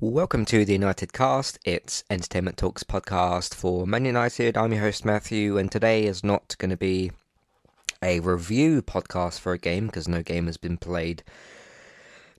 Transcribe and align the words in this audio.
Welcome 0.00 0.44
to 0.44 0.64
the 0.64 0.74
United 0.74 1.12
Cast. 1.12 1.58
It's 1.64 2.04
Entertainment 2.08 2.56
Talks 2.56 2.84
podcast 2.84 3.52
for 3.52 3.84
Man 3.84 4.04
United. 4.04 4.56
I'm 4.56 4.72
your 4.72 4.82
host 4.82 5.04
Matthew, 5.04 5.58
and 5.58 5.72
today 5.72 6.04
is 6.04 6.22
not 6.22 6.54
going 6.58 6.70
to 6.70 6.76
be 6.76 7.10
a 8.00 8.20
review 8.20 8.80
podcast 8.80 9.40
for 9.40 9.52
a 9.52 9.58
game 9.58 9.86
because 9.86 10.06
no 10.06 10.22
game 10.22 10.46
has 10.46 10.56
been 10.56 10.76
played. 10.76 11.24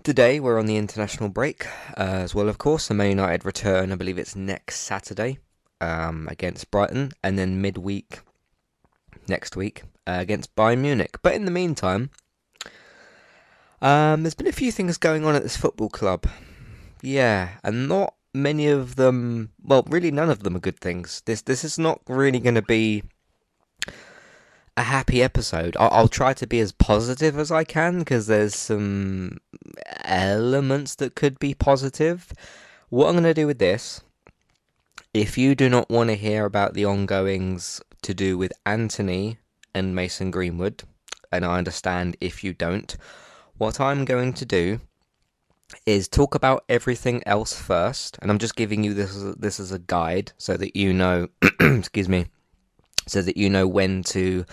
Today 0.04 0.40
we're 0.40 0.58
on 0.58 0.68
the 0.68 0.78
international 0.78 1.28
break 1.28 1.68
uh, 1.98 2.24
as 2.24 2.34
well, 2.34 2.48
of 2.48 2.60
course. 2.60 2.88
The 2.88 2.94
Man 2.94 3.10
United 3.10 3.44
return, 3.44 3.92
I 3.92 3.96
believe 3.96 4.18
it's 4.18 4.38
next 4.38 4.80
Saturday 4.80 5.40
um, 5.82 6.30
against 6.32 6.72
Brighton, 6.72 7.12
and 7.26 7.38
then 7.38 7.62
midweek 7.62 8.22
next 9.28 9.58
week 9.58 9.84
uh, 10.08 10.16
against 10.20 10.56
Bayern 10.56 10.78
Munich. 10.78 11.18
But 11.22 11.34
in 11.34 11.44
the 11.44 11.52
meantime, 11.52 12.10
um, 13.82 14.24
there's 14.24 14.34
been 14.34 14.48
a 14.48 14.54
few 14.54 14.72
things 14.72 14.98
going 14.98 15.26
on 15.26 15.36
at 15.36 15.44
this 15.44 15.58
football 15.58 15.90
club. 15.90 16.26
Yeah, 17.02 17.58
and 17.64 17.88
not 17.88 18.16
many 18.34 18.68
of 18.68 18.96
them. 18.96 19.52
Well, 19.64 19.84
really, 19.88 20.12
none 20.12 20.30
of 20.30 20.44
them 20.44 20.56
are 20.56 20.60
good 20.60 20.80
things. 20.80 21.22
This 21.26 21.42
this 21.42 21.64
is 21.64 21.80
not 21.80 22.02
really 22.08 22.40
going 22.40 22.56
to 22.56 22.62
be 22.62 23.04
a 24.78 24.84
happy 24.84 25.22
episode. 25.22 25.76
I'll, 25.78 25.90
I'll, 25.92 26.08
try 26.08 26.34
to 26.34 26.48
be 26.48 26.62
as 26.62 26.72
positive 26.72 27.38
as 27.38 27.52
I 27.52 27.66
can 27.66 28.00
because 28.00 28.28
there's 28.28 28.56
some 28.56 29.40
elements 30.06 30.96
that 30.96 31.16
could 31.16 31.38
be 31.38 31.54
positive. 31.54 32.32
What 32.88 33.08
I'm 33.08 33.14
going 33.14 33.24
to 33.26 33.34
do 33.34 33.46
with 33.46 33.60
this, 33.60 34.02
if 35.14 35.38
you 35.38 35.54
do 35.54 35.68
not 35.70 35.90
want 35.90 36.10
to 36.10 36.16
hear 36.16 36.46
about 36.46 36.76
the 36.76 36.86
ongoings 36.86 37.82
to 38.04 38.14
do 38.14 38.38
with 38.38 38.54
Antony 38.66 39.38
and 39.76 39.94
Mason 39.94 40.32
Greenwood, 40.32 40.84
and 41.30 41.44
I 41.44 41.58
understand 41.58 42.16
if 42.22 42.42
you 42.44 42.54
don't, 42.54 42.96
what 43.58 43.82
I'm 43.82 44.06
going 44.06 44.32
to 44.34 44.46
do 44.46 44.80
is 45.86 46.08
talk 46.08 46.36
about 46.36 46.64
everything 46.70 47.22
else 47.26 47.60
first, 47.60 48.18
and 48.22 48.32
I'm 48.32 48.40
just 48.40 48.56
giving 48.56 48.84
you 48.84 48.94
this 48.94 49.16
this 49.38 49.60
as 49.60 49.72
a 49.72 49.80
guide 49.80 50.32
so 50.38 50.58
that 50.58 50.76
you 50.76 50.94
know, 50.94 51.28
excuse 51.60 52.10
me, 52.10 52.28
so 53.08 53.22
that 53.22 53.38
you 53.38 53.50
know 53.50 53.68
when 53.68 54.04
to 54.04 54.46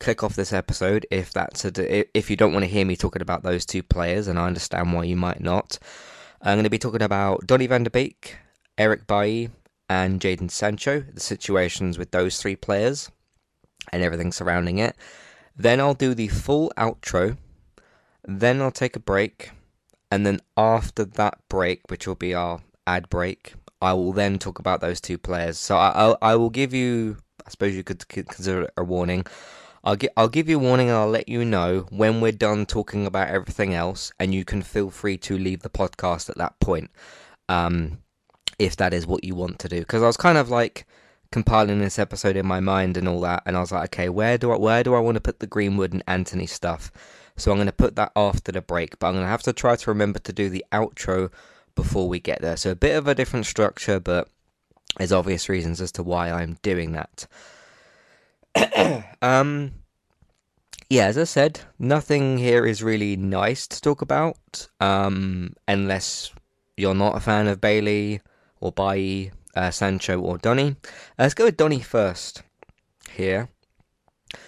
click 0.00 0.22
off 0.22 0.36
this 0.36 0.52
episode 0.52 1.06
if 1.10 1.32
that's 1.32 1.64
a, 1.64 2.18
if 2.18 2.28
you 2.28 2.36
don't 2.36 2.52
want 2.52 2.64
to 2.64 2.70
hear 2.70 2.84
me 2.84 2.96
talking 2.96 3.22
about 3.22 3.42
those 3.42 3.66
two 3.66 3.82
players, 3.82 4.28
and 4.28 4.38
I 4.38 4.46
understand 4.46 4.92
why 4.92 5.04
you 5.04 5.16
might 5.16 5.40
not. 5.40 5.78
I'm 6.42 6.56
going 6.56 6.64
to 6.64 6.70
be 6.70 6.78
talking 6.78 7.02
about 7.02 7.46
Donny 7.46 7.66
van 7.66 7.84
der 7.84 7.90
Beek, 7.90 8.36
Eric 8.76 9.06
Bailly, 9.06 9.50
and 9.88 10.20
Jadon 10.20 10.50
Sancho, 10.50 11.00
the 11.00 11.20
situations 11.20 11.98
with 11.98 12.10
those 12.10 12.40
three 12.40 12.56
players, 12.56 13.10
and 13.92 14.02
everything 14.02 14.32
surrounding 14.32 14.78
it. 14.78 14.96
Then 15.56 15.80
I'll 15.80 15.94
do 15.94 16.14
the 16.14 16.28
full 16.28 16.72
outro. 16.76 17.36
Then 18.26 18.60
I'll 18.60 18.70
take 18.70 18.96
a 18.96 19.00
break 19.00 19.52
and 20.10 20.26
then 20.26 20.40
after 20.56 21.04
that 21.04 21.38
break, 21.48 21.80
which 21.88 22.06
will 22.06 22.14
be 22.14 22.34
our 22.34 22.60
ad 22.86 23.08
break, 23.08 23.54
I 23.80 23.92
will 23.92 24.12
then 24.12 24.38
talk 24.38 24.58
about 24.58 24.80
those 24.80 25.00
two 25.00 25.18
players. 25.18 25.58
So 25.58 25.76
I, 25.76 25.90
I'll, 25.90 26.18
I 26.22 26.36
will 26.36 26.50
give 26.50 26.72
you, 26.72 27.18
I 27.46 27.50
suppose 27.50 27.74
you 27.74 27.84
could 27.84 28.06
consider 28.08 28.62
it 28.62 28.74
a 28.76 28.84
warning. 28.84 29.26
I'll 29.82 29.96
gi- 29.96 30.08
I'll 30.16 30.28
give 30.28 30.48
you 30.48 30.56
a 30.58 30.62
warning 30.62 30.88
and 30.88 30.96
I'll 30.96 31.10
let 31.10 31.28
you 31.28 31.44
know 31.44 31.86
when 31.90 32.22
we're 32.22 32.32
done 32.32 32.64
talking 32.64 33.06
about 33.06 33.28
everything 33.28 33.74
else, 33.74 34.12
and 34.18 34.32
you 34.32 34.44
can 34.44 34.62
feel 34.62 34.90
free 34.90 35.18
to 35.18 35.36
leave 35.36 35.60
the 35.60 35.68
podcast 35.68 36.30
at 36.30 36.38
that 36.38 36.58
point, 36.58 36.90
um, 37.50 37.98
if 38.58 38.76
that 38.76 38.94
is 38.94 39.06
what 39.06 39.24
you 39.24 39.34
want 39.34 39.58
to 39.58 39.68
do. 39.68 39.80
Because 39.80 40.02
I 40.02 40.06
was 40.06 40.16
kind 40.16 40.38
of 40.38 40.48
like 40.48 40.86
compiling 41.32 41.80
this 41.80 41.98
episode 41.98 42.36
in 42.36 42.46
my 42.46 42.60
mind 42.60 42.96
and 42.96 43.06
all 43.06 43.20
that, 43.20 43.42
and 43.44 43.58
I 43.58 43.60
was 43.60 43.72
like, 43.72 43.94
okay, 43.94 44.08
where 44.08 44.38
do 44.38 44.52
I 44.52 44.56
where 44.56 44.82
do 44.82 44.94
I 44.94 45.00
want 45.00 45.16
to 45.16 45.20
put 45.20 45.40
the 45.40 45.46
Greenwood 45.46 45.92
and 45.92 46.02
Antony 46.06 46.46
stuff? 46.46 46.90
So 47.36 47.50
I'm 47.50 47.56
going 47.56 47.66
to 47.66 47.72
put 47.72 47.96
that 47.96 48.12
after 48.14 48.52
the 48.52 48.62
break, 48.62 48.98
but 48.98 49.08
I'm 49.08 49.14
going 49.14 49.24
to 49.24 49.30
have 49.30 49.42
to 49.42 49.52
try 49.52 49.76
to 49.76 49.90
remember 49.90 50.18
to 50.20 50.32
do 50.32 50.48
the 50.48 50.64
outro 50.72 51.30
before 51.74 52.08
we 52.08 52.20
get 52.20 52.40
there. 52.40 52.56
So 52.56 52.70
a 52.70 52.76
bit 52.76 52.96
of 52.96 53.08
a 53.08 53.14
different 53.14 53.46
structure, 53.46 53.98
but 53.98 54.28
there's 54.98 55.12
obvious 55.12 55.48
reasons 55.48 55.80
as 55.80 55.90
to 55.92 56.02
why 56.02 56.30
I'm 56.30 56.58
doing 56.62 56.92
that. 56.92 57.26
um, 59.22 59.72
yeah, 60.88 61.06
as 61.06 61.18
I 61.18 61.24
said, 61.24 61.60
nothing 61.78 62.38
here 62.38 62.64
is 62.64 62.82
really 62.82 63.16
nice 63.16 63.66
to 63.66 63.80
talk 63.80 64.02
about, 64.02 64.68
um, 64.80 65.54
unless 65.66 66.32
you're 66.76 66.94
not 66.94 67.16
a 67.16 67.20
fan 67.20 67.48
of 67.48 67.60
Bailey 67.60 68.20
or 68.60 68.70
Bailly, 68.70 69.32
uh, 69.56 69.70
Sancho 69.70 70.20
or 70.20 70.38
Donny. 70.38 70.76
Uh, 71.18 71.22
let's 71.24 71.34
go 71.34 71.44
with 71.44 71.56
Donny 71.56 71.80
first 71.80 72.42
here. 73.10 73.48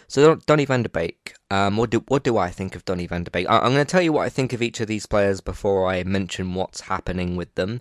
So 0.08 0.36
Donny 0.36 0.64
van 0.64 0.82
der 0.82 0.88
Beek. 0.88 1.34
Um, 1.50 1.76
what 1.76 1.90
do 1.90 2.04
what 2.08 2.22
do 2.22 2.38
I 2.38 2.50
think 2.50 2.76
of 2.76 2.84
Donny 2.84 3.06
van 3.06 3.24
der 3.24 3.30
Beek? 3.30 3.48
I, 3.48 3.66
am 3.66 3.72
going 3.72 3.84
to 3.84 3.84
tell 3.84 4.02
you 4.02 4.12
what 4.12 4.26
I 4.26 4.28
think 4.28 4.52
of 4.52 4.62
each 4.62 4.80
of 4.80 4.86
these 4.86 5.06
players 5.06 5.40
before 5.40 5.86
I 5.86 6.02
mention 6.04 6.54
what's 6.54 6.82
happening 6.82 7.36
with 7.36 7.54
them. 7.54 7.80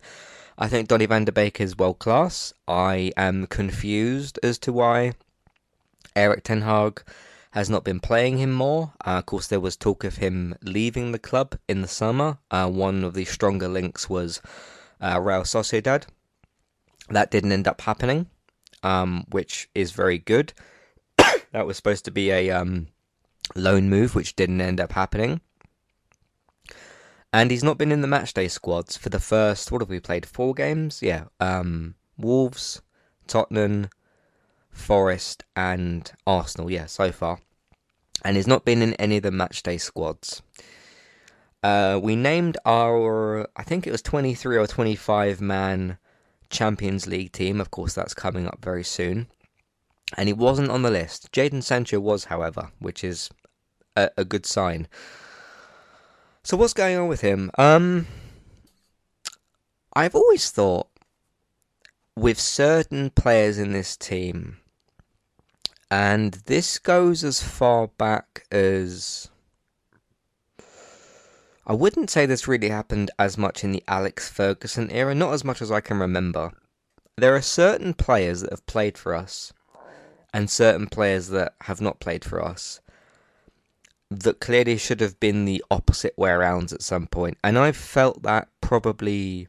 I 0.57 0.67
think 0.67 0.87
Donny 0.87 1.05
van 1.05 1.25
der 1.25 1.31
Beek 1.31 1.59
is 1.59 1.77
world 1.77 1.99
class. 1.99 2.53
I 2.67 3.11
am 3.17 3.47
confused 3.47 4.39
as 4.41 4.57
to 4.59 4.73
why 4.73 5.13
Erik 6.15 6.43
Ten 6.43 6.61
Hag 6.61 7.03
has 7.51 7.69
not 7.69 7.83
been 7.83 7.99
playing 7.99 8.37
him 8.37 8.51
more. 8.51 8.93
Uh, 9.05 9.19
of 9.19 9.25
course, 9.25 9.47
there 9.47 9.59
was 9.59 9.77
talk 9.77 10.03
of 10.03 10.17
him 10.17 10.55
leaving 10.61 11.11
the 11.11 11.19
club 11.19 11.57
in 11.69 11.81
the 11.81 11.87
summer. 11.87 12.37
Uh, 12.49 12.69
one 12.69 13.03
of 13.03 13.13
the 13.13 13.25
stronger 13.25 13.67
links 13.67 14.09
was 14.09 14.41
uh, 14.99 15.19
Real 15.21 15.43
Sociedad. 15.43 16.05
That 17.09 17.31
didn't 17.31 17.51
end 17.51 17.67
up 17.67 17.81
happening, 17.81 18.27
um, 18.81 19.25
which 19.29 19.69
is 19.75 19.91
very 19.91 20.17
good. 20.17 20.53
That 21.51 21.65
was 21.65 21.77
supposed 21.77 22.05
to 22.05 22.11
be 22.11 22.31
a 22.31 22.51
um, 22.51 22.87
loan 23.55 23.89
move, 23.89 24.15
which 24.15 24.35
didn't 24.35 24.61
end 24.61 24.79
up 24.79 24.93
happening. 24.93 25.41
And 27.31 27.51
he's 27.51 27.63
not 27.63 27.77
been 27.77 27.91
in 27.91 28.01
the 28.01 28.07
matchday 28.07 28.49
squads 28.49 28.95
for 28.95 29.09
the 29.09 29.19
first, 29.19 29.71
what 29.71 29.81
have 29.81 29.89
we 29.89 29.99
played? 29.99 30.25
Four 30.25 30.53
games? 30.53 31.01
Yeah. 31.01 31.25
Um, 31.39 31.95
Wolves, 32.17 32.81
Tottenham, 33.27 33.89
Forest, 34.69 35.43
and 35.55 36.09
Arsenal. 36.25 36.71
Yeah, 36.71 36.85
so 36.85 37.11
far. 37.11 37.39
And 38.23 38.37
he's 38.37 38.47
not 38.47 38.63
been 38.63 38.81
in 38.81 38.93
any 38.93 39.17
of 39.17 39.23
the 39.23 39.31
matchday 39.31 39.79
squads. 39.79 40.41
Uh, 41.61 41.99
we 42.01 42.15
named 42.15 42.57
our, 42.65 43.47
I 43.55 43.63
think 43.63 43.85
it 43.85 43.91
was 43.91 44.01
23 44.01 44.57
or 44.57 44.67
25 44.67 45.41
man 45.41 45.97
Champions 46.49 47.05
League 47.05 47.33
team. 47.33 47.59
Of 47.59 47.71
course, 47.71 47.93
that's 47.93 48.13
coming 48.13 48.47
up 48.47 48.59
very 48.63 48.83
soon 48.83 49.27
and 50.13 50.29
he 50.29 50.33
wasn't 50.33 50.69
on 50.69 50.83
the 50.83 50.91
list. 50.91 51.31
Jadon 51.31 51.63
Sancho 51.63 51.99
was, 51.99 52.25
however, 52.25 52.71
which 52.79 53.03
is 53.03 53.29
a, 53.95 54.09
a, 54.17 54.25
good 54.25 54.45
sign. 54.45 54.87
So 56.43 56.57
what's 56.57 56.73
going 56.73 56.97
on 56.97 57.07
with 57.07 57.21
him? 57.21 57.49
Um, 57.57 58.07
I've 59.93 60.15
always 60.15 60.51
thought 60.51 60.87
with 62.15 62.39
certain 62.39 63.09
players 63.09 63.57
in 63.57 63.71
this 63.71 63.97
team, 63.97 64.57
and 65.89 66.33
this 66.45 66.77
goes 66.77 67.23
as 67.23 67.41
far 67.41 67.87
back 67.87 68.45
as. 68.51 69.29
I 71.67 71.73
wouldn't 71.73 72.11
say 72.11 72.27
this 72.27 72.47
really 72.47 72.69
happened 72.69 73.09
as 73.17 73.39
much 73.39 73.63
in 73.63 73.71
the 73.71 73.83
Alex 73.87 74.29
Ferguson 74.29 74.91
era, 74.91 75.15
not 75.15 75.33
as 75.33 75.43
much 75.43 75.63
as 75.63 75.71
I 75.71 75.81
can 75.81 75.97
remember. 75.97 76.51
There 77.17 77.35
are 77.35 77.41
certain 77.41 77.95
players 77.95 78.41
that 78.41 78.51
have 78.51 78.67
played 78.67 78.99
for 78.99 79.15
us 79.15 79.51
and 80.35 80.49
certain 80.49 80.85
players 80.85 81.29
that 81.29 81.55
have 81.61 81.79
not 81.79 82.01
played 82.01 82.25
for 82.25 82.43
us 82.43 82.81
that 84.11 84.41
clearly 84.41 84.75
should 84.75 84.99
have 84.99 85.17
been 85.17 85.45
the 85.45 85.63
opposite 85.71 86.13
way 86.17 86.29
around 86.29 86.73
at 86.73 86.81
some 86.81 87.07
point. 87.07 87.37
And 87.41 87.57
I've 87.57 87.77
felt 87.77 88.21
that 88.23 88.49
probably 88.59 89.47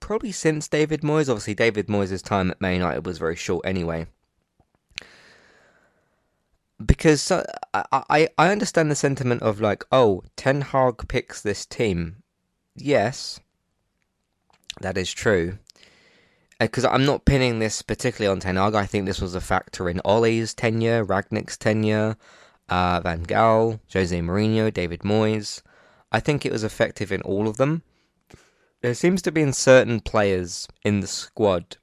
probably 0.00 0.32
since 0.32 0.66
David 0.66 1.02
Moyes. 1.02 1.28
Obviously, 1.28 1.54
David 1.54 1.88
Moyes' 1.88 2.22
time 2.22 2.50
at 2.50 2.60
Man 2.60 2.72
United 2.72 3.04
was 3.04 3.18
very 3.18 3.36
short 3.36 3.66
anyway. 3.66 4.06
Because 6.84 7.30
uh, 7.30 7.44
I, 7.74 8.28
I 8.38 8.50
understand 8.50 8.90
the 8.90 8.96
sentiment 8.96 9.42
of 9.42 9.60
like, 9.60 9.84
oh, 9.92 10.22
Ten 10.36 10.62
Hag 10.62 11.06
picks 11.06 11.42
this 11.42 11.66
team. 11.66 12.22
Yes, 12.74 13.40
that 14.80 14.96
is 14.96 15.12
true 15.12 15.58
because 16.58 16.84
I'm 16.84 17.04
not 17.04 17.24
pinning 17.24 17.58
this 17.58 17.82
particularly 17.82 18.32
on 18.32 18.40
Ten 18.40 18.56
Hag. 18.56 18.74
I 18.74 18.86
think 18.86 19.06
this 19.06 19.20
was 19.20 19.34
a 19.34 19.40
factor 19.40 19.88
in 19.88 20.00
Ole's 20.04 20.54
tenure, 20.54 21.04
Rangnick's 21.04 21.56
tenure, 21.56 22.16
uh, 22.68 23.00
Van 23.00 23.24
Gaal, 23.24 23.80
Jose 23.92 24.18
Mourinho, 24.20 24.72
David 24.72 25.00
Moyes. 25.00 25.62
I 26.12 26.20
think 26.20 26.46
it 26.46 26.52
was 26.52 26.64
effective 26.64 27.10
in 27.10 27.22
all 27.22 27.48
of 27.48 27.56
them. 27.56 27.82
There 28.82 28.94
seems 28.94 29.22
to 29.22 29.32
be 29.32 29.42
in 29.42 29.52
certain 29.52 30.00
players 30.00 30.68
in 30.84 31.00
the 31.00 31.06
squad 31.06 31.78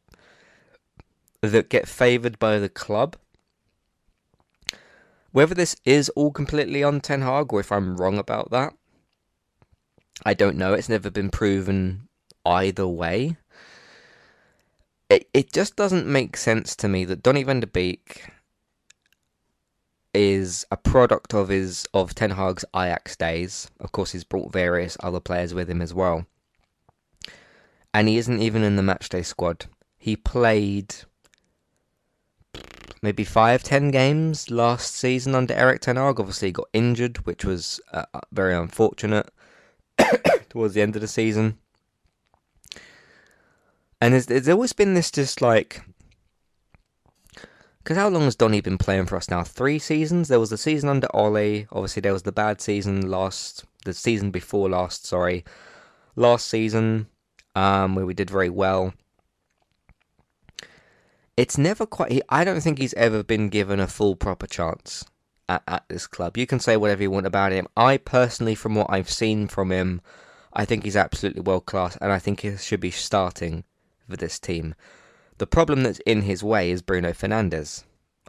that 1.42 1.70
get 1.70 1.88
favoured 1.88 2.40
by 2.40 2.60
the 2.60 2.70
club. 2.70 3.18
Whether 5.32 5.56
this 5.56 5.76
is 5.86 6.10
all 6.10 6.32
completely 6.32 6.84
on 6.84 7.02
Ten 7.02 7.22
Hag 7.22 7.52
or 7.52 7.60
if 7.60 7.72
I'm 7.72 7.98
wrong 7.98 8.18
about 8.18 8.52
that, 8.52 8.74
I 10.24 10.34
don't 10.34 10.58
know. 10.58 10.74
It's 10.74 10.90
never 10.90 11.10
been 11.10 11.30
proven 11.30 12.08
either 12.46 12.88
way 12.88 13.38
it, 15.12 15.30
it 15.34 15.54
just 15.54 15.76
doesn't 15.76 16.08
make 16.08 16.38
sense 16.38 16.76
to 16.78 16.88
me 16.88 17.06
that 17.06 17.24
Donny 17.24 17.44
van 17.44 17.60
de 17.60 17.68
Beek 17.68 18.24
is 20.14 20.66
a 20.72 20.78
product 20.78 21.34
of 21.34 21.50
his 21.50 21.86
of 21.94 22.16
Ten 22.16 22.32
Hag's 22.32 22.66
Ajax 22.76 23.16
days. 23.16 23.70
Of 23.80 23.92
course, 23.92 24.12
he's 24.14 24.24
brought 24.24 24.52
various 24.54 24.98
other 25.02 25.20
players 25.20 25.54
with 25.54 25.70
him 25.70 25.82
as 25.82 25.94
well. 25.94 26.26
and 27.94 28.08
he 28.08 28.18
isn't 28.18 28.42
even 28.42 28.64
in 28.64 28.76
the 28.76 28.82
matchday 28.84 29.26
squad. 29.26 29.66
He 29.98 30.16
played 30.16 30.96
maybe 33.02 33.24
five, 33.24 33.64
ten 33.64 33.92
games 33.92 34.50
last 34.52 34.96
season 34.96 35.36
under 35.36 35.54
Erik 35.54 35.82
Ten 35.82 35.98
Hag. 35.98 36.20
Obviously, 36.20 36.50
he 36.50 36.54
got 36.54 36.70
injured, 36.74 37.18
which 37.26 37.46
was 37.46 37.80
uh, 37.92 38.06
very 38.32 38.56
unfortunate 38.56 39.30
towards 40.50 40.74
the 40.74 40.82
end 40.82 40.96
of 40.96 41.02
the 41.02 41.08
season. 41.08 41.58
And 44.02 44.16
there's, 44.16 44.26
there's 44.26 44.50
always 44.50 44.74
been 44.74 44.96
this 44.96 45.12
just 45.12 45.42
like. 45.42 45.84
Because 47.78 47.98
how 47.98 48.10
long 48.10 48.24
has 48.24 48.36
Donny 48.36 48.60
been 48.60 48.80
playing 48.80 49.06
for 49.06 49.16
us 49.16 49.30
now? 49.30 49.44
Three 49.44 49.78
seasons? 49.78 50.28
There 50.28 50.40
was 50.40 50.50
the 50.50 50.58
season 50.58 50.90
under 50.90 51.08
Ole. 51.16 51.68
Obviously, 51.72 52.02
there 52.02 52.14
was 52.14 52.24
the 52.24 52.32
bad 52.32 52.62
season 52.62 53.10
last. 53.10 53.64
The 53.86 53.94
season 53.94 54.32
before 54.32 54.70
last, 54.70 55.06
sorry. 55.06 55.46
Last 56.16 56.48
season, 56.48 57.08
um, 57.56 57.96
where 57.96 58.06
we 58.06 58.14
did 58.14 58.30
very 58.30 58.50
well. 58.50 58.94
It's 61.38 61.58
never 61.58 61.86
quite. 61.86 62.22
I 62.30 62.44
don't 62.44 62.62
think 62.62 62.80
he's 62.80 62.94
ever 62.96 63.24
been 63.24 63.50
given 63.50 63.80
a 63.80 63.88
full 63.88 64.16
proper 64.16 64.46
chance 64.48 65.06
at, 65.48 65.64
at 65.68 65.86
this 65.90 66.06
club. 66.06 66.38
You 66.38 66.46
can 66.46 66.60
say 66.60 66.78
whatever 66.78 67.04
you 67.04 67.12
want 67.12 67.26
about 67.26 67.52
him. 67.52 67.68
I 67.78 67.98
personally, 67.98 68.56
from 68.56 68.76
what 68.76 68.88
I've 68.90 69.10
seen 69.10 69.48
from 69.48 69.72
him, 69.72 70.02
I 70.54 70.66
think 70.66 70.84
he's 70.84 70.96
absolutely 70.96 71.42
world 71.42 71.66
class, 71.66 71.98
and 71.98 72.12
I 72.12 72.20
think 72.20 72.42
he 72.42 72.58
should 72.58 72.82
be 72.82 72.92
starting 72.92 73.64
this 74.18 74.40
team. 74.40 74.76
The 75.38 75.48
problem 75.48 75.84
that's 75.84 76.00
in 76.06 76.22
his 76.22 76.44
way 76.44 76.72
is 76.72 76.82
Bruno 76.82 77.12
Fernandes. 77.12 77.84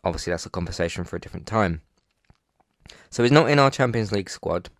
Obviously, 0.05 0.33
that's 0.33 0.47
a 0.47 0.51
conversation 0.51 1.05
for 1.05 1.17
a 1.17 1.21
different 1.21 1.47
time. 1.47 1.83
So 3.11 3.23
he's 3.23 3.33
not 3.33 3.51
in 3.51 3.59
our 3.59 3.71
Champions 3.71 4.13
League 4.13 4.31
squad. 4.31 4.71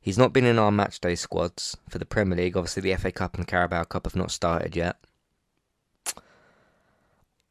He's 0.00 0.18
not 0.18 0.32
been 0.32 0.46
in 0.46 0.58
our 0.58 0.70
matchday 0.70 1.16
squads 1.18 1.76
for 1.88 1.98
the 1.98 2.06
Premier 2.06 2.36
League. 2.36 2.56
Obviously, 2.56 2.82
the 2.82 2.96
FA 2.96 3.12
Cup 3.12 3.36
and 3.36 3.46
Carabao 3.46 3.84
Cup 3.84 4.06
have 4.06 4.16
not 4.16 4.30
started 4.30 4.74
yet. 4.74 4.96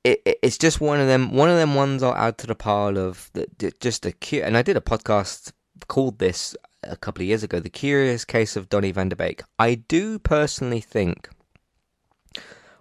It, 0.03 0.21
it, 0.25 0.39
it's 0.41 0.57
just 0.57 0.81
one 0.81 0.99
of 0.99 1.07
them. 1.07 1.33
One 1.33 1.49
of 1.49 1.57
them 1.57 1.75
ones 1.75 2.01
I'll 2.01 2.15
add 2.15 2.37
to 2.39 2.47
the 2.47 2.55
pile 2.55 2.97
of 2.97 3.29
the, 3.33 3.73
just 3.79 4.05
a 4.05 4.11
cute. 4.11 4.43
And 4.43 4.57
I 4.57 4.63
did 4.63 4.77
a 4.77 4.81
podcast 4.81 5.51
called 5.87 6.17
this 6.19 6.55
a 6.83 6.95
couple 6.95 7.21
of 7.21 7.27
years 7.27 7.43
ago, 7.43 7.59
"The 7.59 7.69
Curious 7.69 8.25
Case 8.25 8.55
of 8.55 8.69
Donny 8.69 8.91
Van 8.91 9.09
de 9.09 9.15
Beek." 9.15 9.43
I 9.59 9.75
do 9.75 10.17
personally 10.17 10.81
think 10.81 11.29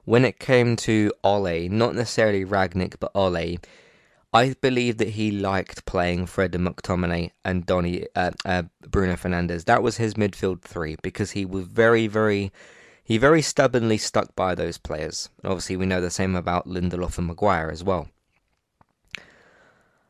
when 0.09 0.25
it 0.25 0.39
came 0.39 0.75
to 0.75 1.13
Ole, 1.23 1.69
not 1.69 1.95
necessarily 1.95 2.43
Rangnick, 2.43 2.95
but 2.99 3.11
Ole, 3.15 3.59
I 4.33 4.55
believe 4.59 4.97
that 4.97 5.11
he 5.11 5.31
liked 5.31 5.85
playing 5.85 6.25
Fred 6.25 6.55
and 6.55 6.67
McTominay 6.67 7.33
and 7.45 7.67
Donny, 7.67 8.07
uh, 8.17 8.31
uh, 8.47 8.63
Bruno 8.89 9.17
Fernandes. 9.17 9.67
That 9.67 9.83
was 9.83 9.99
his 9.99 10.15
midfield 10.15 10.63
three 10.63 10.97
because 11.03 11.33
he 11.33 11.45
was 11.45 11.67
very, 11.67 12.07
very, 12.07 12.51
he 13.05 13.19
very 13.19 13.43
stubbornly 13.43 13.99
stuck 13.99 14.35
by 14.35 14.55
those 14.55 14.79
players. 14.79 15.29
Obviously, 15.45 15.77
we 15.77 15.85
know 15.85 16.01
the 16.01 16.11
same 16.11 16.35
about 16.35 16.67
Lindelof 16.67 17.19
and 17.19 17.27
Maguire 17.27 17.69
as 17.71 17.85
well. 17.85 18.09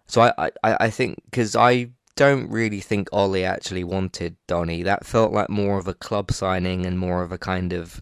So 0.07 0.21
I, 0.23 0.51
I, 0.63 0.77
I 0.79 0.91
think 0.91 1.23
because 1.25 1.57
I 1.57 1.91
don't 2.15 2.49
really 2.49 2.81
think 2.81 3.09
Ole 3.13 3.45
actually 3.45 3.83
wanted 3.83 4.37
Donny. 4.47 4.85
That 4.85 5.05
felt 5.05 5.33
like 5.33 5.51
more 5.51 5.77
of 5.77 5.89
a 5.89 5.95
club 5.95 6.31
signing 6.31 6.87
and 6.87 7.01
more 7.01 7.25
of 7.25 7.33
a 7.33 7.39
kind 7.39 7.73
of 7.73 8.01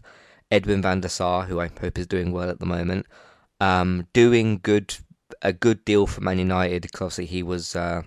Edwin 0.51 0.81
van 0.81 1.01
der 1.01 1.09
Sar, 1.09 1.45
who 1.45 1.59
I 1.59 1.69
hope 1.81 1.97
is 1.97 2.07
doing 2.07 2.31
well 2.31 2.49
at 2.49 2.59
the 2.59 2.65
moment, 2.65 3.05
um, 3.59 4.07
doing 4.13 4.59
good 4.61 4.95
a 5.41 5.53
good 5.53 5.83
deal 5.85 6.07
for 6.07 6.21
Man 6.21 6.39
United. 6.39 6.85
Obviously 6.93 7.25
he 7.25 7.43
was 7.43 7.75
uh, 7.75 8.03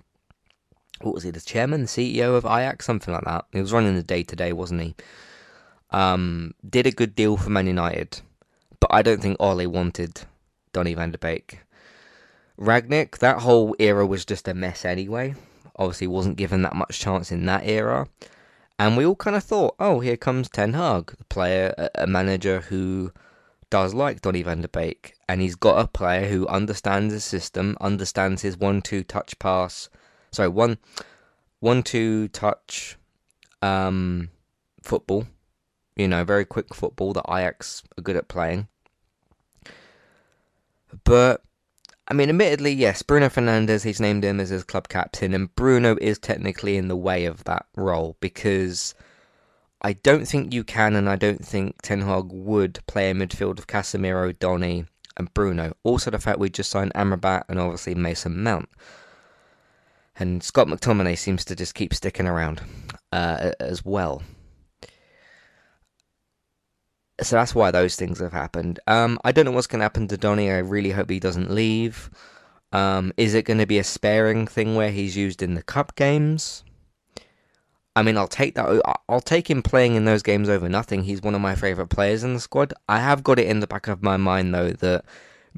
what 1.01 1.15
was 1.15 1.23
he, 1.25 1.31
the 1.31 1.41
chairman, 1.41 1.83
the 1.83 1.87
CEO 1.87 2.37
of 2.37 2.45
Ajax, 2.45 2.87
something 2.87 3.13
like 3.13 3.25
that. 3.25 3.47
He 3.53 3.61
was 3.61 3.73
running 3.73 3.95
the 3.95 4.03
day 4.03 4.23
to 4.23 4.37
day, 4.37 4.53
wasn't 4.53 4.83
he? 4.83 4.95
Um, 5.91 6.55
did 6.69 6.87
a 6.87 6.93
good 6.93 7.15
deal 7.15 7.37
for 7.37 7.51
Man 7.51 7.67
United, 7.67 8.21
but 8.79 8.93
I 8.93 9.03
don't 9.03 9.21
think 9.21 9.37
Ole 9.41 9.67
wanted 9.67 10.23
Donny 10.73 10.95
van 10.95 11.11
der 11.11 11.19
Beek. 11.19 11.61
Rangnick, 12.59 13.19
that 13.19 13.39
whole 13.39 13.75
era 13.79 14.07
was 14.07 14.25
just 14.25 14.47
a 14.47 14.55
mess 14.55 14.85
anyway. 14.85 15.35
Obviously, 15.77 16.07
wasn't 16.07 16.37
given 16.37 16.63
that 16.63 16.77
much 16.77 16.99
chance 16.99 17.33
in 17.33 17.47
that 17.47 17.65
era. 17.65 18.07
And 18.81 18.97
we 18.97 19.05
all 19.05 19.15
kind 19.15 19.37
of 19.37 19.45
thought, 19.45 19.75
oh, 19.79 20.01
here 20.01 20.17
comes 20.17 20.49
Ten 20.49 20.73
Hag, 20.73 21.15
a 21.21 21.25
player, 21.25 21.75
a, 21.97 22.07
manager 22.07 22.63
who 22.63 23.13
does 23.69 23.93
like 23.93 24.23
Donny 24.23 24.43
van 24.43 24.63
der 24.63 24.69
Beek. 24.69 25.13
And 25.29 25.43
he's 25.43 25.55
got 25.55 25.85
a 25.85 25.87
player 25.87 26.31
who 26.31 26.49
understands 26.49 27.13
the 27.13 27.21
system, 27.21 27.77
understands 27.79 28.41
his 28.41 28.57
one-two 28.57 29.05
touch 29.05 29.39
pass. 29.39 29.91
Sorry, 30.33 30.49
one, 30.49 30.79
one-two 31.59 32.29
touch 32.29 32.97
um, 33.61 34.31
football. 34.83 35.27
You 35.95 36.09
know, 36.09 36.25
very 36.25 36.47
quick 36.47 36.75
football 36.75 37.13
that 37.13 37.27
Ajax 37.29 37.83
are 37.99 38.03
good 38.03 38.17
at 38.17 38.29
playing. 38.29 38.67
But 41.05 41.43
I 42.11 42.13
mean, 42.13 42.29
admittedly, 42.29 42.73
yes, 42.73 43.03
Bruno 43.03 43.29
Fernandes, 43.29 43.85
he's 43.85 44.01
named 44.01 44.25
him 44.25 44.41
as 44.41 44.49
his 44.49 44.65
club 44.65 44.89
captain, 44.89 45.33
and 45.33 45.55
Bruno 45.55 45.97
is 46.01 46.19
technically 46.19 46.77
in 46.77 46.89
the 46.89 46.97
way 46.97 47.25
of 47.25 47.45
that 47.45 47.67
role 47.77 48.17
because 48.19 48.97
I 49.81 49.93
don't 49.93 50.27
think 50.27 50.53
you 50.53 50.65
can, 50.65 50.97
and 50.97 51.09
I 51.09 51.15
don't 51.15 51.45
think 51.45 51.81
Ten 51.83 52.01
Hag 52.01 52.33
would 52.33 52.81
play 52.89 53.11
a 53.11 53.15
midfield 53.15 53.61
of 53.61 53.69
Casemiro, 53.69 54.37
Donny, 54.37 54.87
and 55.17 55.33
Bruno. 55.35 55.77
Also, 55.85 56.11
the 56.11 56.19
fact 56.19 56.41
we 56.41 56.51
just 56.51 56.71
signed 56.71 56.93
Amrabat 56.95 57.45
and 57.49 57.61
obviously 57.61 57.95
Mason 57.95 58.43
Mount. 58.43 58.69
And 60.17 60.43
Scott 60.43 60.67
McTominay 60.67 61.17
seems 61.17 61.45
to 61.45 61.55
just 61.55 61.77
keep 61.77 61.95
sticking 61.95 62.27
around 62.27 62.61
uh, 63.13 63.53
as 63.61 63.85
well 63.85 64.23
so 67.23 67.37
that's 67.37 67.55
why 67.55 67.71
those 67.71 67.97
things 67.97 68.19
have 68.21 68.33
happened. 68.33 68.81
Um, 68.87 69.19
I 69.25 69.33
don't 69.33 69.45
know 69.45 69.51
what's 69.51 69.67
going 69.67 69.81
to 69.81 69.85
happen 69.85 70.09
to 70.09 70.17
Donny. 70.17 70.51
I 70.51 70.59
really 70.59 70.91
hope 70.91 71.11
he 71.11 71.21
doesn't 71.21 71.51
leave. 71.51 72.11
Um, 72.73 73.13
is 73.17 73.35
it 73.35 73.45
going 73.45 73.59
to 73.59 73.67
be 73.67 73.79
a 73.79 73.85
sparing 73.85 74.47
thing 74.47 74.75
where 74.77 74.91
he's 74.91 75.17
used 75.17 75.43
in 75.43 75.55
the 75.55 75.63
cup 75.63 75.97
games? 75.97 76.65
I 77.97 78.03
mean, 78.03 78.17
I'll 78.17 78.29
take 78.29 78.55
that. 78.55 78.81
I'll 79.09 79.21
take 79.21 79.51
him 79.51 79.63
playing 79.63 79.97
in 79.97 80.05
those 80.05 80.23
games 80.23 80.49
over 80.49 80.69
nothing. 80.69 81.03
He's 81.03 81.23
one 81.23 81.35
of 81.35 81.41
my 81.41 81.57
favourite 81.57 81.91
players 81.91 82.23
in 82.23 82.35
the 82.35 82.41
squad. 82.41 82.73
I 82.89 83.01
have 83.01 83.25
got 83.25 83.39
it 83.39 83.49
in 83.49 83.61
the 83.61 83.67
back 83.67 83.89
of 83.89 84.03
my 84.03 84.17
mind 84.17 84.55
though 84.55 84.71
that 84.71 85.05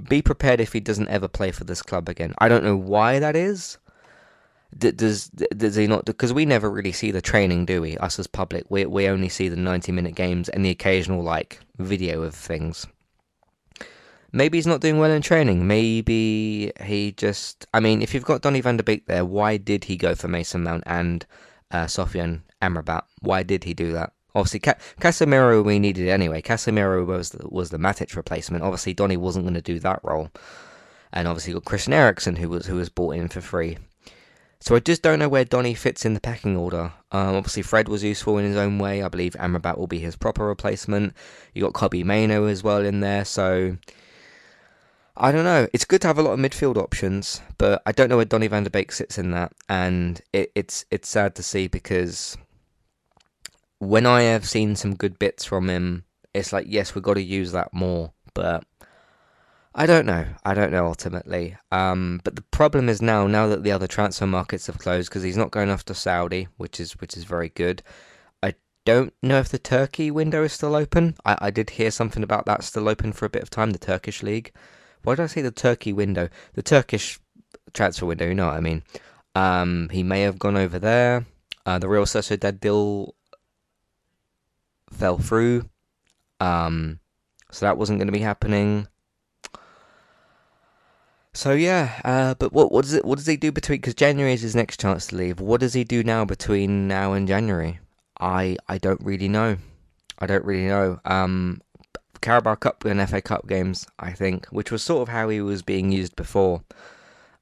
be 0.08 0.22
prepared 0.22 0.60
if 0.60 0.72
he 0.72 0.80
doesn't 0.80 1.08
ever 1.08 1.28
play 1.28 1.52
for 1.52 1.64
this 1.64 1.82
club 1.82 2.08
again. 2.08 2.34
I 2.38 2.48
don't 2.48 2.64
know 2.64 2.76
why 2.76 3.18
that 3.18 3.36
is 3.36 3.76
does 4.78 5.28
does 5.28 5.76
he 5.76 5.86
not? 5.86 6.04
Because 6.04 6.32
we 6.32 6.46
never 6.46 6.70
really 6.70 6.92
see 6.92 7.10
the 7.10 7.20
training, 7.20 7.66
do 7.66 7.82
we? 7.82 7.96
Us 7.98 8.18
as 8.18 8.26
public, 8.26 8.64
we 8.70 8.86
we 8.86 9.08
only 9.08 9.28
see 9.28 9.48
the 9.48 9.56
ninety 9.56 9.92
minute 9.92 10.14
games 10.14 10.48
and 10.48 10.64
the 10.64 10.70
occasional 10.70 11.22
like 11.22 11.60
video 11.78 12.22
of 12.22 12.34
things. 12.34 12.86
Maybe 14.34 14.56
he's 14.56 14.66
not 14.66 14.80
doing 14.80 14.98
well 14.98 15.10
in 15.10 15.20
training. 15.20 15.66
Maybe 15.66 16.72
he 16.82 17.12
just. 17.12 17.66
I 17.74 17.80
mean, 17.80 18.00
if 18.00 18.14
you've 18.14 18.24
got 18.24 18.40
Donny 18.40 18.62
van 18.62 18.78
der 18.78 18.82
Beek 18.82 19.06
there, 19.06 19.26
why 19.26 19.58
did 19.58 19.84
he 19.84 19.96
go 19.96 20.14
for 20.14 20.28
Mason 20.28 20.62
Mount 20.62 20.84
and 20.86 21.26
uh, 21.70 21.84
Sofyan 21.84 22.40
Amrabat? 22.62 23.02
Why 23.20 23.42
did 23.42 23.64
he 23.64 23.74
do 23.74 23.92
that? 23.92 24.14
Obviously, 24.34 24.60
Ca- 24.60 24.78
Casemiro 24.98 25.62
we 25.62 25.78
needed 25.78 26.08
anyway. 26.08 26.40
Casemiro 26.40 27.04
was 27.04 27.30
the, 27.30 27.46
was 27.46 27.68
the 27.68 27.76
Matic 27.76 28.16
replacement. 28.16 28.64
Obviously, 28.64 28.94
Donny 28.94 29.18
wasn't 29.18 29.44
going 29.44 29.52
to 29.54 29.60
do 29.60 29.78
that 29.80 30.00
role, 30.02 30.30
and 31.12 31.28
obviously 31.28 31.52
got 31.52 31.66
Christian 31.66 31.92
Eriksen 31.92 32.36
who 32.36 32.48
was 32.48 32.64
who 32.64 32.76
was 32.76 32.88
brought 32.88 33.16
in 33.16 33.28
for 33.28 33.42
free. 33.42 33.76
So 34.62 34.76
I 34.76 34.78
just 34.78 35.02
don't 35.02 35.18
know 35.18 35.28
where 35.28 35.44
Donny 35.44 35.74
fits 35.74 36.04
in 36.04 36.14
the 36.14 36.20
pecking 36.20 36.56
order. 36.56 36.92
Um, 37.10 37.34
obviously, 37.34 37.62
Fred 37.62 37.88
was 37.88 38.04
useful 38.04 38.38
in 38.38 38.44
his 38.44 38.56
own 38.56 38.78
way. 38.78 39.02
I 39.02 39.08
believe 39.08 39.32
Amrabat 39.32 39.76
will 39.76 39.88
be 39.88 39.98
his 39.98 40.14
proper 40.14 40.46
replacement. 40.46 41.14
You 41.52 41.62
got 41.62 41.72
Kobbie 41.72 42.04
Mainoo 42.04 42.46
as 42.46 42.62
well 42.62 42.84
in 42.84 43.00
there, 43.00 43.24
so 43.24 43.76
I 45.16 45.32
don't 45.32 45.42
know. 45.42 45.66
It's 45.72 45.84
good 45.84 46.00
to 46.02 46.06
have 46.06 46.16
a 46.16 46.22
lot 46.22 46.34
of 46.34 46.38
midfield 46.38 46.76
options, 46.76 47.40
but 47.58 47.82
I 47.86 47.90
don't 47.90 48.08
know 48.08 48.14
where 48.14 48.24
Donny 48.24 48.46
van 48.46 48.62
der 48.62 48.70
Beek 48.70 48.92
sits 48.92 49.18
in 49.18 49.32
that, 49.32 49.52
and 49.68 50.20
it, 50.32 50.52
it's 50.54 50.84
it's 50.92 51.08
sad 51.08 51.34
to 51.34 51.42
see 51.42 51.66
because 51.66 52.36
when 53.80 54.06
I 54.06 54.22
have 54.22 54.48
seen 54.48 54.76
some 54.76 54.94
good 54.94 55.18
bits 55.18 55.44
from 55.44 55.68
him, 55.68 56.04
it's 56.34 56.52
like 56.52 56.66
yes, 56.68 56.94
we've 56.94 57.02
got 57.02 57.14
to 57.14 57.22
use 57.22 57.50
that 57.50 57.74
more, 57.74 58.12
but 58.32 58.62
I 59.74 59.86
don't 59.86 60.04
know. 60.04 60.26
I 60.44 60.52
don't 60.54 60.70
know 60.70 60.86
ultimately. 60.86 61.56
Um, 61.70 62.20
but 62.24 62.36
the 62.36 62.42
problem 62.42 62.88
is 62.88 63.00
now, 63.00 63.26
now 63.26 63.46
that 63.48 63.62
the 63.62 63.72
other 63.72 63.86
transfer 63.86 64.26
markets 64.26 64.66
have 64.66 64.78
closed, 64.78 65.08
because 65.08 65.22
he's 65.22 65.36
not 65.36 65.50
going 65.50 65.70
off 65.70 65.84
to 65.86 65.94
Saudi, 65.94 66.48
which 66.58 66.78
is 66.78 66.92
which 67.00 67.16
is 67.16 67.24
very 67.24 67.48
good. 67.48 67.82
I 68.42 68.54
don't 68.84 69.14
know 69.22 69.38
if 69.38 69.48
the 69.48 69.58
Turkey 69.58 70.10
window 70.10 70.44
is 70.44 70.52
still 70.52 70.74
open. 70.76 71.16
I, 71.24 71.38
I 71.40 71.50
did 71.50 71.70
hear 71.70 71.90
something 71.90 72.22
about 72.22 72.44
that 72.46 72.64
still 72.64 72.88
open 72.88 73.12
for 73.12 73.24
a 73.24 73.30
bit 73.30 73.42
of 73.42 73.50
time. 73.50 73.70
The 73.70 73.78
Turkish 73.78 74.22
league. 74.22 74.52
Why 75.04 75.14
did 75.14 75.22
I 75.22 75.26
say 75.26 75.40
the 75.40 75.50
Turkey 75.50 75.92
window? 75.92 76.28
The 76.52 76.62
Turkish 76.62 77.18
transfer 77.72 78.06
window. 78.06 78.26
You 78.26 78.34
know 78.34 78.48
what 78.48 78.56
I 78.56 78.60
mean. 78.60 78.82
Um, 79.34 79.88
he 79.90 80.02
may 80.02 80.20
have 80.22 80.38
gone 80.38 80.56
over 80.56 80.78
there. 80.78 81.24
Uh, 81.64 81.78
the 81.78 81.88
Real 81.88 82.04
Sociedad 82.04 82.60
deal 82.60 83.14
fell 84.90 85.16
through. 85.16 85.64
Um, 86.40 87.00
so 87.50 87.64
that 87.64 87.78
wasn't 87.78 87.98
going 87.98 88.08
to 88.08 88.12
be 88.12 88.18
happening. 88.18 88.86
So 91.34 91.52
yeah, 91.52 92.00
uh, 92.04 92.34
but 92.34 92.52
what 92.52 92.70
what 92.72 92.82
does 92.82 92.92
it 92.92 93.04
what 93.04 93.16
does 93.16 93.26
he 93.26 93.36
do 93.36 93.50
between? 93.52 93.78
Because 93.78 93.94
January 93.94 94.34
is 94.34 94.42
his 94.42 94.54
next 94.54 94.80
chance 94.80 95.06
to 95.08 95.16
leave. 95.16 95.40
What 95.40 95.60
does 95.60 95.72
he 95.72 95.82
do 95.82 96.02
now 96.02 96.24
between 96.26 96.86
now 96.86 97.14
and 97.14 97.26
January? 97.26 97.80
I 98.20 98.56
I 98.68 98.78
don't 98.78 99.00
really 99.02 99.28
know. 99.28 99.56
I 100.18 100.26
don't 100.26 100.44
really 100.44 100.66
know. 100.66 101.00
Um, 101.06 101.62
Carabao 102.20 102.56
Cup 102.56 102.84
and 102.84 103.08
FA 103.08 103.22
Cup 103.22 103.48
games, 103.48 103.86
I 103.98 104.12
think, 104.12 104.46
which 104.46 104.70
was 104.70 104.82
sort 104.82 105.02
of 105.02 105.08
how 105.08 105.30
he 105.30 105.40
was 105.40 105.62
being 105.62 105.90
used 105.90 106.16
before. 106.16 106.62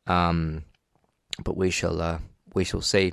Um, 0.06 0.64
but 1.42 1.56
we 1.56 1.70
shall 1.70 2.00
uh, 2.00 2.18
we 2.54 2.64
shall 2.64 2.82
see. 2.82 3.12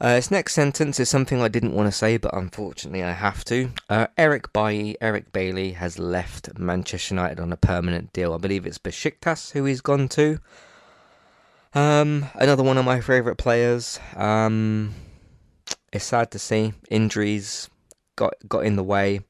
Uh, 0.00 0.14
this 0.14 0.30
next 0.30 0.54
sentence 0.54 0.98
is 0.98 1.08
something 1.08 1.40
I 1.40 1.48
didn't 1.48 1.74
want 1.74 1.86
to 1.86 1.92
say, 1.92 2.16
but 2.16 2.36
unfortunately 2.36 3.02
I 3.02 3.12
have 3.12 3.44
to. 3.46 3.70
Uh, 3.88 4.08
Eric 4.18 4.52
Bailly, 4.52 4.96
Eric 5.00 5.32
Bailly 5.32 5.72
has 5.72 5.98
left 5.98 6.58
Manchester 6.58 7.14
United 7.14 7.38
on 7.38 7.52
a 7.52 7.56
permanent 7.56 8.12
deal. 8.12 8.34
I 8.34 8.38
believe 8.38 8.66
it's 8.66 8.78
Besiktas 8.78 9.52
who 9.52 9.64
he's 9.64 9.80
gone 9.80 10.08
to. 10.08 10.38
Um, 11.74 12.26
another 12.34 12.62
one 12.62 12.78
of 12.78 12.84
my 12.84 13.00
favourite 13.00 13.38
players. 13.38 14.00
Um, 14.16 14.94
it's 15.92 16.04
sad 16.04 16.30
to 16.32 16.38
see 16.38 16.72
injuries 16.90 17.70
got 18.16 18.34
got 18.48 18.64
in 18.64 18.76
the 18.76 18.82
way. 18.82 19.20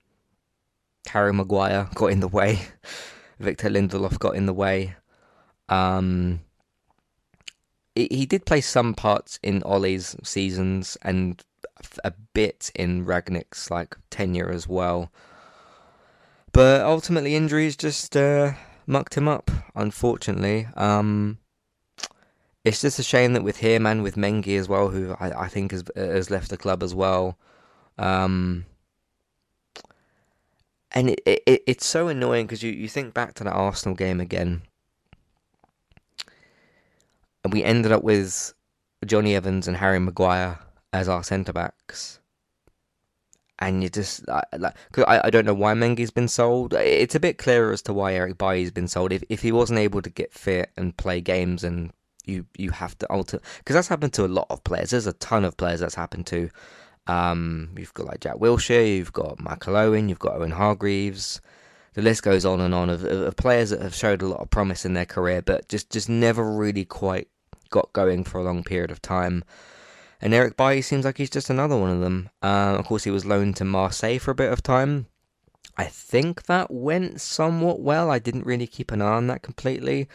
Harry 1.08 1.32
Maguire 1.32 1.88
got 1.94 2.06
in 2.06 2.20
the 2.20 2.28
way. 2.28 2.60
Victor 3.38 3.68
Lindelof 3.68 4.18
got 4.18 4.36
in 4.36 4.46
the 4.46 4.54
way. 4.54 4.94
Um, 5.68 6.40
he, 7.94 8.26
did 8.26 8.44
play 8.44 8.60
some 8.60 8.94
parts 8.94 9.38
in 9.42 9.62
Ole's 9.64 10.16
seasons 10.22 10.96
and 11.02 11.42
a 12.02 12.12
bit 12.32 12.70
in 12.74 13.04
Rangnick's 13.04 13.70
like 13.70 13.96
tenure 14.10 14.50
as 14.50 14.68
well. 14.68 15.10
But 16.52 16.82
ultimately, 16.82 17.34
injuries 17.34 17.76
just 17.76 18.16
uh, 18.16 18.52
mucked 18.86 19.16
him 19.16 19.28
up. 19.28 19.50
Unfortunately, 19.74 20.68
um, 20.76 21.38
it's 22.64 22.80
just 22.80 22.98
a 22.98 23.02
shame 23.02 23.32
that 23.32 23.42
with 23.42 23.58
him 23.58 23.86
and 23.86 24.02
with 24.02 24.16
Mengi 24.16 24.58
as 24.58 24.68
well, 24.68 24.88
who 24.88 25.16
I, 25.18 25.44
I 25.44 25.48
think 25.48 25.72
has 25.72 25.84
has 25.96 26.30
left 26.30 26.50
the 26.50 26.56
club 26.56 26.82
as 26.82 26.94
well. 26.94 27.36
Um, 27.98 28.66
and 30.92 31.10
it, 31.10 31.20
it 31.26 31.62
it's 31.66 31.86
so 31.86 32.08
annoying 32.08 32.46
because 32.46 32.62
you, 32.62 32.72
you 32.72 32.88
think 32.88 33.14
back 33.14 33.34
to 33.34 33.44
that 33.44 33.52
Arsenal 33.52 33.96
game 33.96 34.20
again, 34.20 34.62
and 37.44 37.52
we 37.52 37.62
ended 37.62 37.92
up 37.92 38.02
with 38.02 38.54
Jonny 39.04 39.34
Evans 39.36 39.68
and 39.68 39.76
Harry 39.76 40.00
Maguire 40.00 40.58
as 40.92 41.08
our 41.08 41.22
centre 41.22 41.52
backs. 41.52 42.20
And 43.60 43.82
you 43.82 43.88
just 43.88 44.26
like, 44.26 44.74
cause 44.92 45.04
I, 45.06 45.20
I 45.24 45.30
don't 45.30 45.44
know 45.44 45.54
why 45.54 45.74
Mengi's 45.74 46.10
been 46.10 46.28
sold. 46.28 46.74
It's 46.74 47.14
a 47.14 47.20
bit 47.20 47.38
clearer 47.38 47.72
as 47.72 47.82
to 47.82 47.92
why 47.92 48.14
Eric 48.14 48.36
Bailly's 48.36 48.72
been 48.72 48.88
sold. 48.88 49.12
If 49.12 49.22
if 49.28 49.42
he 49.42 49.52
wasn't 49.52 49.78
able 49.78 50.02
to 50.02 50.10
get 50.10 50.32
fit 50.32 50.70
and 50.76 50.96
play 50.96 51.20
games, 51.20 51.62
and 51.62 51.92
you 52.26 52.46
you 52.56 52.72
have 52.72 52.98
to 52.98 53.06
alter 53.06 53.40
because 53.58 53.74
that's 53.74 53.88
happened 53.88 54.12
to 54.14 54.24
a 54.24 54.26
lot 54.26 54.48
of 54.50 54.64
players. 54.64 54.90
There's 54.90 55.06
a 55.06 55.12
ton 55.14 55.44
of 55.44 55.56
players 55.56 55.80
that's 55.80 55.94
happened 55.94 56.26
to. 56.26 56.50
Um, 57.06 57.70
you've 57.78 57.94
got 57.94 58.06
like 58.06 58.20
Jack 58.20 58.36
Wilshere, 58.36 58.96
you've 58.96 59.12
got 59.12 59.38
Michael 59.38 59.76
Owen, 59.76 60.08
you've 60.08 60.18
got 60.18 60.34
Owen 60.34 60.50
Hargreaves. 60.50 61.40
The 61.92 62.02
list 62.02 62.24
goes 62.24 62.44
on 62.44 62.60
and 62.60 62.74
on 62.74 62.90
of, 62.90 63.04
of 63.04 63.36
players 63.36 63.70
that 63.70 63.80
have 63.80 63.94
showed 63.94 64.20
a 64.20 64.26
lot 64.26 64.40
of 64.40 64.50
promise 64.50 64.84
in 64.84 64.94
their 64.94 65.06
career, 65.06 65.42
but 65.42 65.68
just 65.68 65.90
just 65.90 66.08
never 66.08 66.44
really 66.50 66.84
quite 66.84 67.28
got 67.70 67.92
going 67.92 68.24
for 68.24 68.38
a 68.38 68.44
long 68.44 68.64
period 68.64 68.90
of 68.90 69.02
time. 69.02 69.44
And 70.20 70.32
Eric 70.32 70.56
Bailly 70.56 70.82
seems 70.82 71.04
like 71.04 71.18
he's 71.18 71.30
just 71.30 71.50
another 71.50 71.76
one 71.76 71.90
of 71.90 72.00
them. 72.00 72.30
Uh, 72.42 72.76
of 72.78 72.86
course, 72.86 73.04
he 73.04 73.10
was 73.10 73.26
loaned 73.26 73.56
to 73.56 73.64
Marseille 73.64 74.18
for 74.18 74.30
a 74.30 74.34
bit 74.34 74.52
of 74.52 74.62
time. 74.62 75.06
I 75.76 75.84
think 75.84 76.44
that 76.44 76.70
went 76.70 77.20
somewhat 77.20 77.80
well. 77.80 78.10
I 78.10 78.18
didn't 78.18 78.46
really 78.46 78.66
keep 78.66 78.92
an 78.92 79.02
eye 79.02 79.16
on 79.16 79.26
that 79.26 79.42
completely. 79.42 80.08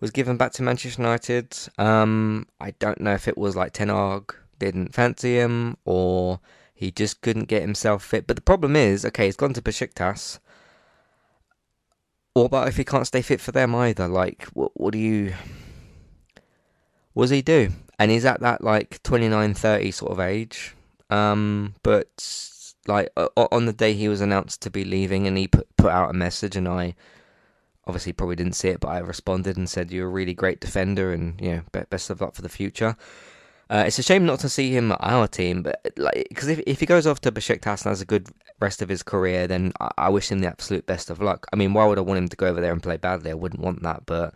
Was 0.00 0.10
given 0.10 0.36
back 0.36 0.52
to 0.54 0.62
Manchester 0.62 1.00
United. 1.00 1.56
Um, 1.78 2.46
I 2.60 2.72
don't 2.72 3.00
know 3.00 3.14
if 3.14 3.28
it 3.28 3.38
was 3.38 3.54
like 3.54 3.72
Ten 3.72 3.88
Hag 3.88 4.34
didn't 4.58 4.94
fancy 4.94 5.38
him 5.38 5.76
or 5.84 6.40
he 6.74 6.90
just 6.90 7.20
couldn't 7.20 7.44
get 7.44 7.62
himself 7.62 8.02
fit. 8.02 8.26
But 8.26 8.36
the 8.36 8.42
problem 8.42 8.74
is, 8.74 9.04
okay, 9.04 9.26
he's 9.26 9.36
gone 9.36 9.52
to 9.54 9.62
Besiktas. 9.62 10.40
What 12.34 12.46
about 12.46 12.68
if 12.68 12.76
he 12.76 12.84
can't 12.84 13.06
stay 13.06 13.22
fit 13.22 13.40
for 13.40 13.52
them 13.52 13.74
either? 13.74 14.08
Like, 14.08 14.44
what, 14.52 14.72
what 14.74 14.92
do 14.92 14.98
you 14.98 15.34
does 17.14 17.30
he 17.30 17.42
do? 17.42 17.70
And 17.98 18.10
he's 18.10 18.24
at 18.24 18.40
that 18.40 18.62
like 18.62 19.02
29, 19.02 19.54
30 19.54 19.90
sort 19.90 20.12
of 20.12 20.20
age. 20.20 20.74
Um, 21.10 21.74
but 21.82 22.08
like 22.86 23.12
on 23.36 23.66
the 23.66 23.72
day 23.72 23.94
he 23.94 24.08
was 24.08 24.20
announced 24.20 24.62
to 24.62 24.70
be 24.70 24.84
leaving, 24.84 25.26
and 25.26 25.36
he 25.36 25.46
put 25.46 25.68
put 25.76 25.92
out 25.92 26.10
a 26.10 26.14
message, 26.14 26.56
and 26.56 26.66
I 26.66 26.94
obviously 27.86 28.12
probably 28.12 28.36
didn't 28.36 28.54
see 28.54 28.68
it, 28.68 28.80
but 28.80 28.88
I 28.88 28.98
responded 28.98 29.56
and 29.56 29.68
said 29.68 29.90
you're 29.90 30.08
a 30.08 30.10
really 30.10 30.34
great 30.34 30.60
defender, 30.60 31.12
and 31.12 31.40
you 31.40 31.50
know 31.52 31.82
best 31.90 32.10
of 32.10 32.20
luck 32.20 32.34
for 32.34 32.42
the 32.42 32.48
future. 32.48 32.96
Uh, 33.70 33.84
it's 33.86 33.98
a 33.98 34.02
shame 34.02 34.26
not 34.26 34.38
to 34.40 34.48
see 34.48 34.70
him 34.70 34.92
at 34.92 34.98
our 35.00 35.26
team, 35.28 35.62
but 35.62 35.80
like 35.96 36.26
because 36.28 36.48
if 36.48 36.60
if 36.66 36.80
he 36.80 36.86
goes 36.86 37.06
off 37.06 37.20
to 37.20 37.32
Besiktas 37.32 37.84
and 37.84 37.90
has 37.90 38.00
a 38.00 38.06
good 38.06 38.28
rest 38.60 38.82
of 38.82 38.88
his 38.88 39.02
career, 39.02 39.46
then 39.46 39.72
I, 39.80 39.90
I 39.98 40.08
wish 40.08 40.30
him 40.30 40.40
the 40.40 40.48
absolute 40.48 40.86
best 40.86 41.10
of 41.10 41.20
luck. 41.20 41.46
I 41.52 41.56
mean, 41.56 41.72
why 41.74 41.86
would 41.86 41.98
I 41.98 42.02
want 42.02 42.18
him 42.18 42.28
to 42.28 42.36
go 42.36 42.46
over 42.46 42.60
there 42.60 42.72
and 42.72 42.82
play 42.82 42.96
badly? 42.96 43.30
I 43.30 43.34
wouldn't 43.34 43.62
want 43.62 43.82
that, 43.82 44.06
but 44.06 44.34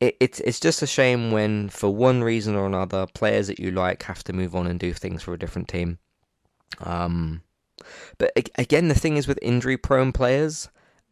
it, 0.00 0.16
it's 0.18 0.40
it's 0.40 0.60
just 0.60 0.82
a 0.82 0.86
shame 0.86 1.30
when, 1.30 1.68
for 1.68 1.94
one 1.94 2.24
reason 2.24 2.56
or 2.56 2.66
another, 2.66 3.06
players 3.06 3.46
that 3.46 3.60
you 3.60 3.70
like 3.70 4.02
have 4.04 4.24
to 4.24 4.32
move 4.32 4.56
on 4.56 4.66
and 4.66 4.80
do 4.80 4.92
things 4.92 5.22
for 5.22 5.34
a 5.34 5.38
different 5.38 5.68
team. 5.68 5.98
Um, 6.80 7.42
but 8.18 8.32
again, 8.56 8.88
the 8.88 8.94
thing 8.94 9.16
is 9.16 9.26
with 9.26 9.38
injury-prone 9.42 10.12
players, 10.12 10.68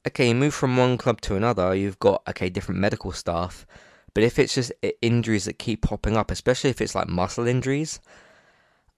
okay, 0.07 0.29
you 0.29 0.35
move 0.35 0.55
from 0.55 0.77
one 0.77 0.99
club 0.99 1.21
to 1.23 1.37
another, 1.37 1.75
you've 1.75 1.99
got 1.99 2.23
okay 2.29 2.49
different 2.49 2.81
medical 2.81 3.13
staff, 3.13 3.67
but 4.15 4.23
if 4.23 4.39
it's 4.39 4.55
just 4.55 4.73
injuries 5.03 5.45
that 5.45 5.59
keep 5.59 5.83
popping 5.83 6.17
up, 6.17 6.31
especially 6.31 6.71
if 6.71 6.81
it's 6.81 6.95
like 6.95 7.09
muscle 7.09 7.47
injuries, 7.47 8.01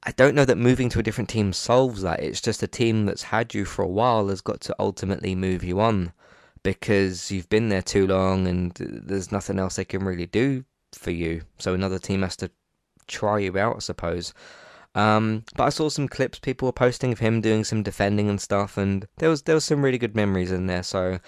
I 0.02 0.12
don't 0.12 0.34
know 0.34 0.44
that 0.44 0.56
moving 0.56 0.88
to 0.90 0.98
a 0.98 1.02
different 1.02 1.28
team 1.28 1.52
solves 1.52 2.02
that. 2.02 2.20
It's 2.20 2.40
just 2.40 2.62
a 2.62 2.66
team 2.66 3.06
that's 3.06 3.24
had 3.24 3.54
you 3.54 3.64
for 3.64 3.82
a 3.82 3.88
while 3.88 4.28
has 4.28 4.40
got 4.40 4.60
to 4.62 4.76
ultimately 4.78 5.34
move 5.34 5.62
you 5.62 5.80
on 5.80 6.12
because 6.62 7.30
you've 7.30 7.48
been 7.48 7.68
there 7.68 7.82
too 7.82 8.06
long 8.06 8.46
and 8.46 8.72
there's 8.78 9.32
nothing 9.32 9.58
else 9.58 9.76
they 9.76 9.84
can 9.84 10.04
really 10.04 10.26
do 10.26 10.64
for 10.92 11.10
you. 11.10 11.42
So 11.58 11.74
another 11.74 11.98
team 11.98 12.22
has 12.22 12.36
to 12.36 12.50
try 13.06 13.38
you 13.38 13.56
out, 13.58 13.76
I 13.76 13.78
suppose. 13.80 14.34
Um, 14.94 15.44
but 15.56 15.64
I 15.64 15.68
saw 15.68 15.88
some 15.88 16.08
clips 16.08 16.38
people 16.38 16.66
were 16.66 16.72
posting 16.72 17.12
of 17.12 17.20
him 17.20 17.40
doing 17.40 17.64
some 17.64 17.82
defending 17.82 18.28
and 18.28 18.40
stuff, 18.40 18.76
and 18.76 19.06
there 19.18 19.30
was 19.30 19.42
there 19.42 19.54
was 19.54 19.64
some 19.64 19.82
really 19.82 19.98
good 19.98 20.16
memories 20.16 20.50
in 20.50 20.66
there. 20.66 20.82
So 20.82 21.20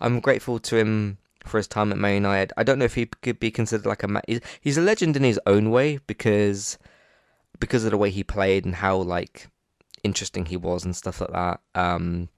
I'm 0.00 0.20
grateful 0.20 0.58
to 0.58 0.76
him 0.76 1.18
for 1.44 1.58
his 1.58 1.68
time 1.68 1.92
at 1.92 1.98
Man 1.98 2.14
United. 2.14 2.52
I 2.56 2.64
don't 2.64 2.78
know 2.78 2.84
if 2.84 2.96
he 2.96 3.06
could 3.06 3.38
be 3.38 3.52
considered 3.52 3.86
like 3.86 4.02
a 4.02 4.22
he's, 4.26 4.40
he's 4.60 4.78
a 4.78 4.82
legend 4.82 5.16
in 5.16 5.22
his 5.22 5.40
own 5.46 5.70
way 5.70 6.00
because 6.06 6.78
because 7.60 7.84
of 7.84 7.92
the 7.92 7.96
way 7.96 8.10
he 8.10 8.24
played 8.24 8.64
and 8.64 8.74
how 8.74 8.96
like 8.96 9.48
interesting 10.02 10.46
he 10.46 10.56
was 10.56 10.84
and 10.84 10.96
stuff 10.96 11.20
like 11.20 11.32
that. 11.32 11.60
Um, 11.76 12.28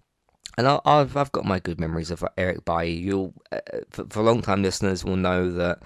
and 0.57 0.67
I, 0.67 0.81
have 0.85 1.17
I've 1.17 1.33
got 1.33 1.45
my 1.45 1.59
good 1.59 1.79
memories 1.79 2.11
of 2.11 2.25
Eric 2.37 2.65
Bailly. 2.65 2.95
You'll 2.95 3.35
uh, 3.53 3.61
for, 3.91 4.07
for 4.09 4.23
long 4.23 4.43
time 4.43 4.63
listeners 4.63 5.05
will 5.05 5.17
know 5.17 5.51
that 5.53 5.81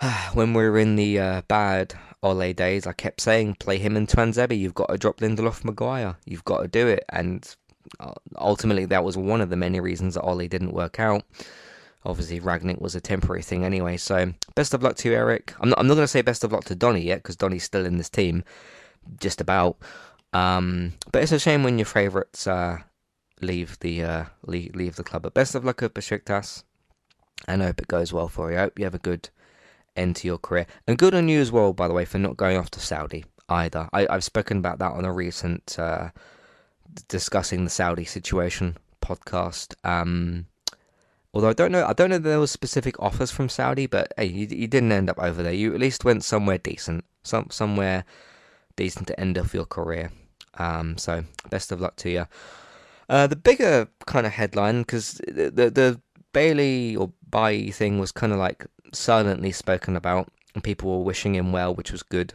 when 0.34 0.54
we 0.54 0.62
were 0.62 0.78
in 0.78 0.96
the 0.96 1.18
uh, 1.18 1.42
bad 1.48 1.94
Ole 2.22 2.52
days, 2.52 2.86
I 2.86 2.92
kept 2.92 3.20
saying 3.20 3.56
play 3.56 3.78
him 3.78 3.96
and 3.96 4.08
Tuanzebe. 4.08 4.58
You've 4.58 4.74
got 4.74 4.88
to 4.88 4.96
drop 4.96 5.18
Lindelof 5.18 5.64
Maguire. 5.64 6.16
You've 6.24 6.44
got 6.44 6.62
to 6.62 6.68
do 6.68 6.88
it. 6.88 7.04
And 7.10 7.54
uh, 8.00 8.14
ultimately, 8.36 8.86
that 8.86 9.04
was 9.04 9.16
one 9.16 9.40
of 9.40 9.50
the 9.50 9.56
many 9.56 9.78
reasons 9.80 10.14
that 10.14 10.22
Ole 10.22 10.48
didn't 10.48 10.72
work 10.72 10.98
out. 10.98 11.22
Obviously, 12.06 12.40
Rangnick 12.40 12.80
was 12.80 12.94
a 12.94 13.00
temporary 13.00 13.42
thing 13.42 13.64
anyway. 13.64 13.96
So 13.96 14.32
best 14.54 14.74
of 14.74 14.82
luck 14.82 14.96
to 14.96 15.12
Eric. 15.12 15.54
I'm 15.60 15.70
not, 15.70 15.78
I'm 15.78 15.86
not 15.86 15.94
going 15.94 16.04
to 16.04 16.08
say 16.08 16.22
best 16.22 16.44
of 16.44 16.52
luck 16.52 16.64
to 16.64 16.74
Donny 16.74 17.02
yet 17.02 17.22
because 17.22 17.36
Donny's 17.36 17.64
still 17.64 17.86
in 17.86 17.98
this 17.98 18.10
team, 18.10 18.44
just 19.20 19.40
about. 19.40 19.78
Um, 20.32 20.94
but 21.12 21.22
it's 21.22 21.32
a 21.32 21.38
shame 21.38 21.62
when 21.62 21.78
your 21.78 21.86
favourites 21.86 22.46
uh, 22.46 22.78
leave 23.44 23.78
the 23.80 24.02
uh, 24.02 24.24
leave, 24.46 24.74
leave 24.74 24.96
the 24.96 25.04
club. 25.04 25.22
But 25.22 25.34
best 25.34 25.54
of 25.54 25.64
luck 25.64 25.82
at 25.82 25.94
Besiktas, 25.94 26.64
and 27.46 27.62
I 27.62 27.66
hope 27.66 27.80
it 27.80 27.88
goes 27.88 28.12
well 28.12 28.28
for 28.28 28.50
you. 28.50 28.58
I 28.58 28.62
hope 28.62 28.78
you 28.78 28.84
have 28.84 28.94
a 28.94 28.98
good 28.98 29.30
end 29.96 30.16
to 30.16 30.26
your 30.26 30.38
career, 30.38 30.66
and 30.86 30.98
good 30.98 31.14
on 31.14 31.28
you 31.28 31.40
as 31.40 31.52
well, 31.52 31.72
by 31.72 31.88
the 31.88 31.94
way, 31.94 32.04
for 32.04 32.18
not 32.18 32.36
going 32.36 32.56
off 32.56 32.70
to 32.70 32.80
Saudi 32.80 33.24
either. 33.48 33.88
I, 33.92 34.06
have 34.10 34.24
spoken 34.24 34.58
about 34.58 34.78
that 34.78 34.92
on 34.92 35.04
a 35.04 35.12
recent 35.12 35.78
uh, 35.78 36.10
discussing 37.08 37.64
the 37.64 37.70
Saudi 37.70 38.04
situation 38.04 38.76
podcast. 39.02 39.74
Um, 39.84 40.46
although 41.32 41.50
I 41.50 41.52
don't 41.52 41.72
know, 41.72 41.84
I 41.84 41.92
don't 41.92 42.10
know 42.10 42.18
there 42.18 42.40
was 42.40 42.50
specific 42.50 42.98
offers 43.00 43.30
from 43.30 43.48
Saudi, 43.48 43.86
but 43.86 44.12
hey, 44.16 44.26
you, 44.26 44.46
you 44.50 44.66
didn't 44.66 44.92
end 44.92 45.10
up 45.10 45.18
over 45.18 45.42
there. 45.42 45.52
You 45.52 45.74
at 45.74 45.80
least 45.80 46.04
went 46.04 46.24
somewhere 46.24 46.58
decent, 46.58 47.04
some 47.22 47.48
somewhere 47.50 48.04
decent 48.76 49.06
to 49.08 49.20
end 49.20 49.38
off 49.38 49.54
your 49.54 49.66
career. 49.66 50.10
Um, 50.56 50.96
so 50.98 51.24
best 51.50 51.72
of 51.72 51.80
luck 51.80 51.96
to 51.96 52.10
you. 52.10 52.26
Uh, 53.08 53.26
the 53.26 53.36
bigger 53.36 53.88
kind 54.06 54.26
of 54.26 54.32
headline, 54.32 54.80
because 54.80 55.20
the, 55.26 55.50
the, 55.50 55.70
the 55.70 56.00
Bailly 56.32 56.96
or 56.96 57.12
Bailly 57.30 57.70
thing 57.70 57.98
was 57.98 58.12
kind 58.12 58.32
of 58.32 58.38
like 58.38 58.66
silently 58.92 59.52
spoken 59.52 59.96
about, 59.96 60.28
and 60.54 60.64
people 60.64 60.90
were 60.90 61.04
wishing 61.04 61.34
him 61.34 61.52
well, 61.52 61.74
which 61.74 61.92
was 61.92 62.02
good, 62.02 62.32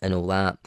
and 0.00 0.14
all 0.14 0.26
that. 0.28 0.58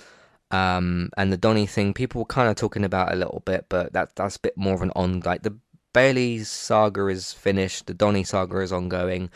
Um, 0.49 1.09
and 1.17 1.31
the 1.31 1.37
Donny 1.37 1.65
thing, 1.65 1.93
people 1.93 2.21
were 2.21 2.25
kind 2.25 2.49
of 2.49 2.55
talking 2.55 2.83
about 2.83 3.11
a 3.11 3.17
little 3.17 3.41
bit, 3.45 3.65
but 3.69 3.93
that 3.93 4.15
that's 4.15 4.37
a 4.37 4.41
bit 4.41 4.57
more 4.57 4.75
of 4.75 4.81
an 4.81 4.91
on. 4.95 5.21
Like 5.21 5.43
the 5.43 5.57
Bailey 5.93 6.43
saga 6.43 7.07
is 7.07 7.33
finished, 7.33 7.87
the 7.87 7.93
Donny 7.93 8.23
saga 8.23 8.59
is 8.59 8.71
ongoing. 8.71 9.29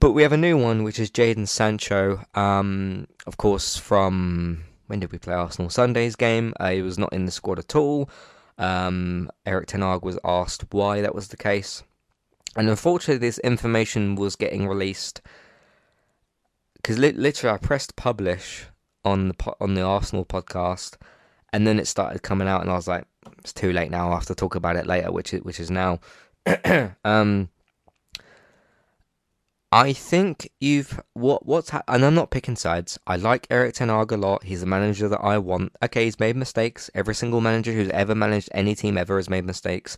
But 0.00 0.10
we 0.10 0.22
have 0.22 0.32
a 0.32 0.36
new 0.36 0.58
one, 0.58 0.82
which 0.82 0.98
is 0.98 1.10
Jaden 1.10 1.46
Sancho. 1.46 2.24
Um, 2.34 3.06
of 3.26 3.36
course, 3.36 3.76
from 3.76 4.64
when 4.88 5.00
did 5.00 5.12
we 5.12 5.18
play 5.18 5.34
Arsenal 5.34 5.70
Sunday's 5.70 6.16
game? 6.16 6.52
Uh, 6.58 6.70
he 6.70 6.82
was 6.82 6.98
not 6.98 7.12
in 7.12 7.26
the 7.26 7.32
squad 7.32 7.58
at 7.58 7.76
all. 7.76 8.10
Um, 8.58 9.30
Erik 9.44 9.66
Ten 9.66 9.80
Hag 9.82 10.04
was 10.04 10.18
asked 10.24 10.66
why 10.70 11.00
that 11.00 11.14
was 11.14 11.28
the 11.28 11.36
case, 11.36 11.82
and 12.56 12.68
unfortunately, 12.68 13.26
this 13.26 13.38
information 13.38 14.14
was 14.14 14.36
getting 14.36 14.68
released 14.68 15.20
because 16.76 16.98
li- 16.98 17.12
literally 17.12 17.54
I 17.54 17.58
pressed 17.58 17.96
publish 17.96 18.66
on 19.04 19.28
the 19.28 19.34
po- 19.34 19.56
on 19.60 19.74
the 19.74 19.82
Arsenal 19.82 20.24
podcast, 20.24 20.96
and 21.52 21.66
then 21.66 21.78
it 21.78 21.86
started 21.86 22.22
coming 22.22 22.46
out, 22.46 22.60
and 22.60 22.70
I 22.70 22.74
was 22.74 22.86
like, 22.86 23.06
it's 23.38 23.52
too 23.52 23.72
late 23.72 23.90
now. 23.90 24.10
I 24.10 24.14
have 24.14 24.26
to 24.26 24.34
talk 24.34 24.54
about 24.54 24.76
it 24.76 24.86
later, 24.86 25.10
which 25.10 25.34
is 25.34 25.42
which 25.42 25.60
is 25.60 25.70
now. 25.70 26.00
um, 27.04 27.48
I 29.74 29.92
think 29.92 30.52
you've 30.60 31.00
what 31.14 31.46
what's 31.46 31.70
ha- 31.70 31.82
and 31.88 32.04
I'm 32.04 32.14
not 32.14 32.30
picking 32.30 32.54
sides. 32.54 32.96
I 33.08 33.16
like 33.16 33.48
Erik 33.50 33.74
Ten 33.74 33.88
Hag 33.88 34.12
a 34.12 34.16
lot. 34.16 34.44
He's 34.44 34.60
the 34.60 34.66
manager 34.66 35.08
that 35.08 35.18
I 35.18 35.38
want. 35.38 35.72
Okay, 35.82 36.04
he's 36.04 36.20
made 36.20 36.36
mistakes. 36.36 36.92
Every 36.94 37.16
single 37.16 37.40
manager 37.40 37.72
who's 37.72 37.88
ever 37.88 38.14
managed 38.14 38.50
any 38.52 38.76
team 38.76 38.96
ever 38.96 39.16
has 39.16 39.28
made 39.28 39.44
mistakes. 39.44 39.96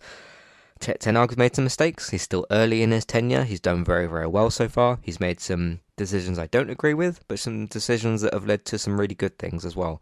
T- 0.81 0.95
Ten 0.95 1.15
Hag's 1.15 1.37
made 1.37 1.55
some 1.55 1.65
mistakes. 1.65 2.09
He's 2.09 2.23
still 2.23 2.47
early 2.51 2.81
in 2.83 2.91
his 2.91 3.05
tenure. 3.05 3.45
He's 3.45 3.61
done 3.61 3.85
very 3.85 4.07
very 4.07 4.27
well 4.27 4.49
so 4.49 4.67
far. 4.67 4.99
He's 5.03 5.21
made 5.21 5.41
some 5.41 5.81
decisions 5.99 6.39
I 6.39 6.47
don't 6.47 6.71
agree 6.71 6.95
with, 6.95 7.29
but 7.29 7.39
some 7.39 7.67
decisions 7.67 8.23
that 8.23 8.33
have 8.33 8.47
led 8.47 8.65
to 8.67 8.79
some 8.79 8.99
really 8.99 9.15
good 9.15 9.39
things 9.39 9.67
as 9.67 9.77
well. 9.77 10.01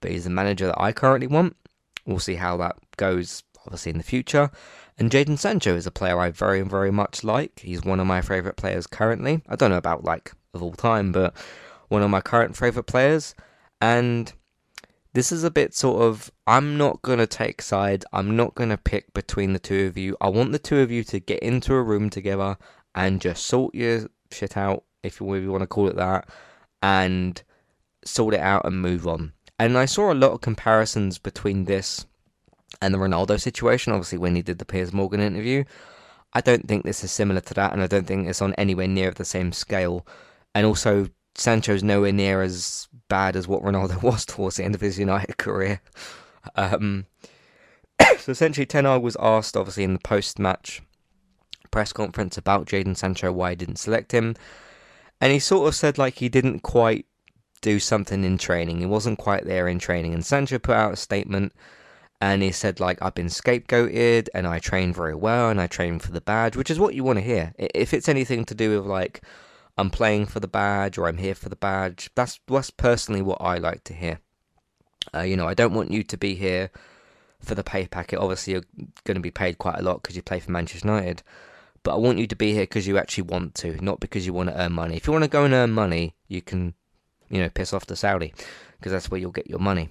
But 0.00 0.12
he's 0.12 0.24
the 0.24 0.30
manager 0.30 0.66
that 0.66 0.80
I 0.80 0.92
currently 0.92 1.26
want. 1.26 1.56
We'll 2.06 2.20
see 2.20 2.36
how 2.36 2.56
that 2.58 2.76
goes, 2.96 3.42
obviously 3.66 3.90
in 3.90 3.98
the 3.98 4.04
future. 4.04 4.52
And 4.98 5.12
Jadon 5.12 5.38
Sancho 5.38 5.76
is 5.76 5.86
a 5.86 5.92
player 5.92 6.18
I 6.18 6.30
very, 6.30 6.62
very 6.62 6.90
much 6.90 7.22
like. 7.22 7.60
He's 7.60 7.84
one 7.84 8.00
of 8.00 8.06
my 8.06 8.20
favourite 8.20 8.56
players 8.56 8.88
currently. 8.88 9.42
I 9.48 9.54
don't 9.54 9.70
know 9.70 9.76
about 9.76 10.02
like 10.02 10.32
of 10.52 10.62
all 10.62 10.72
time, 10.72 11.12
but 11.12 11.34
one 11.88 12.02
of 12.02 12.10
my 12.10 12.20
current 12.20 12.56
favourite 12.56 12.86
players. 12.86 13.34
And 13.80 14.32
this 15.12 15.30
is 15.30 15.44
a 15.44 15.52
bit 15.52 15.72
sort 15.72 16.02
of 16.02 16.32
I'm 16.48 16.76
not 16.76 17.00
gonna 17.02 17.28
take 17.28 17.62
sides. 17.62 18.04
I'm 18.12 18.36
not 18.36 18.56
gonna 18.56 18.76
pick 18.76 19.14
between 19.14 19.52
the 19.52 19.60
two 19.60 19.86
of 19.86 19.96
you. 19.96 20.16
I 20.20 20.28
want 20.30 20.50
the 20.50 20.58
two 20.58 20.78
of 20.78 20.90
you 20.90 21.04
to 21.04 21.20
get 21.20 21.40
into 21.40 21.74
a 21.74 21.82
room 21.82 22.10
together 22.10 22.56
and 22.94 23.20
just 23.20 23.46
sort 23.46 23.76
your 23.76 24.08
shit 24.32 24.56
out, 24.56 24.82
if 25.04 25.20
you 25.20 25.26
want 25.26 25.62
to 25.62 25.68
call 25.68 25.88
it 25.88 25.96
that, 25.96 26.28
and 26.82 27.40
sort 28.04 28.34
it 28.34 28.40
out 28.40 28.64
and 28.64 28.82
move 28.82 29.06
on. 29.06 29.32
And 29.60 29.78
I 29.78 29.84
saw 29.84 30.12
a 30.12 30.14
lot 30.14 30.32
of 30.32 30.40
comparisons 30.40 31.18
between 31.18 31.64
this 31.64 32.06
and 32.80 32.92
the 32.94 32.98
Ronaldo 32.98 33.40
situation, 33.40 33.92
obviously 33.92 34.18
when 34.18 34.34
he 34.34 34.42
did 34.42 34.58
the 34.58 34.64
Piers 34.64 34.92
Morgan 34.92 35.20
interview. 35.20 35.64
I 36.34 36.40
don't 36.40 36.68
think 36.68 36.84
this 36.84 37.02
is 37.02 37.10
similar 37.10 37.40
to 37.40 37.54
that, 37.54 37.72
and 37.72 37.82
I 37.82 37.86
don't 37.86 38.06
think 38.06 38.28
it's 38.28 38.42
on 38.42 38.54
anywhere 38.54 38.88
near 38.88 39.10
the 39.10 39.24
same 39.24 39.52
scale. 39.52 40.06
And 40.54 40.66
also, 40.66 41.08
Sancho's 41.34 41.82
nowhere 41.82 42.12
near 42.12 42.42
as 42.42 42.88
bad 43.08 43.34
as 43.34 43.48
what 43.48 43.62
Ronaldo 43.62 44.02
was 44.02 44.26
towards 44.26 44.56
the 44.56 44.64
end 44.64 44.74
of 44.74 44.80
his 44.80 44.98
United 44.98 45.38
career. 45.38 45.80
Um, 46.54 47.06
so 48.18 48.32
essentially, 48.32 48.66
Ten 48.66 48.84
Hag 48.84 49.02
was 49.02 49.16
asked, 49.20 49.56
obviously, 49.56 49.84
in 49.84 49.94
the 49.94 50.00
post-match 50.00 50.82
press 51.70 51.92
conference 51.92 52.36
about 52.36 52.66
Jadon 52.66 52.96
Sancho, 52.96 53.32
why 53.32 53.50
he 53.50 53.56
didn't 53.56 53.76
select 53.76 54.12
him, 54.12 54.34
and 55.20 55.32
he 55.32 55.38
sort 55.38 55.68
of 55.68 55.74
said 55.74 55.98
like 55.98 56.14
he 56.14 56.28
didn't 56.28 56.60
quite 56.60 57.06
do 57.60 57.78
something 57.78 58.24
in 58.24 58.38
training. 58.38 58.78
He 58.78 58.86
wasn't 58.86 59.18
quite 59.18 59.44
there 59.44 59.68
in 59.68 59.78
training, 59.78 60.14
and 60.14 60.24
Sancho 60.24 60.58
put 60.58 60.76
out 60.76 60.92
a 60.92 60.96
statement 60.96 61.52
and 62.20 62.42
he 62.42 62.50
said 62.50 62.80
like 62.80 63.00
I've 63.00 63.14
been 63.14 63.26
scapegoated 63.26 64.28
and 64.34 64.46
I 64.46 64.58
train 64.58 64.92
very 64.92 65.14
well 65.14 65.50
and 65.50 65.60
I 65.60 65.66
train 65.66 65.98
for 65.98 66.12
the 66.12 66.20
badge, 66.20 66.56
which 66.56 66.70
is 66.70 66.80
what 66.80 66.94
you 66.94 67.04
want 67.04 67.18
to 67.18 67.24
hear. 67.24 67.52
If 67.58 67.94
it's 67.94 68.08
anything 68.08 68.44
to 68.46 68.54
do 68.54 68.76
with 68.76 68.86
like 68.86 69.22
I'm 69.76 69.90
playing 69.90 70.26
for 70.26 70.40
the 70.40 70.48
badge 70.48 70.98
or 70.98 71.06
I'm 71.06 71.18
here 71.18 71.34
for 71.34 71.48
the 71.48 71.56
badge, 71.56 72.10
that's 72.14 72.40
that's 72.46 72.70
personally 72.70 73.22
what 73.22 73.40
I 73.40 73.58
like 73.58 73.84
to 73.84 73.94
hear. 73.94 74.20
Uh, 75.14 75.20
you 75.20 75.36
know, 75.36 75.46
I 75.46 75.54
don't 75.54 75.72
want 75.72 75.92
you 75.92 76.02
to 76.02 76.16
be 76.16 76.34
here 76.34 76.70
for 77.40 77.54
the 77.54 77.62
pay 77.62 77.86
packet. 77.86 78.18
Obviously, 78.18 78.54
you're 78.54 78.64
going 79.04 79.14
to 79.14 79.20
be 79.20 79.30
paid 79.30 79.58
quite 79.58 79.78
a 79.78 79.82
lot 79.82 80.02
because 80.02 80.16
you 80.16 80.22
play 80.22 80.40
for 80.40 80.50
Manchester 80.50 80.88
United. 80.88 81.22
But 81.84 81.94
I 81.94 81.98
want 81.98 82.18
you 82.18 82.26
to 82.26 82.36
be 82.36 82.52
here 82.52 82.64
because 82.64 82.86
you 82.86 82.98
actually 82.98 83.22
want 83.22 83.54
to, 83.56 83.82
not 83.82 84.00
because 84.00 84.26
you 84.26 84.32
want 84.32 84.48
to 84.50 84.60
earn 84.60 84.72
money. 84.72 84.96
If 84.96 85.06
you 85.06 85.12
want 85.12 85.24
to 85.24 85.30
go 85.30 85.44
and 85.44 85.54
earn 85.54 85.70
money, 85.70 86.16
you 86.26 86.42
can, 86.42 86.74
you 87.30 87.40
know, 87.40 87.48
piss 87.48 87.72
off 87.72 87.86
to 87.86 87.96
Saudi 87.96 88.34
because 88.78 88.92
that's 88.92 89.10
where 89.10 89.20
you'll 89.20 89.30
get 89.30 89.48
your 89.48 89.60
money. 89.60 89.90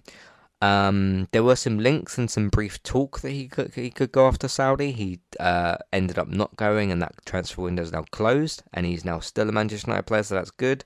Um, 0.60 1.28
there 1.32 1.44
were 1.44 1.56
some 1.56 1.78
links 1.78 2.18
and 2.18 2.32
some 2.32 2.50
brief 2.50 2.82
talk 2.82 3.22
that 3.22 3.30
he 3.30 3.48
could 3.48 3.76
he 3.76 3.92
could 3.92 4.12
go 4.12 4.28
after 4.28 4.48
Saudi. 4.48 4.92
He 4.92 5.20
uh, 5.40 5.78
ended 5.94 6.18
up 6.18 6.28
not 6.30 6.56
going, 6.56 6.92
and 6.92 7.02
that 7.02 7.14
transfer 7.26 7.62
window 7.62 7.84
is 7.84 7.92
now 7.92 8.06
closed, 8.12 8.64
and 8.74 8.86
he's 8.86 9.06
now 9.06 9.20
still 9.20 9.50
a 9.50 9.52
Manchester 9.52 9.92
United 9.92 10.08
player, 10.08 10.24
so 10.24 10.36
that's 10.36 10.52
good. 10.52 10.84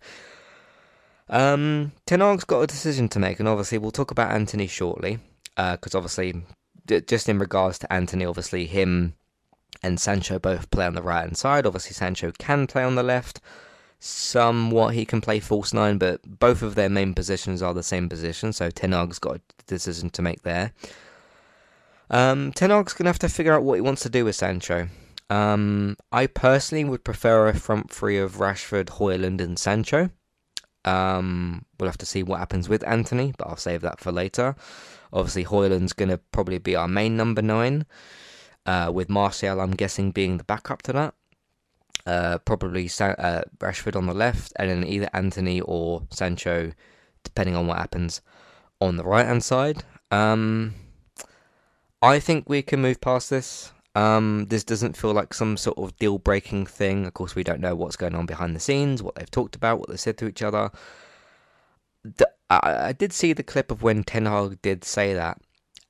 Um, 1.30 1.94
Ten 2.06 2.20
Hag's 2.20 2.44
got 2.44 2.62
a 2.62 2.68
decision 2.68 3.08
to 3.10 3.20
make, 3.20 3.40
and 3.40 3.48
obviously 3.48 3.78
we'll 3.78 3.92
talk 3.92 4.12
about 4.12 4.32
Antony 4.32 4.68
shortly, 4.68 5.20
because 5.56 5.96
uh, 5.96 5.98
obviously, 5.98 6.44
d- 6.86 7.02
just 7.02 7.30
in 7.30 7.40
regards 7.40 7.80
to 7.80 7.94
Antony, 7.94 8.26
obviously 8.26 8.66
him 8.66 9.14
and 9.82 10.00
Sancho 10.00 10.38
both 10.38 10.70
play 10.70 10.86
on 10.86 10.96
the 10.96 11.02
right 11.02 11.22
hand 11.22 11.38
side. 11.38 11.66
Obviously, 11.66 11.94
Sancho 11.94 12.34
can 12.38 12.68
play 12.68 12.84
on 12.84 12.96
the 12.96 13.04
left 13.04 13.40
somewhat 14.04 14.96
he 14.96 15.06
can 15.06 15.22
play 15.22 15.40
false 15.40 15.74
nine, 15.74 16.00
but 16.00 16.22
both 16.40 16.64
of 16.64 16.74
their 16.74 16.90
main 16.90 17.14
positions 17.14 17.62
are 17.62 17.74
the 17.74 17.84
same 17.84 18.10
position, 18.10 18.52
so 18.52 18.72
Ten 18.72 18.94
Hag's 18.94 19.20
got 19.20 19.38
a 19.38 19.42
decision 19.68 20.10
to 20.10 20.24
make 20.24 20.42
there. 20.42 20.74
Um, 22.10 22.52
Ten 22.52 22.72
Hag's 22.72 22.94
going 22.94 23.06
to 23.06 23.10
have 23.10 23.20
to 23.20 23.30
figure 23.30 23.54
out 23.54 23.64
what 23.64 23.76
he 23.76 23.82
wants 23.82 24.02
to 24.02 24.10
do 24.10 24.26
with 24.26 24.36
Sancho. 24.36 24.90
Um, 25.30 25.98
I 26.12 26.26
personally 26.26 26.84
would 26.84 27.04
prefer 27.04 27.48
a 27.48 27.54
front 27.54 27.92
three 27.92 28.18
of 28.18 28.38
Rashford, 28.38 28.86
Hojlund, 28.86 29.40
and 29.40 29.58
Sancho. 29.58 30.10
Um, 30.84 31.66
we'll 31.80 31.90
have 31.90 32.00
to 32.00 32.08
see 32.08 32.24
what 32.24 32.40
happens 32.40 32.68
with 32.68 32.86
Antony, 32.88 33.34
but 33.38 33.48
I'll 33.48 33.56
save 33.56 33.82
that 33.82 34.00
for 34.00 34.12
later. 34.12 34.56
Obviously, 35.14 35.46
Hojlund's 35.46 35.94
going 35.94 36.10
to 36.10 36.18
probably 36.32 36.58
be 36.58 36.76
our 36.76 36.88
main 36.88 37.16
number 37.16 37.44
nine, 37.44 37.86
uh, 38.66 38.90
with 38.92 39.10
Martial, 39.10 39.62
I'm 39.62 39.72
guessing, 39.72 40.10
being 40.10 40.38
the 40.38 40.44
backup 40.44 40.82
to 40.84 40.94
that 40.94 41.14
uh, 42.06 42.38
probably 42.40 42.86
uh, 42.86 43.42
Rashford 43.60 43.96
on 43.96 44.08
the 44.08 44.14
left, 44.14 44.54
and 44.58 44.70
then 44.70 44.84
either 44.86 45.10
Antony 45.14 45.62
or 45.62 46.04
Sancho, 46.10 46.72
depending 47.24 47.56
on 47.56 47.68
what 47.68 47.78
happens, 47.78 48.22
on 48.80 48.98
the 48.98 49.04
right 49.04 49.26
hand 49.26 49.44
side. 49.44 49.84
Um, 50.10 50.74
I 52.02 52.20
think 52.20 52.50
we 52.50 52.62
can 52.62 52.82
move 52.82 53.00
past 53.00 53.30
this. 53.30 53.72
Um, 53.94 54.46
this 54.50 54.64
doesn't 54.64 54.98
feel 54.98 55.14
like 55.14 55.34
some 55.34 55.58
sort 55.58 55.78
of 55.78 55.96
deal 55.98 56.18
breaking 56.18 56.66
thing. 56.66 57.06
Of 57.06 57.14
course, 57.14 57.36
we 57.36 57.44
don't 57.44 57.60
know 57.60 57.76
what's 57.76 57.98
going 57.98 58.16
on 58.16 58.26
behind 58.26 58.56
the 58.56 58.60
scenes, 58.60 59.04
what 59.04 59.16
they've 59.16 59.30
talked 59.30 59.56
about, 59.56 59.80
what 59.80 59.90
they 59.90 59.98
said 59.98 60.18
to 60.20 60.28
each 60.28 60.42
other. 60.42 60.72
The, 62.04 62.30
I, 62.50 62.88
I 62.88 62.94
did 62.94 63.14
see 63.14 63.34
the 63.34 63.44
clip 63.44 63.70
of 63.70 63.84
when 63.84 64.04
Ten 64.04 64.26
Hag 64.26 64.62
did 64.62 64.84
say 64.84 65.14
that, 65.14 65.40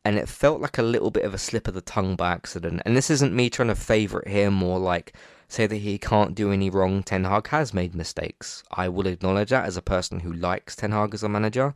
and 0.04 0.18
it 0.18 0.28
felt 0.28 0.62
like 0.62 0.78
a 0.78 0.84
little 0.84 1.12
bit 1.12 1.26
of 1.26 1.34
a 1.34 1.38
slip 1.38 1.68
of 1.68 1.76
the 1.76 1.82
tongue 1.82 2.16
by 2.16 2.32
accident. 2.32 2.82
And 2.86 2.98
this 2.98 3.10
isn't 3.10 3.36
me 3.36 3.50
trying 3.50 3.70
to 3.70 3.76
favourite 3.76 4.28
him 4.28 4.62
or 4.64 4.80
like 4.80 5.14
say 5.52 5.68
that 5.68 5.76
he 5.78 5.98
can't 5.98 6.34
do 6.34 6.52
any 6.52 6.70
wrong. 6.70 7.04
Ten 7.04 7.26
Hag 7.26 7.48
has 7.50 7.74
made 7.74 7.94
mistakes. 7.94 8.64
I 8.72 8.88
will 8.88 9.08
acknowledge 9.08 9.50
that 9.50 9.66
as 9.66 9.78
a 9.78 9.82
person 9.82 10.22
who 10.22 10.32
likes 10.32 10.76
Ten 10.76 10.92
Hag 10.92 11.14
as 11.14 11.24
a 11.24 11.30
manager, 11.30 11.74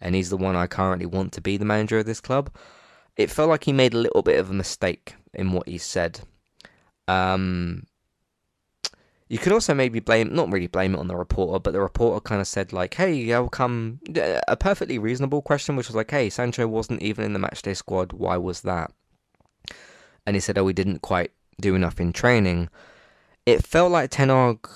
and 0.00 0.14
he's 0.14 0.30
the 0.30 0.36
one 0.36 0.56
I 0.56 0.66
currently 0.66 1.06
want 1.06 1.32
to 1.32 1.40
be 1.40 1.56
the 1.56 1.64
manager 1.64 1.98
of 1.98 2.06
this 2.06 2.20
club. 2.20 2.50
It 3.16 3.30
felt 3.30 3.48
like 3.48 3.64
he 3.64 3.72
made 3.72 3.94
a 3.94 3.98
little 3.98 4.22
bit 4.22 4.38
of 4.38 4.50
a 4.50 4.54
mistake 4.54 5.14
in 5.32 5.52
what 5.52 5.68
he 5.68 5.78
said. 5.78 6.20
Um, 7.08 7.86
you 9.28 9.38
could 9.38 9.52
also 9.52 9.72
maybe 9.72 10.00
blame, 10.00 10.34
not 10.34 10.52
really 10.52 10.66
blame 10.66 10.94
it 10.94 10.98
on 10.98 11.08
the 11.08 11.16
reporter, 11.16 11.58
but 11.58 11.72
the 11.72 11.80
reporter 11.80 12.20
kind 12.20 12.40
of 12.40 12.46
said, 12.46 12.72
like, 12.72 12.94
hey, 12.94 13.26
how 13.28 13.48
come, 13.48 14.00
a 14.48 14.56
perfectly 14.56 14.98
reasonable 14.98 15.40
question, 15.40 15.76
which 15.76 15.88
was 15.88 15.96
like, 15.96 16.10
hey, 16.10 16.28
Sancho 16.28 16.66
wasn't 16.66 17.02
even 17.02 17.24
in 17.24 17.32
the 17.32 17.38
matchday 17.38 17.76
squad, 17.76 18.12
why 18.12 18.36
was 18.36 18.60
that? 18.62 18.92
And 20.26 20.36
he 20.36 20.40
said, 20.40 20.58
oh, 20.58 20.64
we 20.64 20.72
didn't 20.72 21.00
quite 21.00 21.30
do 21.60 21.74
enough 21.74 22.00
in 22.00 22.12
training 22.12 22.68
it 23.46 23.64
felt 23.66 23.92
like 23.92 24.10
Ten 24.10 24.28
Hag 24.28 24.66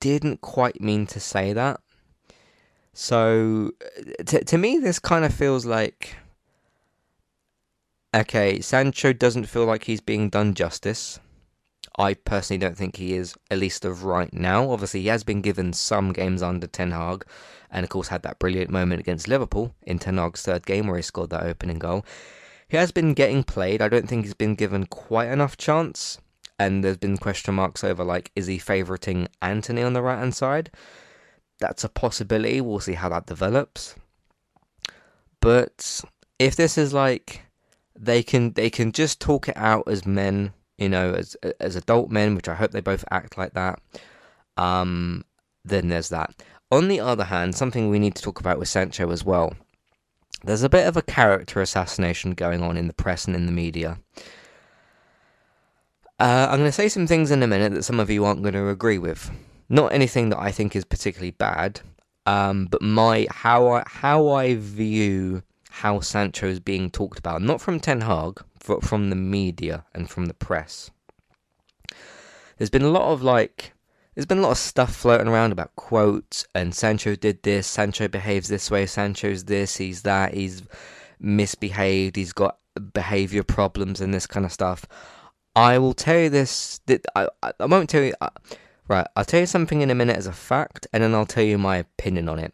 didn't 0.00 0.40
quite 0.40 0.80
mean 0.80 1.06
to 1.06 1.20
say 1.20 1.52
that. 1.52 1.80
So, 2.92 3.72
to, 4.26 4.44
to 4.44 4.58
me, 4.58 4.78
this 4.78 4.98
kind 4.98 5.24
of 5.24 5.34
feels 5.34 5.66
like 5.66 6.16
okay, 8.14 8.60
Sancho 8.60 9.12
doesn't 9.12 9.44
feel 9.44 9.66
like 9.66 9.84
he's 9.84 10.00
being 10.00 10.30
done 10.30 10.54
justice. 10.54 11.20
I 11.98 12.14
personally 12.14 12.58
don't 12.58 12.76
think 12.76 12.96
he 12.96 13.14
is, 13.14 13.34
at 13.50 13.58
least 13.58 13.84
of 13.84 14.04
right 14.04 14.32
now. 14.32 14.70
Obviously, 14.70 15.02
he 15.02 15.08
has 15.08 15.24
been 15.24 15.40
given 15.40 15.72
some 15.72 16.12
games 16.12 16.42
under 16.42 16.66
Ten 16.66 16.90
Hag, 16.90 17.24
and 17.70 17.84
of 17.84 17.90
course, 17.90 18.08
had 18.08 18.22
that 18.22 18.38
brilliant 18.38 18.70
moment 18.70 19.00
against 19.00 19.28
Liverpool 19.28 19.74
in 19.82 19.98
Ten 19.98 20.18
Hag's 20.18 20.42
third 20.42 20.66
game 20.66 20.86
where 20.86 20.96
he 20.96 21.02
scored 21.02 21.30
that 21.30 21.44
opening 21.44 21.78
goal. 21.78 22.04
He 22.68 22.76
has 22.76 22.90
been 22.90 23.14
getting 23.14 23.44
played. 23.44 23.80
I 23.80 23.88
don't 23.88 24.08
think 24.08 24.24
he's 24.24 24.34
been 24.34 24.54
given 24.56 24.86
quite 24.86 25.28
enough 25.28 25.56
chance 25.56 26.18
and 26.58 26.82
there's 26.82 26.96
been 26.96 27.16
question 27.16 27.54
marks 27.54 27.84
over 27.84 28.04
like 28.04 28.30
is 28.34 28.46
he 28.46 28.58
favoriting 28.58 29.28
Antony 29.42 29.82
on 29.82 29.92
the 29.92 30.02
right 30.02 30.18
hand 30.18 30.34
side? 30.34 30.70
That's 31.58 31.84
a 31.84 31.88
possibility. 31.88 32.60
We'll 32.60 32.80
see 32.80 32.94
how 32.94 33.08
that 33.10 33.26
develops. 33.26 33.94
But 35.40 36.02
if 36.38 36.56
this 36.56 36.76
is 36.76 36.92
like 36.92 37.42
they 37.98 38.22
can 38.22 38.52
they 38.52 38.70
can 38.70 38.92
just 38.92 39.20
talk 39.20 39.48
it 39.48 39.56
out 39.56 39.88
as 39.88 40.06
men, 40.06 40.52
you 40.78 40.88
know, 40.88 41.12
as 41.12 41.36
as 41.60 41.76
adult 41.76 42.10
men, 42.10 42.34
which 42.34 42.48
I 42.48 42.54
hope 42.54 42.72
they 42.72 42.80
both 42.80 43.04
act 43.10 43.38
like 43.38 43.54
that. 43.54 43.80
Um, 44.56 45.24
then 45.64 45.88
there's 45.88 46.08
that. 46.10 46.34
On 46.70 46.88
the 46.88 47.00
other 47.00 47.24
hand, 47.24 47.54
something 47.54 47.88
we 47.88 47.98
need 47.98 48.16
to 48.16 48.22
talk 48.22 48.40
about 48.40 48.58
with 48.58 48.68
Sancho 48.68 49.10
as 49.10 49.24
well 49.24 49.54
there's 50.44 50.62
a 50.62 50.68
bit 50.68 50.86
of 50.86 50.96
a 50.96 51.02
character 51.02 51.60
assassination 51.60 52.32
going 52.32 52.62
on 52.62 52.76
in 52.76 52.86
the 52.86 52.92
press 52.92 53.26
and 53.26 53.34
in 53.34 53.46
the 53.46 53.52
media. 53.52 53.98
Uh, 56.18 56.48
I'm 56.50 56.58
going 56.58 56.68
to 56.68 56.72
say 56.72 56.88
some 56.88 57.06
things 57.06 57.30
in 57.30 57.42
a 57.42 57.46
minute 57.46 57.74
that 57.74 57.82
some 57.82 58.00
of 58.00 58.08
you 58.08 58.24
aren't 58.24 58.42
going 58.42 58.54
to 58.54 58.68
agree 58.68 58.98
with. 58.98 59.30
Not 59.68 59.92
anything 59.92 60.30
that 60.30 60.38
I 60.38 60.50
think 60.50 60.74
is 60.74 60.84
particularly 60.84 61.32
bad, 61.32 61.80
um, 62.24 62.66
but 62.66 62.80
my 62.80 63.26
how 63.30 63.68
I 63.68 63.82
how 63.86 64.28
I 64.28 64.54
view 64.54 65.42
how 65.70 66.00
Sancho 66.00 66.46
is 66.46 66.60
being 66.60 66.90
talked 66.90 67.18
about, 67.18 67.42
not 67.42 67.60
from 67.60 67.80
Ten 67.80 68.00
Hag, 68.00 68.42
but 68.66 68.82
from 68.82 69.10
the 69.10 69.16
media 69.16 69.84
and 69.92 70.08
from 70.08 70.26
the 70.26 70.34
press. 70.34 70.90
There's 72.56 72.70
been 72.70 72.82
a 72.82 72.88
lot 72.90 73.12
of 73.12 73.22
like 73.22 73.72
there's 74.14 74.26
been 74.26 74.38
a 74.38 74.42
lot 74.42 74.52
of 74.52 74.58
stuff 74.58 74.94
floating 74.94 75.28
around 75.28 75.52
about 75.52 75.76
quotes 75.76 76.46
and 76.54 76.74
Sancho 76.74 77.14
did 77.14 77.42
this, 77.42 77.66
Sancho 77.66 78.08
behaves 78.08 78.48
this 78.48 78.70
way, 78.70 78.86
Sancho's 78.86 79.44
this, 79.44 79.76
he's 79.76 80.02
that, 80.02 80.32
he's 80.32 80.62
misbehaved, 81.20 82.16
he's 82.16 82.32
got 82.32 82.56
behavior 82.94 83.42
problems 83.42 84.00
and 84.00 84.14
this 84.14 84.26
kind 84.26 84.46
of 84.46 84.52
stuff. 84.52 84.86
I 85.56 85.78
will 85.78 85.94
tell 85.94 86.18
you 86.18 86.28
this. 86.28 86.80
I, 87.16 87.28
I 87.42 87.64
won't 87.64 87.88
tell 87.88 88.02
you. 88.02 88.12
Uh, 88.20 88.28
right, 88.88 89.06
I'll 89.16 89.24
tell 89.24 89.40
you 89.40 89.46
something 89.46 89.80
in 89.80 89.90
a 89.90 89.94
minute 89.94 90.16
as 90.16 90.26
a 90.26 90.32
fact, 90.32 90.86
and 90.92 91.02
then 91.02 91.14
I'll 91.14 91.24
tell 91.24 91.42
you 91.42 91.56
my 91.56 91.78
opinion 91.78 92.28
on 92.28 92.38
it. 92.38 92.52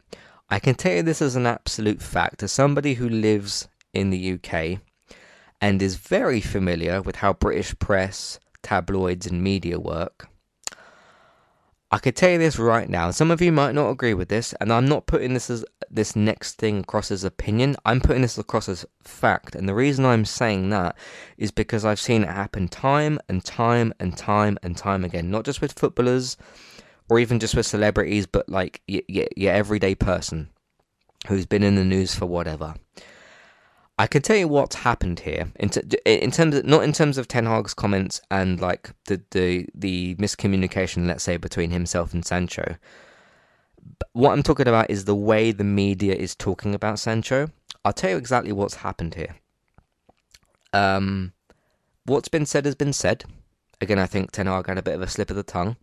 I 0.49 0.61
can 0.61 0.77
tell 0.77 0.95
you 0.95 1.03
this 1.03 1.21
as 1.21 1.35
an 1.35 1.47
absolute 1.47 2.01
fact. 2.01 2.45
As 2.45 2.53
somebody 2.53 2.95
who 2.95 3.09
lives 3.09 3.69
in 3.93 4.11
the 4.11 4.35
UK 4.35 4.79
and 5.61 5.83
is 5.83 5.97
very 5.97 6.41
familiar 6.41 7.03
with 7.03 7.17
how 7.17 7.33
British 7.33 7.77
press, 7.81 8.39
tabloids, 8.63 9.27
and 9.27 9.43
media 9.43 9.81
work, 9.81 10.29
I 11.93 11.99
could 11.99 12.17
tell 12.17 12.31
you 12.31 12.39
this 12.39 12.59
right 12.59 12.89
now. 12.89 13.11
Some 13.11 13.31
of 13.31 13.43
you 13.43 13.53
might 13.53 13.75
not 13.75 13.91
agree 13.91 14.15
with 14.15 14.31
this, 14.31 14.55
and 14.55 14.73
I'm 14.73 14.87
not 14.87 15.05
putting 15.05 15.35
this 15.35 15.51
as 15.51 15.63
this 15.91 16.17
next 16.17 16.55
thing 16.55 16.79
across 16.79 17.11
as 17.11 17.23
opinion. 17.23 17.77
I'm 17.85 18.01
putting 18.01 18.23
this 18.23 18.39
across 18.39 18.67
as 18.67 18.87
fact, 19.05 19.55
and 19.55 19.69
the 19.69 19.75
reason 19.75 20.07
I'm 20.07 20.25
saying 20.25 20.71
that 20.71 20.97
is 21.37 21.51
because 21.51 21.85
I've 21.85 22.01
seen 22.01 22.23
it 22.23 22.31
happen 22.31 22.69
time 22.69 23.21
and 23.29 23.45
time 23.45 23.93
and 24.01 24.17
time 24.17 24.59
and 24.63 24.75
time 24.75 25.05
again. 25.05 25.31
Not 25.31 25.45
just 25.45 25.61
with 25.61 25.79
footballers, 25.79 26.39
or 27.11 27.19
even 27.19 27.39
just 27.39 27.55
with 27.55 27.67
celebrities, 27.67 28.25
but 28.27 28.49
like 28.49 28.81
your, 28.87 29.03
your, 29.07 29.27
your 29.37 29.53
everyday 29.53 29.95
person 29.95 30.49
who's 31.29 31.45
been 31.45 31.63
in 31.63 31.75
the 31.75 31.85
news 31.85 32.15
for 32.15 32.25
whatever. 32.25 32.75
I 33.99 34.07
can 34.07 34.23
tell 34.23 34.37
you 34.37 34.49
what's 34.49 34.77
happened 34.77 35.21
here 35.21 35.53
in, 35.57 35.69
t- 35.69 35.83
in 36.05 36.31
terms 36.31 36.57
of 36.57 36.65
not 36.65 36.83
in 36.83 36.93
terms 36.93 37.19
of 37.19 37.29
Ten 37.29 37.47
Hag's 37.47 37.75
comments 37.75 38.21
and 38.31 38.61
like 38.61 38.91
the, 39.07 39.23
the 39.31 39.67
the 39.75 40.15
miscommunication, 40.17 41.07
let's 41.07 41.23
say, 41.23 41.37
between 41.37 41.71
himself 41.71 42.15
and 42.15 42.25
Sancho. 42.25 42.77
But 43.99 44.09
what 44.13 44.33
I'm 44.33 44.43
talking 44.43 44.69
about 44.69 44.91
is 44.91 45.05
the 45.05 45.15
way 45.15 45.53
the 45.53 45.65
media 45.65 46.15
is 46.15 46.35
talking 46.35 46.75
about 46.75 46.99
Sancho. 46.99 47.51
I'll 47.85 47.93
tell 47.93 48.11
you 48.11 48.17
exactly 48.17 48.53
what's 48.53 48.77
happened 48.77 49.15
here. 49.15 49.37
Um, 50.73 51.33
what's 52.07 52.29
been 52.29 52.47
said 52.47 52.65
has 52.65 52.75
been 52.75 52.93
said. 52.93 53.25
Again, 53.81 53.99
I 53.99 54.07
think 54.07 54.31
Ten 54.31 54.47
Hag 54.47 54.69
had 54.69 54.79
a 54.79 54.83
bit 54.83 54.95
of 54.95 55.03
a 55.03 55.09
slip 55.09 55.31
of 55.31 55.37
the 55.37 55.43
tongue. 55.43 55.77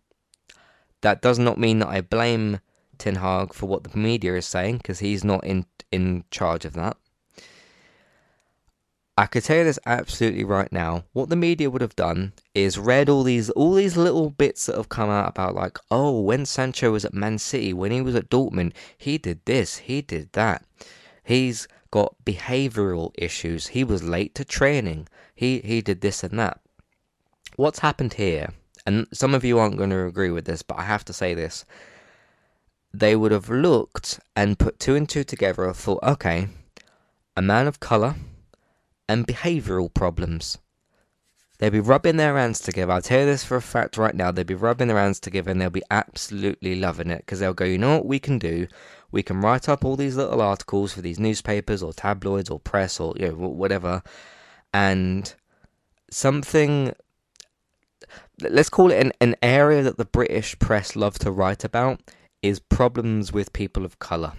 That 1.02 1.22
does 1.22 1.38
not 1.38 1.58
mean 1.58 1.78
that 1.78 1.88
I 1.88 2.00
blame 2.00 2.60
Ten 2.98 3.16
Hag 3.16 3.54
for 3.54 3.66
what 3.66 3.84
the 3.84 3.96
media 3.96 4.34
is 4.34 4.46
saying 4.46 4.78
because 4.78 4.98
he's 4.98 5.22
not 5.22 5.44
in 5.44 5.66
in 5.92 6.24
charge 6.30 6.64
of 6.64 6.72
that. 6.74 6.96
I 9.20 9.26
could 9.26 9.44
tell 9.44 9.58
you 9.58 9.64
this 9.64 9.78
absolutely 9.84 10.44
right 10.44 10.72
now. 10.72 11.04
What 11.12 11.28
the 11.28 11.36
media 11.36 11.68
would 11.68 11.82
have 11.82 11.94
done 11.94 12.32
is 12.54 12.78
read 12.78 13.10
all 13.10 13.22
these 13.22 13.50
all 13.50 13.74
these 13.74 13.94
little 13.94 14.30
bits 14.30 14.64
that 14.64 14.76
have 14.78 14.88
come 14.88 15.10
out 15.10 15.28
about 15.28 15.54
like, 15.54 15.76
oh, 15.90 16.22
when 16.22 16.46
Sancho 16.46 16.92
was 16.92 17.04
at 17.04 17.12
Man 17.12 17.36
City, 17.36 17.74
when 17.74 17.92
he 17.92 18.00
was 18.00 18.14
at 18.14 18.30
Dortmund, 18.30 18.72
he 18.96 19.18
did 19.18 19.44
this, 19.44 19.76
he 19.76 20.00
did 20.00 20.32
that. 20.32 20.64
He's 21.22 21.68
got 21.90 22.14
behavioural 22.24 23.12
issues. 23.18 23.66
He 23.66 23.84
was 23.84 24.02
late 24.02 24.34
to 24.36 24.44
training. 24.46 25.06
He 25.34 25.60
he 25.60 25.82
did 25.82 26.00
this 26.00 26.24
and 26.24 26.38
that. 26.38 26.58
What's 27.56 27.80
happened 27.80 28.14
here? 28.14 28.54
And 28.86 29.06
some 29.12 29.34
of 29.34 29.44
you 29.44 29.58
aren't 29.58 29.76
going 29.76 29.90
to 29.90 30.06
agree 30.06 30.30
with 30.30 30.46
this, 30.46 30.62
but 30.62 30.78
I 30.78 30.84
have 30.84 31.04
to 31.04 31.12
say 31.12 31.34
this. 31.34 31.66
They 32.94 33.16
would 33.16 33.32
have 33.32 33.50
looked 33.50 34.18
and 34.34 34.58
put 34.58 34.80
two 34.80 34.94
and 34.94 35.06
two 35.06 35.24
together 35.24 35.66
and 35.66 35.76
thought, 35.76 36.02
okay, 36.02 36.48
a 37.36 37.42
man 37.42 37.66
of 37.66 37.80
colour 37.80 38.14
and 39.10 39.26
behavioural 39.26 39.92
problems. 39.92 40.58
They'll 41.58 41.70
be 41.70 41.80
rubbing 41.80 42.16
their 42.16 42.36
hands 42.36 42.60
together. 42.60 42.92
I'll 42.92 43.02
tell 43.02 43.20
you 43.20 43.26
this 43.26 43.42
for 43.42 43.56
a 43.56 43.62
fact 43.62 43.98
right 43.98 44.14
now. 44.14 44.30
They'll 44.30 44.44
be 44.44 44.54
rubbing 44.54 44.86
their 44.86 44.96
hands 44.96 45.18
together 45.18 45.50
and 45.50 45.60
they'll 45.60 45.68
be 45.68 45.82
absolutely 45.90 46.76
loving 46.76 47.10
it 47.10 47.18
because 47.18 47.40
they'll 47.40 47.52
go, 47.52 47.64
you 47.64 47.76
know 47.76 47.96
what 47.96 48.06
we 48.06 48.20
can 48.20 48.38
do? 48.38 48.68
We 49.10 49.24
can 49.24 49.40
write 49.40 49.68
up 49.68 49.84
all 49.84 49.96
these 49.96 50.16
little 50.16 50.40
articles 50.40 50.92
for 50.92 51.02
these 51.02 51.18
newspapers 51.18 51.82
or 51.82 51.92
tabloids 51.92 52.50
or 52.50 52.60
press 52.60 53.00
or 53.00 53.14
you 53.18 53.28
know 53.28 53.34
whatever, 53.34 54.02
and 54.72 55.34
something. 56.08 56.94
Let's 58.40 58.70
call 58.70 58.92
it 58.92 59.04
an, 59.04 59.12
an 59.20 59.34
area 59.42 59.82
that 59.82 59.98
the 59.98 60.04
British 60.04 60.56
press 60.60 60.94
love 60.94 61.18
to 61.18 61.32
write 61.32 61.64
about 61.64 62.00
is 62.42 62.60
problems 62.60 63.32
with 63.32 63.52
people 63.52 63.84
of 63.84 63.98
colour. 63.98 64.34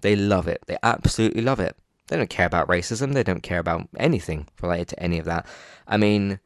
They 0.00 0.16
love 0.16 0.48
it. 0.48 0.64
They 0.66 0.76
absolutely 0.82 1.42
love 1.42 1.60
it. 1.60 1.76
They 2.08 2.16
don't 2.16 2.30
care 2.30 2.46
about 2.46 2.68
racism. 2.68 3.14
They 3.14 3.22
don't 3.22 3.42
care 3.42 3.58
about 3.58 3.88
anything 3.96 4.46
related 4.62 4.88
to 4.88 5.02
any 5.02 5.18
of 5.18 5.24
that. 5.24 5.46
I 5.86 5.96
mean, 5.96 6.40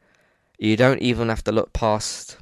you 0.57 0.75
don't 0.75 1.01
even 1.01 1.29
have 1.29 1.43
to 1.45 1.51
look 1.51 1.73
past 1.73 2.37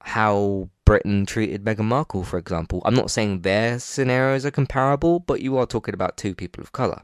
how 0.00 0.68
Britain 0.84 1.26
treated 1.26 1.64
Meghan 1.64 1.84
Markle, 1.84 2.24
for 2.24 2.38
example. 2.38 2.82
I'm 2.84 2.94
not 2.94 3.10
saying 3.10 3.40
their 3.40 3.78
scenarios 3.78 4.44
are 4.44 4.50
comparable, 4.50 5.20
but 5.20 5.40
you 5.40 5.56
are 5.56 5.66
talking 5.66 5.94
about 5.94 6.16
two 6.16 6.34
people 6.34 6.62
of 6.62 6.72
color. 6.72 7.02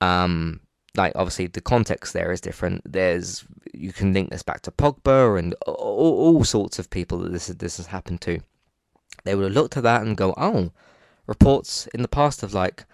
Um, 0.00 0.60
like 0.96 1.12
obviously 1.14 1.46
the 1.46 1.60
context 1.60 2.12
there 2.12 2.32
is 2.32 2.40
different. 2.40 2.82
There's 2.90 3.44
you 3.72 3.92
can 3.92 4.12
link 4.12 4.30
this 4.30 4.42
back 4.42 4.60
to 4.62 4.70
Pogba 4.70 5.38
and 5.38 5.54
all, 5.66 6.36
all 6.36 6.44
sorts 6.44 6.78
of 6.78 6.90
people 6.90 7.18
that 7.18 7.32
this 7.32 7.46
this 7.46 7.78
has 7.78 7.86
happened 7.86 8.20
to. 8.22 8.40
They 9.24 9.34
would 9.34 9.44
have 9.44 9.54
looked 9.54 9.76
at 9.76 9.82
that 9.84 10.02
and 10.02 10.16
go, 10.16 10.34
oh, 10.36 10.72
reports 11.26 11.86
in 11.94 12.02
the 12.02 12.08
past 12.08 12.42
of 12.42 12.54
like 12.54 12.84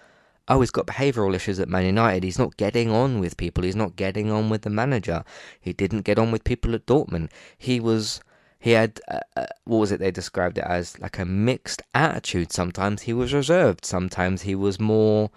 oh, 0.49 0.61
he's 0.61 0.71
got 0.71 0.87
behavioural 0.87 1.35
issues 1.35 1.61
at 1.61 1.69
Man 1.69 1.85
United. 1.85 2.25
He's 2.25 2.39
not 2.39 2.57
getting 2.57 2.91
on 2.91 3.21
with 3.21 3.37
people. 3.37 3.65
He's 3.65 3.77
not 3.77 3.97
getting 3.97 4.31
on 4.31 4.49
with 4.49 4.63
the 4.63 4.71
manager. 4.71 5.25
He 5.61 5.73
didn't 5.73 6.03
get 6.03 6.19
on 6.19 6.33
with 6.33 6.45
people 6.45 6.75
at 6.75 6.87
Dortmund. 6.87 7.31
He 7.57 7.81
was. 7.81 8.21
He 8.61 8.73
had 8.73 9.01
uh, 9.07 9.21
uh, 9.37 9.47
what 9.65 9.79
was 9.79 9.93
it 9.93 10.01
they 10.01 10.11
described 10.11 10.59
it 10.59 10.65
as 10.65 10.99
like 10.99 11.19
a 11.19 11.25
mixed 11.25 11.83
attitude. 11.95 12.53
Sometimes 12.53 13.03
he 13.03 13.13
was 13.13 13.33
reserved. 13.33 13.85
Sometimes 13.85 14.43
he 14.43 14.57
was 14.57 14.81
more 14.81 15.31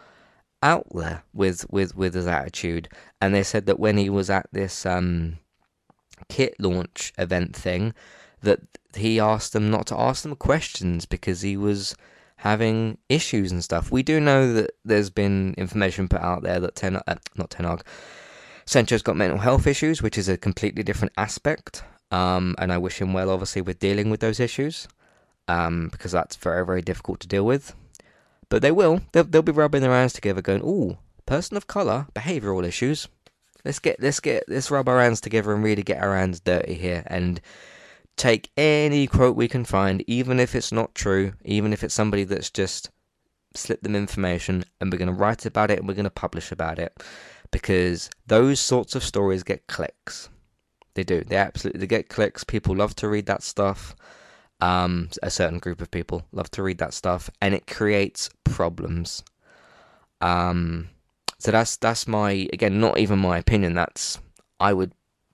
out 0.63 0.88
there 0.93 1.24
with 1.34 1.69
with 1.69 1.95
with 1.95 2.13
his 2.13 2.28
attitude. 2.28 2.89
And 3.19 3.34
they 3.34 3.43
said 3.43 3.65
that 3.67 3.80
when 3.80 3.97
he 3.97 4.10
was 4.10 4.30
at 4.30 4.47
this 4.52 4.86
um, 4.86 5.38
kit 6.30 6.56
launch 6.60 7.13
event 7.17 7.56
thing, 7.56 7.93
that 8.41 8.60
he 8.95 9.19
asked 9.19 9.54
them 9.54 9.69
not 9.69 9.88
to 9.88 10.00
ask 10.00 10.24
them 10.24 10.36
questions 10.36 11.06
because 11.06 11.41
he 11.41 11.56
was 11.56 11.95
having 12.41 12.97
issues 13.08 13.51
and 13.51 13.63
stuff. 13.63 13.91
We 13.91 14.01
do 14.01 14.19
know 14.19 14.51
that 14.54 14.71
there's 14.84 15.12
been 15.12 15.54
information 15.60 16.08
put 16.08 16.21
out 16.21 16.41
there 16.41 16.60
that 16.60 16.73
Ten, 16.75 16.95
uh, 16.95 17.15
not 17.36 17.51
Ten 17.51 17.67
Hag, 17.67 17.84
Sancho's 18.65 19.04
got 19.04 19.15
mental 19.15 19.38
health 19.38 19.67
issues, 19.67 20.01
which 20.01 20.17
is 20.17 20.27
a 20.27 20.38
completely 20.38 20.82
different 20.82 21.13
aspect. 21.17 21.84
Um, 22.10 22.56
and 22.58 22.73
I 22.73 22.80
wish 22.80 22.99
him 22.99 23.13
well, 23.13 23.30
obviously, 23.30 23.62
with 23.62 23.77
dealing 23.77 24.10
with 24.10 24.21
those 24.21 24.39
issues, 24.39 24.88
um, 25.47 25.89
because 25.91 26.12
that's 26.12 26.36
very, 26.36 26.65
very 26.65 26.82
difficult 26.82 27.19
to 27.19 27.27
deal 27.27 27.45
with. 27.45 27.75
But 28.49 28.63
they 28.63 28.71
will. 28.71 29.01
They'll, 29.12 29.23
they'll 29.23 29.43
be 29.43 29.51
rubbing 29.51 29.84
their 29.84 29.91
hands 29.91 30.13
together, 30.13 30.41
going, 30.41 30.63
"Ooh, 30.63 30.97
person 31.27 31.58
of 31.58 31.67
color, 31.67 32.08
behavioural 32.15 32.65
issues. 32.65 33.08
Let's 33.63 33.77
get, 33.77 34.01
let's 34.01 34.19
get, 34.19 34.45
let's 34.47 34.71
rub 34.71 34.89
our 34.89 34.99
hands 34.99 35.21
together 35.21 35.54
and 35.54 35.63
really 35.63 35.84
get 35.84 36.01
our 36.01 36.17
hands 36.17 36.39
dirty 36.39 36.73
here 36.73 37.04
and 37.06 37.39
take 38.17 38.52
any 38.58 39.08
quote 39.08 39.36
we 39.36 39.47
can 39.47 39.65
find, 39.65 40.04
even 40.08 40.39
if 40.39 40.56
it's 40.56 40.71
not 40.71 40.95
true, 40.95 41.34
even 41.43 41.74
if 41.74 41.84
it's 41.84 41.93
somebody 41.93 42.24
that's 42.24 42.50
just 42.50 42.89
slipped 43.56 43.84
them 43.84 43.95
information, 43.95 44.63
and 44.80 44.91
we're 44.91 44.97
going 44.97 45.08
to 45.08 45.13
write 45.13 45.45
about 45.45 45.71
it 45.71 45.80
and 45.80 45.88
we're 45.88 45.93
going 45.93 46.04
to 46.04 46.10
publish 46.10 46.52
about 46.52 46.80
it 46.80 47.02
because 47.52 48.10
those 48.28 48.60
sorts 48.60 48.95
of 48.95 49.04
stories 49.04 49.43
get 49.43 49.67
clicks. 49.67 50.30
They 50.93 51.04
do. 51.04 51.24
They 51.24 51.38
absolutely 51.38 51.88
get 51.88 52.10
clicks. 52.10 52.43
People 52.43 52.76
love 52.76 52.95
to 52.97 53.08
read 53.08 53.26
that 53.28 53.43
stuff. 53.43 53.95
Um, 54.60 55.10
a 55.24 55.32
certain 55.32 55.60
group 55.60 55.82
of 55.82 55.89
people 55.89 56.26
love 56.32 56.52
to 56.52 56.63
read 56.63 56.78
that 56.78 56.93
stuff, 56.93 57.30
and 57.41 57.54
it 57.56 57.65
creates 57.65 58.30
problems. 58.43 59.24
Um, 60.19 60.89
so 61.39 61.50
that's 61.50 61.78
that's 61.78 62.08
my 62.08 62.47
again, 62.54 62.80
not 62.80 63.00
even 63.00 63.17
my 63.17 63.39
opinion. 63.39 63.74
That's 63.74 64.19
I 64.60 64.74
would 64.74 64.91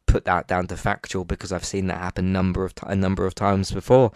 put 0.08 0.26
that 0.26 0.48
down 0.48 0.68
to 0.68 0.78
factual 0.78 1.26
because 1.26 1.52
I've 1.52 1.66
seen 1.66 1.88
that 1.88 2.00
happen 2.00 2.32
number 2.32 2.66
of 2.66 2.74
t- 2.74 2.88
a 2.88 2.96
number 2.96 3.26
of 3.26 3.36
times 3.36 3.72
before. 3.72 4.12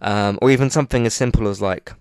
Um, 0.00 0.38
or 0.42 0.50
even 0.50 0.70
something 0.70 1.06
as 1.06 1.14
simple 1.14 1.46
as 1.46 1.62
like, 1.62 1.92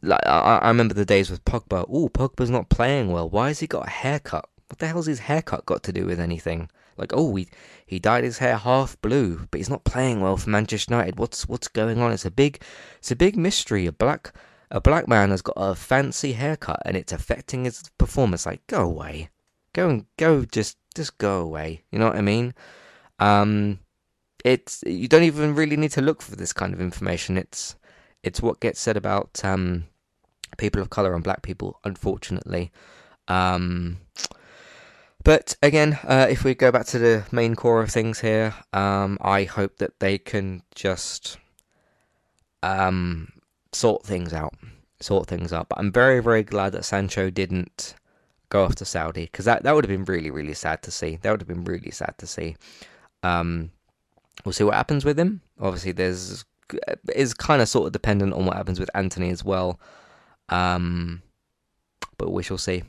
like 0.00 0.24
I, 0.24 0.58
I 0.62 0.68
remember 0.68 0.94
the 0.94 1.04
days 1.04 1.30
with 1.30 1.44
Pogba. 1.44 1.84
Oh, 1.92 2.08
Pogba's 2.08 2.48
not 2.48 2.70
playing 2.70 3.12
well. 3.12 3.28
Why 3.28 3.48
has 3.48 3.60
he 3.60 3.66
got 3.66 3.86
a 3.86 3.90
haircut? 3.90 4.48
What 4.68 4.78
the 4.78 4.86
hell's 4.86 5.06
his 5.06 5.18
haircut 5.18 5.66
got 5.66 5.82
to 5.82 5.92
do 5.92 6.06
with 6.06 6.18
anything? 6.18 6.70
Like, 6.96 7.12
oh, 7.14 7.34
he 7.34 7.48
he 7.84 7.98
dyed 7.98 8.24
his 8.24 8.38
hair 8.38 8.56
half 8.56 9.00
blue, 9.02 9.46
but 9.50 9.58
he's 9.58 9.68
not 9.68 9.84
playing 9.84 10.20
well 10.20 10.36
for 10.36 10.48
Manchester 10.48 10.94
United. 10.94 11.18
What's 11.18 11.46
what's 11.46 11.68
going 11.68 11.98
on? 11.98 12.12
It's 12.12 12.24
a 12.24 12.30
big, 12.30 12.62
it's 12.98 13.10
a 13.10 13.16
big 13.16 13.36
mystery. 13.36 13.86
A 13.86 13.92
black 13.92 14.32
a 14.70 14.80
black 14.80 15.06
man 15.06 15.30
has 15.30 15.42
got 15.42 15.56
a 15.56 15.74
fancy 15.74 16.32
haircut 16.32 16.80
and 16.86 16.96
it's 16.96 17.12
affecting 17.12 17.64
his 17.64 17.90
performance. 17.98 18.46
Like, 18.46 18.66
go 18.66 18.82
away, 18.82 19.28
go 19.74 19.90
and 19.90 20.06
go, 20.16 20.44
just 20.46 20.78
just 20.92 21.18
go 21.18 21.40
away. 21.40 21.82
You 21.90 21.98
know 21.98 22.06
what 22.06 22.16
I 22.16 22.22
mean? 22.22 22.54
Um, 23.18 23.78
it's 24.44 24.82
you 24.86 25.08
don't 25.08 25.22
even 25.22 25.54
really 25.54 25.76
need 25.76 25.92
to 25.92 26.02
look 26.02 26.22
for 26.22 26.36
this 26.36 26.52
kind 26.52 26.74
of 26.74 26.80
information. 26.80 27.36
It's 27.36 27.76
it's 28.22 28.40
what 28.40 28.60
gets 28.60 28.80
said 28.80 28.96
about 28.96 29.44
um, 29.44 29.84
people 30.58 30.80
of 30.80 30.90
color 30.90 31.14
and 31.14 31.24
black 31.24 31.42
people, 31.42 31.80
unfortunately. 31.84 32.72
Um, 33.28 33.98
but 35.24 35.56
again, 35.62 35.98
uh, 36.04 36.26
if 36.28 36.44
we 36.44 36.54
go 36.54 36.72
back 36.72 36.86
to 36.86 36.98
the 36.98 37.24
main 37.30 37.54
core 37.54 37.80
of 37.80 37.90
things 37.90 38.20
here, 38.20 38.54
um, 38.72 39.18
I 39.20 39.44
hope 39.44 39.76
that 39.76 40.00
they 40.00 40.18
can 40.18 40.62
just 40.74 41.38
um, 42.62 43.32
sort 43.72 44.04
things 44.04 44.32
out, 44.32 44.54
sort 45.00 45.28
things 45.28 45.52
out. 45.52 45.68
But 45.68 45.78
I'm 45.78 45.92
very, 45.92 46.20
very 46.20 46.42
glad 46.42 46.72
that 46.72 46.84
Sancho 46.84 47.30
didn't 47.30 47.94
go 48.52 48.64
off 48.64 48.74
to 48.76 48.84
Saudi 48.84 49.24
because 49.24 49.46
that, 49.46 49.62
that 49.62 49.74
would 49.74 49.84
have 49.84 49.90
been 49.90 50.04
really, 50.04 50.30
really 50.30 50.54
sad 50.54 50.82
to 50.82 50.90
see. 50.90 51.18
That 51.22 51.30
would 51.30 51.40
have 51.40 51.48
been 51.48 51.64
really 51.64 51.90
sad 51.90 52.14
to 52.18 52.26
see. 52.26 52.56
Um, 53.22 53.70
we'll 54.44 54.52
see 54.52 54.64
what 54.64 54.74
happens 54.74 55.04
with 55.04 55.18
him. 55.18 55.40
Obviously, 55.58 55.92
there's 55.92 56.44
is 57.14 57.34
kind 57.34 57.60
of 57.62 57.68
sort 57.68 57.86
of 57.86 57.92
dependent 57.92 58.34
on 58.34 58.46
what 58.46 58.56
happens 58.56 58.78
with 58.78 58.90
Antony 58.94 59.30
as 59.30 59.42
well. 59.42 59.80
Um, 60.48 61.22
but 62.18 62.30
we 62.30 62.42
shall 62.42 62.58
see. 62.58 62.82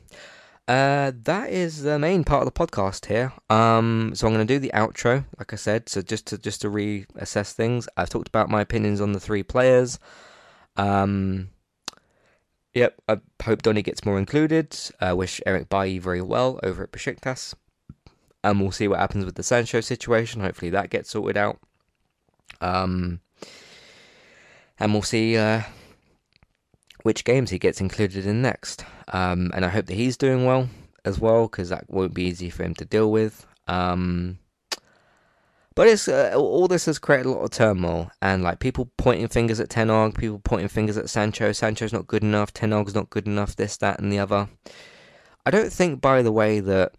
Uh, 0.66 1.12
that 1.24 1.50
is 1.50 1.82
the 1.82 1.98
main 1.98 2.24
part 2.24 2.46
of 2.46 2.52
the 2.52 2.66
podcast 2.66 3.06
here. 3.06 3.32
Um, 3.50 4.12
so 4.14 4.26
I'm 4.26 4.32
going 4.32 4.46
to 4.46 4.54
do 4.54 4.58
the 4.58 4.72
outro, 4.74 5.24
like 5.38 5.52
I 5.52 5.56
said. 5.56 5.88
So 5.88 6.02
just 6.02 6.26
to 6.26 6.38
just 6.38 6.60
to 6.62 6.70
reassess 6.70 7.52
things, 7.52 7.88
I've 7.96 8.10
talked 8.10 8.28
about 8.28 8.50
my 8.50 8.60
opinions 8.60 9.00
on 9.00 9.12
the 9.12 9.20
three 9.20 9.42
players. 9.42 9.98
Um, 10.76 11.50
yep, 12.74 13.00
I 13.08 13.18
hope 13.42 13.62
Donny 13.62 13.82
gets 13.82 14.04
more 14.04 14.18
included. 14.18 14.76
I 15.00 15.12
wish 15.12 15.40
Eric 15.46 15.68
Bailly 15.68 15.98
very 15.98 16.20
well 16.20 16.60
over 16.62 16.82
at 16.82 16.92
Besiktas. 16.92 17.54
And 18.42 18.60
we'll 18.60 18.72
see 18.72 18.88
what 18.88 18.98
happens 18.98 19.24
with 19.24 19.36
the 19.36 19.42
Sancho 19.42 19.80
situation. 19.80 20.42
Hopefully 20.42 20.70
that 20.70 20.90
gets 20.90 21.10
sorted 21.10 21.38
out. 21.38 21.58
Um, 22.60 23.20
and 24.78 24.92
we'll 24.92 25.02
see 25.02 25.36
uh, 25.36 25.62
which 27.04 27.24
games 27.24 27.50
he 27.50 27.58
gets 27.58 27.80
included 27.80 28.26
in 28.26 28.42
next. 28.42 28.84
Um, 29.08 29.50
and 29.54 29.64
I 29.64 29.68
hope 29.68 29.86
that 29.86 29.94
he's 29.94 30.16
doing 30.16 30.44
well 30.44 30.68
as 31.04 31.18
well, 31.18 31.46
because 31.46 31.70
that 31.70 31.88
won't 31.88 32.12
be 32.12 32.24
easy 32.24 32.50
for 32.50 32.64
him 32.64 32.74
to 32.74 32.84
deal 32.84 33.10
with. 33.10 33.46
Um, 33.66 34.38
but 35.74 35.88
it's 35.88 36.06
uh, 36.06 36.32
all 36.36 36.68
this 36.68 36.86
has 36.86 36.98
created 36.98 37.26
a 37.26 37.30
lot 37.30 37.42
of 37.42 37.50
turmoil, 37.50 38.10
and 38.22 38.42
like 38.42 38.60
people 38.60 38.90
pointing 38.96 39.28
fingers 39.28 39.58
at 39.60 39.70
Ten 39.70 39.88
Hag, 39.88 40.16
people 40.16 40.38
pointing 40.38 40.68
fingers 40.68 40.96
at 40.96 41.10
Sancho. 41.10 41.52
Sancho's 41.52 41.92
not 41.92 42.06
good 42.06 42.22
enough. 42.22 42.52
Ten 42.52 42.70
Hag's 42.72 42.94
not 42.94 43.10
good 43.10 43.26
enough. 43.26 43.56
This, 43.56 43.76
that, 43.78 43.98
and 43.98 44.12
the 44.12 44.18
other. 44.18 44.48
I 45.46 45.50
don't 45.50 45.72
think, 45.72 46.00
by 46.00 46.22
the 46.22 46.32
way, 46.32 46.60
that 46.60 46.92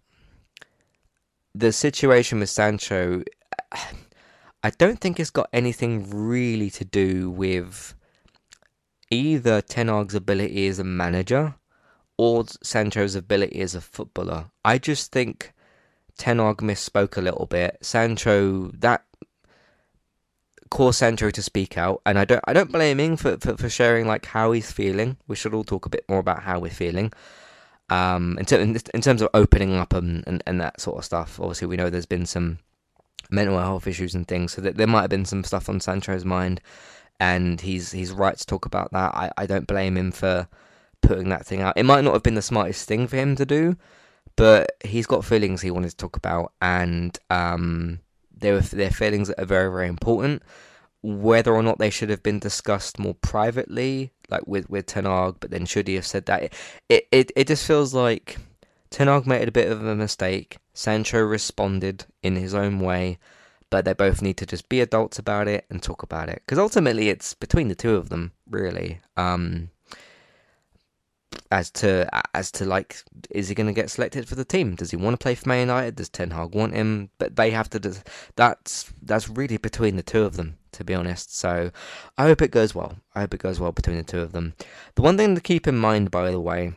the 1.54 1.72
situation 1.72 2.40
with 2.40 2.50
Sancho. 2.50 3.22
I 4.62 4.70
don't 4.70 5.00
think 5.00 5.20
it's 5.20 5.30
got 5.30 5.48
anything 5.52 6.10
really 6.10 6.70
to 6.70 6.84
do 6.84 7.30
with 7.30 7.94
either 9.10 9.62
Ten 9.62 9.88
Hag's 9.88 10.14
ability 10.14 10.66
as 10.66 10.80
a 10.80 10.84
manager 10.84 11.54
or 12.18 12.44
Sancho's 12.62 13.14
ability 13.14 13.60
as 13.60 13.74
a 13.74 13.80
footballer. 13.80 14.46
I 14.64 14.78
just 14.78 15.12
think 15.12 15.52
Ten 16.16 16.38
Hag 16.38 16.58
misspoke 16.58 17.16
a 17.16 17.20
little 17.20 17.46
bit. 17.46 17.78
Sancho 17.80 18.70
that 18.78 19.04
caused 20.70 20.98
Sancho 20.98 21.30
to 21.30 21.42
speak 21.42 21.78
out, 21.78 22.02
and 22.04 22.18
I 22.18 22.24
don't 22.24 22.42
I 22.46 22.52
don't 22.52 22.72
blame 22.72 23.00
him 23.00 23.16
for, 23.16 23.36
for, 23.38 23.56
for 23.56 23.68
sharing 23.68 24.06
like 24.06 24.26
how 24.26 24.52
he's 24.52 24.72
feeling. 24.72 25.16
We 25.28 25.36
should 25.36 25.54
all 25.54 25.64
talk 25.64 25.86
a 25.86 25.90
bit 25.90 26.04
more 26.08 26.18
about 26.18 26.42
how 26.42 26.58
we're 26.58 26.70
feeling. 26.70 27.12
Um, 27.88 28.36
in, 28.40 28.46
ter- 28.46 28.60
in 28.60 29.00
terms 29.00 29.22
of 29.22 29.28
opening 29.32 29.76
up 29.76 29.94
and, 29.94 30.24
and, 30.26 30.42
and 30.44 30.60
that 30.60 30.80
sort 30.80 30.98
of 30.98 31.04
stuff. 31.04 31.38
Obviously, 31.38 31.68
we 31.68 31.76
know 31.76 31.88
there's 31.88 32.04
been 32.04 32.26
some 32.26 32.58
mental 33.30 33.58
health 33.58 33.86
issues 33.86 34.12
and 34.12 34.26
things, 34.26 34.52
so 34.52 34.60
that 34.62 34.76
there 34.76 34.88
might 34.88 35.02
have 35.02 35.10
been 35.10 35.24
some 35.24 35.44
stuff 35.44 35.68
on 35.68 35.78
Sancho's 35.78 36.24
mind, 36.24 36.60
and 37.20 37.60
he's 37.60 37.92
he's 37.92 38.10
right 38.10 38.36
to 38.36 38.46
talk 38.46 38.66
about 38.66 38.90
that. 38.92 39.14
I, 39.14 39.30
I 39.36 39.46
don't 39.46 39.68
blame 39.68 39.96
him 39.96 40.10
for 40.10 40.48
putting 41.00 41.28
that 41.28 41.46
thing 41.46 41.60
out. 41.60 41.76
It 41.76 41.84
might 41.84 42.02
not 42.02 42.14
have 42.14 42.24
been 42.24 42.34
the 42.34 42.42
smartest 42.42 42.88
thing 42.88 43.06
for 43.06 43.16
him 43.16 43.36
to 43.36 43.46
do, 43.46 43.76
but 44.36 44.72
he's 44.84 45.06
got 45.06 45.24
feelings 45.24 45.60
he 45.60 45.70
wanted 45.70 45.90
to 45.90 45.96
talk 45.96 46.16
about, 46.16 46.52
and 46.60 47.18
um, 47.30 48.00
their 48.30 48.62
feelings 48.62 49.28
that 49.28 49.40
are 49.40 49.46
very 49.46 49.70
very 49.70 49.88
important. 49.88 50.42
Whether 51.02 51.54
or 51.54 51.62
not 51.62 51.78
they 51.78 51.90
should 51.90 52.10
have 52.10 52.22
been 52.22 52.38
discussed 52.38 52.98
more 52.98 53.14
privately, 53.14 54.12
like 54.28 54.46
with 54.46 54.68
with 54.68 54.86
Ten 54.86 55.04
Hag, 55.04 55.36
but 55.40 55.50
then 55.50 55.64
should 55.66 55.88
he 55.88 55.94
have 55.94 56.06
said 56.06 56.26
that? 56.26 56.52
It 56.88 57.08
it 57.10 57.32
it 57.36 57.46
just 57.46 57.66
feels 57.66 57.94
like 57.94 58.38
Ten 58.90 59.06
Hag 59.06 59.26
made 59.26 59.48
a 59.48 59.52
bit 59.52 59.70
of 59.70 59.84
a 59.84 59.94
mistake. 59.94 60.58
Sancho 60.74 61.20
responded 61.20 62.04
in 62.22 62.36
his 62.36 62.54
own 62.54 62.80
way, 62.80 63.18
but 63.70 63.84
they 63.84 63.94
both 63.94 64.20
need 64.20 64.36
to 64.38 64.46
just 64.46 64.68
be 64.68 64.80
adults 64.80 65.18
about 65.18 65.48
it 65.48 65.64
and 65.70 65.82
talk 65.82 66.02
about 66.02 66.28
it 66.28 66.42
because 66.44 66.58
ultimately 66.58 67.08
it's 67.08 67.34
between 67.34 67.68
the 67.68 67.74
two 67.74 67.96
of 67.96 68.08
them, 68.08 68.32
really. 68.48 69.00
Um, 69.16 69.70
as 71.50 71.70
to 71.70 72.08
as 72.34 72.50
to 72.52 72.64
like, 72.64 72.96
is 73.30 73.48
he 73.48 73.54
going 73.54 73.66
to 73.66 73.72
get 73.72 73.90
selected 73.90 74.28
for 74.28 74.34
the 74.34 74.44
team? 74.44 74.74
Does 74.74 74.90
he 74.90 74.96
want 74.96 75.14
to 75.14 75.22
play 75.22 75.34
for 75.34 75.48
Man 75.48 75.60
United? 75.60 75.96
Does 75.96 76.08
Ten 76.08 76.30
Hag 76.30 76.54
want 76.54 76.74
him? 76.74 77.10
But 77.18 77.36
they 77.36 77.50
have 77.50 77.70
to. 77.70 78.02
That's 78.36 78.92
that's 79.02 79.28
really 79.28 79.56
between 79.56 79.96
the 79.96 80.02
two 80.02 80.22
of 80.22 80.36
them, 80.36 80.58
to 80.72 80.84
be 80.84 80.94
honest. 80.94 81.36
So 81.36 81.70
I 82.18 82.24
hope 82.24 82.42
it 82.42 82.50
goes 82.50 82.74
well. 82.74 82.96
I 83.14 83.20
hope 83.20 83.34
it 83.34 83.40
goes 83.40 83.60
well 83.60 83.72
between 83.72 83.96
the 83.96 84.02
two 84.02 84.20
of 84.20 84.32
them. 84.32 84.54
The 84.94 85.02
one 85.02 85.16
thing 85.16 85.34
to 85.34 85.40
keep 85.40 85.66
in 85.66 85.76
mind, 85.76 86.10
by 86.10 86.30
the 86.30 86.40
way, 86.40 86.72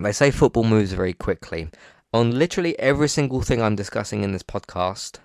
they 0.00 0.12
say 0.12 0.30
football 0.30 0.64
moves 0.64 0.92
very 0.92 1.12
quickly. 1.12 1.68
On 2.12 2.38
literally 2.38 2.78
every 2.78 3.08
single 3.08 3.42
thing 3.42 3.60
I'm 3.60 3.76
discussing 3.76 4.22
in 4.22 4.32
this 4.32 4.42
podcast, 4.42 5.18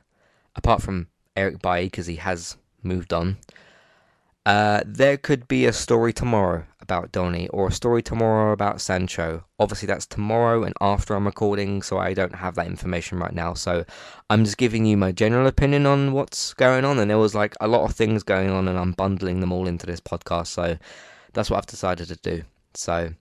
apart 0.55 0.81
from 0.81 1.07
Eric 1.35 1.61
Bailly 1.61 1.85
because 1.85 2.07
he 2.07 2.17
has 2.17 2.57
moved 2.83 3.13
on, 3.13 3.37
uh, 4.45 4.81
there 4.85 5.17
could 5.17 5.47
be 5.47 5.65
a 5.65 5.73
story 5.73 6.11
tomorrow 6.11 6.65
about 6.91 7.13
Donny 7.13 7.47
or 7.49 7.69
a 7.69 7.71
story 7.71 8.01
tomorrow 8.01 8.51
about 8.51 8.81
Sancho. 8.81 9.45
Obviously, 9.59 9.87
that's 9.87 10.05
tomorrow 10.05 10.63
and 10.63 10.75
after 10.81 11.15
I'm 11.15 11.25
recording, 11.25 11.81
so 11.81 11.97
I 11.97 12.13
don't 12.13 12.35
have 12.35 12.55
that 12.55 12.67
information 12.67 13.17
right 13.17 13.33
now. 13.33 13.53
So 13.53 13.85
I'm 14.29 14.43
just 14.43 14.57
giving 14.57 14.85
you 14.85 14.97
my 14.97 15.13
general 15.13 15.47
opinion 15.47 15.85
on 15.85 16.11
what's 16.11 16.53
going 16.53 16.83
on. 16.83 16.99
And 16.99 17.09
there 17.09 17.17
was 17.17 17.33
like 17.33 17.55
a 17.61 17.67
lot 17.69 17.85
of 17.85 17.95
things 17.95 18.23
going 18.23 18.49
on, 18.49 18.67
and 18.67 18.77
I'm 18.77 18.91
bundling 18.91 19.39
them 19.39 19.53
all 19.53 19.67
into 19.67 19.85
this 19.85 20.01
podcast. 20.01 20.47
So 20.47 20.77
that's 21.31 21.49
what 21.49 21.59
I've 21.59 21.65
decided 21.65 22.09
to 22.09 22.17
do. 22.17 22.43
So 22.73 23.13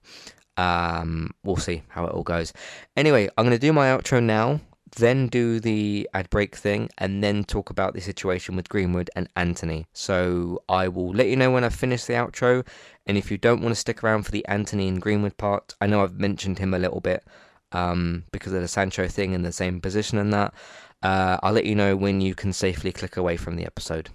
um, 0.57 1.31
we'll 1.45 1.55
see 1.55 1.83
how 1.87 2.05
it 2.05 2.11
all 2.11 2.23
goes. 2.23 2.51
Anyway, 2.97 3.29
I'm 3.37 3.45
going 3.45 3.55
to 3.55 3.67
do 3.67 3.71
my 3.71 3.87
outro 3.87 4.21
now 4.21 4.59
then 4.91 5.27
do 5.27 5.59
the 5.59 6.09
ad 6.13 6.29
break 6.29 6.55
thing, 6.55 6.89
and 6.97 7.23
then 7.23 7.43
talk 7.43 7.69
about 7.69 7.93
the 7.93 8.01
situation 8.01 8.55
with 8.55 8.69
Greenwood 8.69 9.09
and 9.15 9.29
Antony. 9.35 9.87
So 9.93 10.63
I 10.69 10.87
will 10.87 11.11
let 11.11 11.27
you 11.27 11.35
know 11.35 11.51
when 11.51 11.63
I've 11.63 11.75
finished 11.75 12.07
the 12.07 12.13
outro, 12.13 12.65
and 13.05 13.17
if 13.17 13.31
you 13.31 13.37
don't 13.37 13.61
want 13.61 13.73
to 13.73 13.79
stick 13.79 14.03
around 14.03 14.23
for 14.23 14.31
the 14.31 14.45
Antony 14.47 14.87
and 14.87 15.01
Greenwood 15.01 15.37
part, 15.37 15.75
I 15.81 15.87
know 15.87 16.03
I've 16.03 16.19
mentioned 16.19 16.59
him 16.59 16.73
a 16.73 16.79
little 16.79 17.01
bit 17.01 17.23
um, 17.71 18.23
because 18.31 18.53
of 18.53 18.61
the 18.61 18.67
Sancho 18.67 19.07
thing 19.07 19.33
in 19.33 19.43
the 19.43 19.51
same 19.51 19.81
position 19.81 20.17
and 20.17 20.33
that. 20.33 20.53
Uh, 21.01 21.37
I'll 21.41 21.53
let 21.53 21.65
you 21.65 21.75
know 21.75 21.95
when 21.95 22.21
you 22.21 22.35
can 22.35 22.53
safely 22.53 22.91
click 22.91 23.17
away 23.17 23.37
from 23.37 23.55
the 23.55 23.65
episode. 23.65 24.09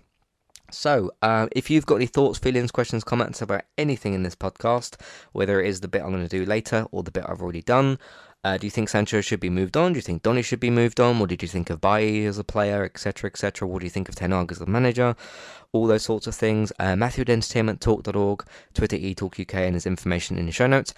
So, 0.70 1.12
uh, 1.22 1.46
if 1.52 1.70
you've 1.70 1.86
got 1.86 1.96
any 1.96 2.06
thoughts, 2.06 2.38
feelings, 2.38 2.72
questions, 2.72 3.04
comments 3.04 3.40
about 3.40 3.62
anything 3.78 4.14
in 4.14 4.24
this 4.24 4.34
podcast, 4.34 5.00
whether 5.32 5.60
it 5.60 5.68
is 5.68 5.80
the 5.80 5.88
bit 5.88 6.02
I'm 6.02 6.10
going 6.10 6.26
to 6.26 6.28
do 6.28 6.44
later 6.44 6.86
or 6.90 7.02
the 7.02 7.12
bit 7.12 7.24
I've 7.26 7.40
already 7.40 7.62
done, 7.62 7.98
uh, 8.46 8.56
do 8.56 8.64
you 8.64 8.70
think 8.70 8.88
Sancho 8.88 9.20
should 9.20 9.40
be 9.40 9.50
moved 9.50 9.76
on? 9.76 9.92
Do 9.92 9.96
you 9.98 10.02
think 10.02 10.22
Donny 10.22 10.40
should 10.40 10.60
be 10.60 10.70
moved 10.70 11.00
on? 11.00 11.18
What 11.18 11.30
did 11.30 11.42
you 11.42 11.48
think 11.48 11.68
of 11.68 11.80
Bailly 11.80 12.26
as 12.26 12.38
a 12.38 12.44
player, 12.44 12.84
etc., 12.84 13.28
etc.? 13.28 13.66
What 13.66 13.80
do 13.80 13.86
you 13.86 13.90
think 13.90 14.08
of 14.08 14.14
Ten 14.14 14.30
Hag 14.30 14.52
as 14.52 14.60
a 14.60 14.66
manager? 14.66 15.16
All 15.72 15.88
those 15.88 16.04
sorts 16.04 16.28
of 16.28 16.34
things. 16.36 16.72
Uh, 16.78 16.94
Matthew 16.94 17.22
at 17.22 17.26
entertainmenttalk.org, 17.26 18.44
Twitter 18.72 18.96
eTalkUK, 18.98 19.52
and 19.52 19.74
there's 19.74 19.84
information 19.84 20.38
in 20.38 20.46
the 20.46 20.52
show 20.52 20.68
notes. 20.68 20.94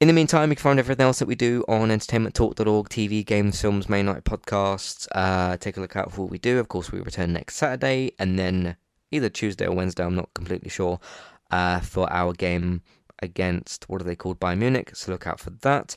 In 0.00 0.06
the 0.06 0.14
meantime, 0.14 0.50
you 0.50 0.54
can 0.54 0.62
find 0.62 0.78
everything 0.78 1.04
else 1.04 1.18
that 1.18 1.26
we 1.26 1.34
do 1.34 1.64
on 1.66 1.88
entertainmenttalk.org, 1.88 2.88
TV, 2.88 3.26
games, 3.26 3.60
films, 3.60 3.88
main 3.88 4.06
night 4.06 4.22
podcasts. 4.22 5.08
Uh, 5.10 5.56
take 5.56 5.76
a 5.76 5.80
look 5.80 5.96
out 5.96 6.12
for 6.12 6.20
what 6.20 6.30
we 6.30 6.38
do. 6.38 6.60
Of 6.60 6.68
course, 6.68 6.92
we 6.92 7.00
return 7.00 7.32
next 7.32 7.56
Saturday, 7.56 8.12
and 8.20 8.38
then 8.38 8.76
either 9.10 9.28
Tuesday 9.28 9.66
or 9.66 9.74
Wednesday, 9.74 10.04
I'm 10.04 10.14
not 10.14 10.32
completely 10.34 10.70
sure, 10.70 11.00
uh, 11.50 11.80
for 11.80 12.08
our 12.12 12.32
game 12.32 12.82
against, 13.22 13.88
what 13.88 14.00
are 14.00 14.04
they 14.04 14.16
called, 14.16 14.40
Bayern 14.40 14.58
Munich. 14.58 14.94
So 14.94 15.12
look 15.12 15.26
out 15.26 15.40
for 15.40 15.50
that. 15.50 15.96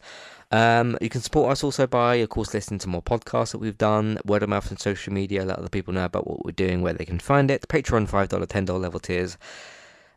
Um, 0.51 0.97
you 1.01 1.09
can 1.09 1.21
support 1.21 1.51
us 1.51 1.63
also 1.63 1.87
by, 1.87 2.15
of 2.15 2.29
course, 2.29 2.53
listening 2.53 2.79
to 2.79 2.89
more 2.89 3.01
podcasts 3.01 3.51
that 3.51 3.57
we've 3.57 3.77
done, 3.77 4.19
word 4.25 4.43
of 4.43 4.49
mouth 4.49 4.69
and 4.69 4.79
social 4.79 5.11
media, 5.11 5.43
let 5.43 5.59
other 5.59 5.69
people 5.69 5.93
know 5.93 6.05
about 6.05 6.27
what 6.27 6.45
we're 6.45 6.51
doing, 6.51 6.81
where 6.81 6.93
they 6.93 7.05
can 7.05 7.19
find 7.19 7.51
it. 7.51 7.67
Patreon, 7.67 8.09
$5, 8.09 8.27
$10 8.27 8.79
level 8.79 8.99
tiers, 8.99 9.37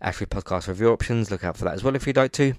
actually 0.01 0.27
podcast 0.27 0.69
review 0.69 0.91
options. 0.91 1.31
Look 1.31 1.45
out 1.45 1.57
for 1.57 1.65
that 1.65 1.75
as 1.75 1.83
well 1.83 1.97
if 1.97 2.07
you'd 2.07 2.17
like 2.17 2.33
to. 2.33 2.55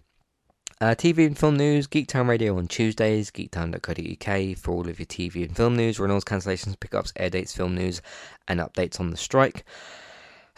Uh, 0.82 0.96
TV 0.96 1.26
and 1.28 1.38
film 1.38 1.58
news, 1.58 1.88
Geektown 1.88 2.30
Radio 2.30 2.58
on 2.58 2.66
Tuesdays, 2.66 3.32
geektown.co.uk 3.32 4.58
for 4.58 4.72
all 4.72 4.88
of 4.88 4.98
your 4.98 5.06
TV 5.06 5.44
and 5.44 5.54
film 5.54 5.76
news, 5.76 6.00
Reynolds 6.00 6.24
cancellations, 6.24 6.80
pickups, 6.80 7.12
air 7.18 7.30
dates, 7.30 7.54
film 7.54 7.76
news, 7.76 8.02
and 8.48 8.62
updates 8.62 8.98
on 8.98 9.10
the 9.10 9.18
strike. 9.18 9.66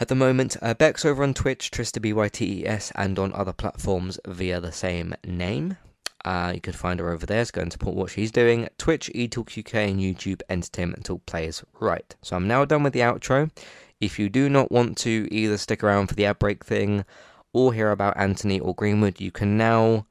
At 0.02 0.08
the 0.08 0.16
moment, 0.16 0.58
uh, 0.64 0.74
Beck's 0.74 1.06
over 1.06 1.22
on 1.22 1.36
Twitch, 1.36 1.70
Trista 1.70 2.02
B-Y-T-E-S, 2.02 2.92
and 2.96 3.20
on 3.20 3.32
other 3.34 3.54
platforms 3.54 4.20
via 4.28 4.60
the 4.60 4.72
same 4.72 5.14
name. 5.24 5.78
Uh, 6.26 6.54
you 6.56 6.60
can 6.60 6.74
find 6.74 7.00
her 7.00 7.12
over 7.12 7.28
there, 7.28 7.46
so 7.46 7.52
go 7.54 7.62
and 7.62 7.72
support 7.72 7.96
what 7.96 8.10
she's 8.10 8.32
doing. 8.32 8.68
Twitch, 8.80 9.12
eTalk 9.14 9.56
UK, 9.60 9.76
and 9.76 10.00
YouTube 10.00 10.42
Entertainment 10.50 11.06
Talk 11.06 11.24
Players 11.28 11.64
Right. 11.80 12.16
So 12.24 12.36
I'm 12.36 12.48
now 12.48 12.66
done 12.66 12.82
with 12.82 12.94
the 12.94 13.02
outro. 13.02 13.52
If 14.00 14.18
you 14.18 14.28
do 14.28 14.50
not 14.50 14.72
want 14.72 14.98
to 15.00 15.28
either 15.30 15.60
stick 15.60 15.84
around 15.84 16.08
for 16.08 16.16
the 16.16 16.26
ad 16.26 16.40
break 16.40 16.66
thing 16.66 17.06
or 17.54 17.72
hear 17.72 17.92
about 17.92 18.18
Antony 18.18 18.60
or 18.60 18.74
Greenwood, 18.74 19.22
you 19.22 19.30
can 19.30 19.56
now 19.56 20.08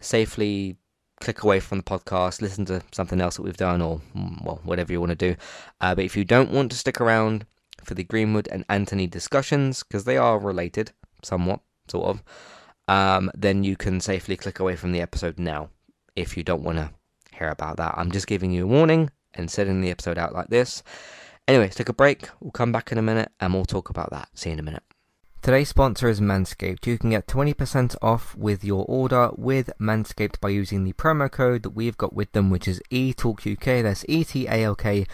safely 0.00 0.76
click 1.20 1.42
away 1.42 1.58
from 1.58 1.78
the 1.78 1.84
podcast, 1.84 2.42
listen 2.42 2.64
to 2.66 2.80
something 2.92 3.20
else 3.20 3.38
that 3.38 3.42
we've 3.42 3.56
done, 3.56 3.82
or 3.82 4.02
mm, 4.16 4.44
well, 4.44 4.60
whatever 4.62 4.92
you 4.92 5.00
want 5.00 5.10
to 5.10 5.16
do. 5.16 5.34
Uh, 5.80 5.96
but 5.96 6.04
if 6.04 6.16
you 6.16 6.24
don't 6.24 6.52
want 6.52 6.70
to 6.70 6.78
stick 6.78 7.00
around 7.00 7.44
for 7.84 7.94
the 7.94 8.04
Greenwood 8.04 8.48
and 8.50 8.64
Antony 8.68 9.06
discussions, 9.06 9.82
because 9.82 10.04
they 10.04 10.16
are 10.16 10.38
related 10.38 10.92
somewhat, 11.22 11.60
sort 11.88 12.06
of, 12.06 12.22
um, 12.88 13.30
then 13.34 13.64
you 13.64 13.76
can 13.76 14.00
safely 14.00 14.36
click 14.36 14.58
away 14.58 14.76
from 14.76 14.92
the 14.92 15.00
episode 15.00 15.38
now 15.38 15.70
if 16.16 16.36
you 16.36 16.42
don't 16.42 16.62
want 16.62 16.78
to 16.78 16.90
hear 17.32 17.48
about 17.48 17.76
that. 17.76 17.94
I'm 17.96 18.10
just 18.10 18.26
giving 18.26 18.52
you 18.52 18.64
a 18.64 18.68
warning 18.68 19.10
and 19.34 19.50
setting 19.50 19.80
the 19.80 19.90
episode 19.90 20.18
out 20.18 20.34
like 20.34 20.48
this. 20.48 20.82
Anyway, 21.48 21.68
take 21.68 21.88
a 21.88 21.94
break. 21.94 22.28
We'll 22.40 22.52
come 22.52 22.72
back 22.72 22.92
in 22.92 22.98
a 22.98 23.02
minute 23.02 23.30
and 23.40 23.52
we'll 23.52 23.64
talk 23.64 23.90
about 23.90 24.10
that. 24.10 24.28
See 24.34 24.50
you 24.50 24.54
in 24.54 24.60
a 24.60 24.62
minute. 24.62 24.82
Today's 25.42 25.70
sponsor 25.70 26.08
is 26.08 26.20
Manscaped. 26.20 26.86
You 26.86 26.98
can 26.98 27.10
get 27.10 27.26
20% 27.26 27.96
off 28.00 28.36
with 28.36 28.62
your 28.62 28.84
order 28.86 29.30
with 29.36 29.72
Manscaped 29.80 30.38
by 30.40 30.50
using 30.50 30.84
the 30.84 30.92
promo 30.92 31.28
code 31.28 31.64
that 31.64 31.70
we've 31.70 31.96
got 31.96 32.14
with 32.14 32.30
them, 32.30 32.48
which 32.48 32.68
is 32.68 32.80
ETALKUK. 32.92 33.82
That's 33.82 34.04
E 34.08 34.22
T 34.22 34.46
A 34.46 34.62
L 34.62 34.76
K 34.76 35.04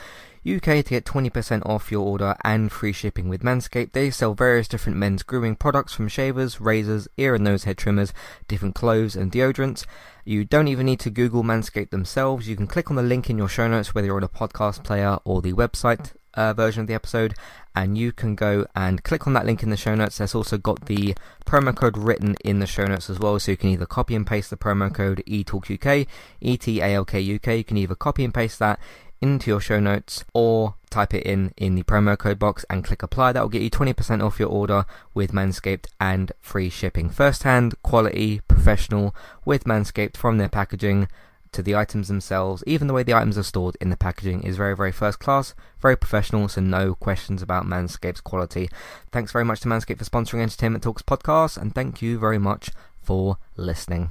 UK 0.47 0.63
to 0.63 0.83
get 0.83 1.05
20% 1.05 1.67
off 1.67 1.91
your 1.91 2.07
order 2.07 2.37
and 2.45 2.71
free 2.71 2.93
shipping 2.93 3.29
with 3.29 3.43
Manscaped. 3.43 3.93
They 3.93 4.11
sell 4.11 4.35
various 4.35 4.69
different 4.69 4.99
men's 4.99 5.23
grooming 5.23 5.57
products 5.57 5.93
from 5.93 6.09
shavers, 6.09 6.61
razors, 6.61 7.09
ear 7.17 7.35
and 7.35 7.45
nose 7.45 7.65
hair 7.65 7.75
trimmers, 7.75 8.13
different 8.47 8.75
clothes 8.75 9.17
and 9.17 9.33
deodorants. 9.33 9.85
You 10.25 10.45
don't 10.45 10.69
even 10.69 10.87
need 10.87 11.01
to 11.01 11.11
Google 11.11 11.43
Manscaped 11.43 11.91
themselves. 11.91 12.49
You 12.49 12.57
can 12.57 12.67
click 12.67 12.91
on 12.91 12.97
the 12.97 13.03
link 13.03 13.31
in 13.31 13.39
your 13.39 13.49
show 13.49 13.69
notes, 13.69 13.95
whether 13.95 14.07
you're 14.07 14.17
on 14.17 14.23
a 14.23 14.29
podcast 14.29 14.85
player 14.85 15.19
or 15.25 15.41
the 15.41 15.53
website 15.53 16.13
uh, 16.35 16.53
version 16.55 16.83
of 16.83 16.87
the 16.87 16.95
episode, 16.95 17.35
and 17.75 17.99
you 17.99 18.13
can 18.13 18.35
go 18.35 18.65
and 18.77 19.03
click 19.03 19.27
on 19.27 19.33
that 19.33 19.45
link 19.45 19.63
in 19.63 19.71
the 19.71 19.77
show 19.77 19.95
notes. 19.95 20.19
There's 20.19 20.35
also 20.35 20.57
got 20.57 20.87
the 20.87 21.15
promo 21.45 21.75
code 21.75 21.99
written 21.99 22.37
in 22.45 22.61
the 22.61 22.67
show 22.67 22.85
notes 22.85 23.11
as 23.11 23.19
well, 23.19 23.39
so 23.39 23.51
you 23.51 23.57
can 23.57 23.71
either 23.71 23.87
copy 23.87 24.15
and 24.15 24.27
paste 24.27 24.51
the 24.51 24.57
promo 24.57 24.93
code 24.95 25.23
ETALKUK, 25.27 26.07
E-T-A-L-K-U-K. 26.41 27.57
You 27.57 27.65
can 27.65 27.77
either 27.77 27.95
copy 27.97 28.25
and 28.25 28.33
paste 28.33 28.61
that 28.61 28.79
into 29.21 29.51
your 29.51 29.61
show 29.61 29.81
notes 29.81 30.25
or 30.33 30.75
type 30.91 31.13
it 31.15 31.25
in 31.25 31.53
in 31.57 31.75
the 31.75 31.83
promo 31.83 32.17
code 32.17 32.39
box 32.39 32.65
and 32.71 32.85
click 32.85 33.03
apply. 33.03 33.33
That 33.33 33.43
will 33.43 33.49
get 33.49 33.63
you 33.63 33.71
20% 33.71 34.23
off 34.23 34.41
your 34.41 34.49
order 34.49 34.85
with 35.15 35.33
Manscaped 35.33 35.87
and 36.01 36.33
free 36.41 36.71
shipping. 36.71 37.11
First 37.11 37.43
hand, 37.43 37.75
quality, 37.83 38.41
professional 38.49 39.15
with 39.45 39.65
Manscaped 39.65 40.17
from 40.17 40.39
their 40.39 40.49
packaging 40.49 41.09
to 41.53 41.63
the 41.63 41.75
items 41.75 42.09
themselves. 42.09 42.63
Even 42.67 42.87
the 42.87 42.95
way 42.95 43.03
the 43.03 43.15
items 43.15 43.39
are 43.39 43.43
stored 43.43 43.77
in 43.81 43.91
the 43.91 43.97
packaging 43.97 44.43
is 44.43 44.57
very, 44.57 44.77
very 44.77 44.93
first 44.93 45.19
class, 45.19 45.55
very 45.81 45.97
professional, 45.97 46.49
so 46.49 46.61
no 46.61 46.95
questions 46.95 47.43
about 47.43 47.65
Manscaped's 47.65 48.21
quality. 48.21 48.69
Thanks 49.13 49.33
very 49.33 49.45
much 49.45 49.61
to 49.61 49.69
Manscaped 49.69 49.99
for 49.99 50.05
sponsoring 50.05 50.43
Entertainment 50.43 50.85
Talks 50.85 51.03
podcast, 51.03 51.57
and 51.57 51.75
thank 51.75 52.03
you 52.03 52.19
very 52.19 52.39
much 52.39 52.71
for 53.01 53.39
listening. 53.57 54.11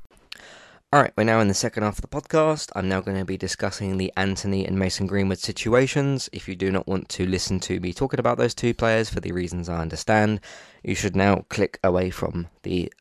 Alright, 0.93 1.13
we're 1.15 1.23
now 1.23 1.39
in 1.39 1.47
the 1.47 1.53
second 1.53 1.83
half 1.83 1.99
of 1.99 2.01
the 2.01 2.09
podcast. 2.09 2.69
I'm 2.75 2.89
now 2.89 2.99
going 2.99 3.17
to 3.17 3.23
be 3.23 3.37
discussing 3.37 3.97
the 3.97 4.11
Antony 4.17 4.65
and 4.65 4.77
Mason 4.77 5.07
Greenwood 5.07 5.39
situations. 5.39 6.29
If 6.33 6.49
you 6.49 6.55
do 6.57 6.69
not 6.69 6.85
want 6.85 7.07
to 7.11 7.25
listen 7.25 7.61
to 7.61 7.79
me 7.79 7.93
talking 7.93 8.19
about 8.19 8.37
those 8.37 8.53
two 8.53 8.73
players 8.73 9.09
for 9.09 9.21
the 9.21 9.31
reasons 9.31 9.69
I 9.69 9.79
understand, 9.79 10.41
you 10.83 10.93
should 10.93 11.15
now 11.15 11.45
click 11.47 11.79
away 11.81 12.09
from 12.09 12.49
the 12.63 12.91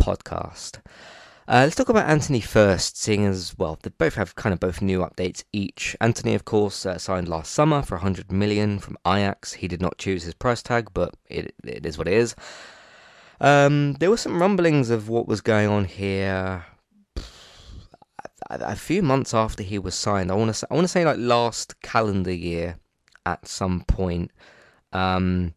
podcast. 0.00 0.78
Uh, 1.48 1.62
let's 1.64 1.74
talk 1.74 1.88
about 1.88 2.08
Antony 2.08 2.40
first, 2.40 2.96
seeing 2.96 3.26
as 3.26 3.58
well 3.58 3.76
they 3.82 3.90
both 3.98 4.14
have 4.14 4.36
kind 4.36 4.52
of 4.52 4.60
both 4.60 4.80
new 4.80 5.00
updates 5.00 5.42
each. 5.52 5.96
Antony, 6.00 6.36
of 6.36 6.44
course, 6.44 6.86
uh, 6.86 6.98
signed 6.98 7.26
last 7.26 7.52
summer 7.52 7.82
for 7.82 7.96
100 7.96 8.30
million 8.30 8.78
from 8.78 8.96
Ajax. 9.04 9.54
He 9.54 9.66
did 9.66 9.82
not 9.82 9.98
choose 9.98 10.22
his 10.22 10.34
price 10.34 10.62
tag, 10.62 10.90
but 10.94 11.16
it, 11.28 11.52
it 11.64 11.84
is 11.84 11.98
what 11.98 12.06
it 12.06 12.14
is. 12.14 12.36
Um, 13.40 13.94
there 13.94 14.10
were 14.10 14.16
some 14.16 14.40
rumblings 14.40 14.88
of 14.88 15.08
what 15.08 15.26
was 15.26 15.40
going 15.40 15.66
on 15.66 15.86
here 15.86 16.64
a 18.50 18.76
few 18.76 19.02
months 19.02 19.34
after 19.34 19.62
he 19.62 19.78
was 19.78 19.94
signed. 19.94 20.30
I 20.30 20.34
want 20.34 20.48
to 20.48 20.54
say, 20.54 20.66
I 20.70 20.74
want 20.74 20.84
to 20.84 20.88
say 20.88 21.04
like 21.04 21.18
last 21.18 21.80
calendar 21.82 22.32
year 22.32 22.78
at 23.26 23.46
some 23.46 23.82
point. 23.82 24.30
Um, 24.92 25.54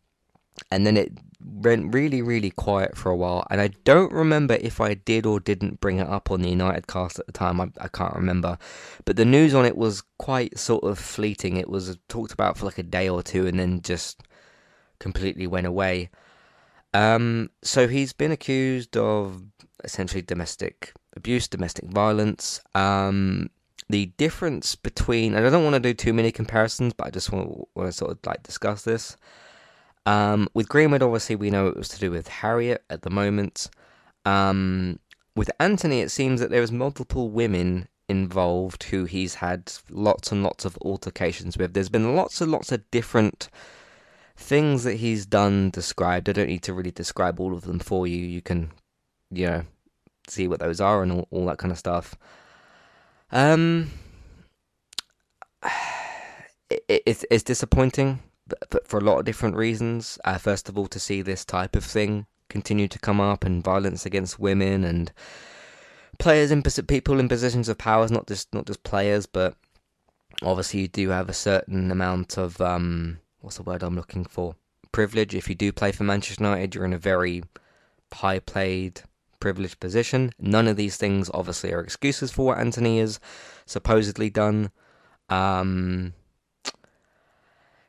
and 0.71 0.85
then 0.85 0.98
it 0.98 1.12
went 1.44 1.94
really, 1.94 2.21
really 2.21 2.52
quiet 2.52 2.96
for 2.96 3.10
a 3.10 3.15
while. 3.15 3.46
And 3.50 3.60
I 3.60 3.69
don't 3.83 4.12
remember 4.12 4.56
if 4.56 4.79
I 4.79 4.94
did 4.94 5.25
or 5.25 5.40
didn't 5.40 5.79
bring 5.79 6.00
it 6.00 6.08
up 6.08 6.31
on 6.31 6.42
the 6.42 6.50
United 6.50 6.87
cast 6.87 7.19
at 7.19 7.25
the 7.25 7.31
time. 7.31 7.60
I, 7.60 7.69
I 7.79 7.87
can't 7.87 8.15
remember. 8.15 8.58
But 9.06 9.15
the 9.15 9.25
news 9.25 9.54
on 9.54 9.65
it 9.65 9.77
was 9.77 10.04
quite 10.17 10.58
sort 10.58 10.83
of 10.83 11.00
fleeting. 11.00 11.58
It 11.58 11.69
was 11.69 11.98
talked 12.08 12.31
about 12.31 12.58
for 12.58 12.65
like 12.65 12.77
a 12.77 12.83
day 12.83 13.10
or 13.10 13.23
two 13.23 13.48
and 13.48 13.60
then 13.60 13.81
just 13.81 14.21
completely 15.00 15.48
went 15.48 15.67
away. 15.67 16.10
Um, 16.94 17.50
so 17.63 17.87
he's 17.87 18.13
been 18.13 18.31
accused 18.31 18.96
of 18.96 19.44
essentially 19.83 20.21
domestic 20.21 20.94
abuse, 21.15 21.47
domestic 21.47 21.85
violence. 21.85 22.61
Um, 22.75 23.49
the 23.89 24.07
difference 24.17 24.75
between, 24.75 25.35
and 25.35 25.45
I 25.45 25.49
don't 25.49 25.63
want 25.63 25.75
to 25.75 25.79
do 25.79 25.93
too 25.93 26.13
many 26.13 26.31
comparisons, 26.31 26.93
but 26.93 27.07
I 27.07 27.09
just 27.09 27.31
want, 27.31 27.67
want 27.75 27.89
to 27.89 27.93
sort 27.93 28.11
of 28.11 28.19
like 28.25 28.43
discuss 28.43 28.83
this. 28.83 29.17
Um, 30.05 30.49
with 30.53 30.69
Greenwood, 30.69 31.03
obviously, 31.03 31.35
we 31.35 31.49
know 31.49 31.67
it 31.67 31.77
was 31.77 31.89
to 31.89 31.99
do 31.99 32.11
with 32.11 32.27
Harriet 32.27 32.83
at 32.89 33.03
the 33.03 33.09
moment. 33.09 33.69
Um, 34.25 34.99
with 35.35 35.49
Antony, 35.59 36.01
it 36.01 36.11
seems 36.11 36.39
that 36.39 36.49
there 36.49 36.61
was 36.61 36.71
multiple 36.71 37.29
women 37.29 37.87
involved 38.09 38.83
who 38.83 39.05
he's 39.05 39.35
had 39.35 39.71
lots 39.89 40.31
and 40.31 40.43
lots 40.43 40.65
of 40.65 40.77
altercations 40.81 41.57
with. 41.57 41.73
There's 41.73 41.89
been 41.89 42.15
lots 42.15 42.41
and 42.41 42.51
lots 42.51 42.71
of 42.71 42.89
different 42.91 43.49
things 44.35 44.83
that 44.83 44.95
he's 44.95 45.25
done 45.25 45.69
described. 45.69 46.29
I 46.29 46.33
don't 46.33 46.47
need 46.47 46.63
to 46.63 46.73
really 46.73 46.91
describe 46.91 47.39
all 47.39 47.53
of 47.53 47.61
them 47.61 47.79
for 47.79 48.05
you. 48.05 48.17
You 48.17 48.41
can, 48.41 48.71
you 49.31 49.47
know, 49.47 49.63
see 50.28 50.48
what 50.48 50.60
those 50.60 50.82
are 50.82 51.04
and 51.04 51.12
all, 51.12 51.28
all 51.32 51.46
that 51.48 51.58
kind 51.58 51.71
of 51.71 51.78
stuff. 51.78 52.15
Um, 53.32 53.92
it, 56.69 56.84
it, 57.06 57.26
it's 57.30 57.44
disappointing, 57.44 58.19
but 58.69 58.88
for 58.88 58.98
a 58.98 59.04
lot 59.04 59.19
of 59.19 59.26
different 59.26 59.56
reasons. 59.56 60.17
Uh, 60.24 60.38
first 60.38 60.69
of 60.69 60.78
all, 60.78 60.88
to 60.88 61.00
see 61.00 61.21
this 61.21 61.46
type 61.46 61.76
of 61.76 61.84
thing 61.84 62.26
continue 62.50 62.88
to 62.88 63.00
come 63.00 63.19
up 63.19 63.44
and 63.44 63.63
violence 63.63 64.06
against 64.06 64.40
women 64.40 64.84
and 64.84 65.12
players 66.19 66.52
in 66.52 66.62
people 66.62 67.19
in 67.19 67.28
positions 67.28 67.67
of 67.67 67.78
power, 67.78 68.08
not 68.10 68.28
just 68.28 68.54
not 68.54 68.65
just 68.65 68.84
players, 68.84 69.26
but 69.26 69.56
obviously 70.42 70.82
you 70.82 70.88
do 70.88 71.10
have 71.10 71.30
a 71.30 71.34
certain 71.34 71.92
amount 71.92 72.38
of 72.38 72.60
um, 72.62 73.19
what's 73.42 73.58
the 73.58 73.63
word 73.63 73.84
I'm 73.84 73.96
looking 73.96 74.26
for? 74.26 74.56
Privilege. 74.92 75.34
If 75.34 75.50
you 75.50 75.56
do 75.56 75.71
play 75.71 75.92
for 75.92 76.04
Manchester 76.04 76.44
United, 76.44 76.76
you're 76.76 76.86
in 76.86 76.94
a 76.94 76.98
very 76.98 77.44
high 78.13 78.40
played, 78.40 79.02
privileged 79.44 79.81
position. 79.81 80.31
None 80.39 80.69
of 80.69 80.77
these 80.77 80.96
things 80.96 81.29
obviously 81.33 81.73
are 81.73 81.81
excuses 81.81 82.31
for 82.31 82.46
what 82.46 82.60
Antony 82.60 83.00
has 83.00 83.19
supposedly 83.65 84.29
done. 84.29 84.71
Um, 85.27 86.13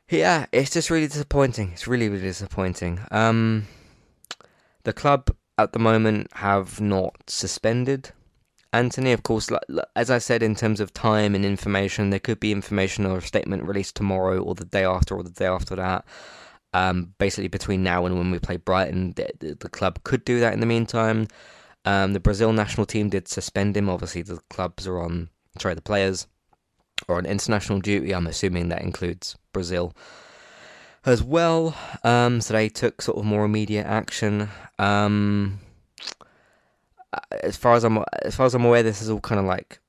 yeah, 0.09 0.47
it's 0.51 0.71
just 0.71 0.89
really 0.89 1.07
disappointing. 1.07 1.71
It's 1.71 1.87
really, 1.87 2.09
really 2.09 2.23
disappointing. 2.23 2.99
Um, 3.09 3.67
the 4.83 4.91
club 4.91 5.33
at 5.57 5.71
the 5.71 5.79
moment 5.79 6.27
have 6.33 6.81
not 6.81 7.15
suspended 7.27 8.11
Antony. 8.73 9.13
Of 9.13 9.23
course, 9.23 9.49
as 9.95 10.11
I 10.11 10.17
said, 10.17 10.43
in 10.43 10.55
terms 10.55 10.81
of 10.81 10.93
time 10.93 11.35
and 11.35 11.45
information, 11.45 12.09
there 12.09 12.19
could 12.19 12.41
be 12.41 12.51
information 12.51 13.05
or 13.05 13.19
a 13.19 13.21
statement 13.21 13.63
released 13.63 13.95
tomorrow 13.95 14.39
or 14.39 14.55
the 14.55 14.65
day 14.65 14.83
after 14.83 15.15
or 15.15 15.23
the 15.23 15.29
day 15.29 15.47
after 15.47 15.77
that. 15.77 16.03
Um, 16.75 17.13
basically, 17.19 17.47
between 17.47 17.83
now 17.83 18.05
and 18.05 18.17
when 18.17 18.31
we 18.31 18.39
play 18.39 18.57
Brighton, 18.57 19.13
the, 19.15 19.55
the, 19.57 19.69
club 19.69 20.03
could 20.03 20.25
do 20.25 20.41
that 20.41 20.53
in 20.53 20.59
the 20.59 20.65
meantime. 20.65 21.27
Um, 21.85 22.11
the 22.11 22.19
Brazil 22.19 22.51
national 22.51 22.85
team 22.85 23.07
did 23.07 23.29
suspend 23.29 23.77
him. 23.77 23.89
Obviously, 23.89 24.23
the 24.23 24.41
clubs 24.49 24.85
are 24.85 24.99
on, 24.99 25.29
sorry, 25.57 25.73
the 25.73 25.81
players 25.81 26.27
are 27.07 27.15
on 27.15 27.25
international 27.25 27.79
duty. 27.79 28.13
I'm 28.13 28.27
assuming 28.27 28.67
that 28.67 28.81
includes 28.81 29.37
Brazil 29.53 29.95
as 31.05 31.23
well. 31.23 31.77
Um, 32.03 32.41
so 32.41 32.53
they 32.53 32.67
took 32.67 33.01
sort 33.01 33.19
of 33.19 33.23
more 33.23 33.45
immediate 33.45 33.85
action. 33.85 34.49
Um, 34.77 35.59
as 37.41 37.55
far 37.55 37.75
as 37.75 37.85
I'm 37.85 38.03
as 38.21 38.35
far 38.35 38.47
as 38.47 38.53
I'm 38.53 38.65
aware, 38.65 38.83
this 38.83 39.01
is 39.01 39.09
all 39.09 39.21
kind 39.21 39.39
of 39.39 39.45
like 39.45 39.79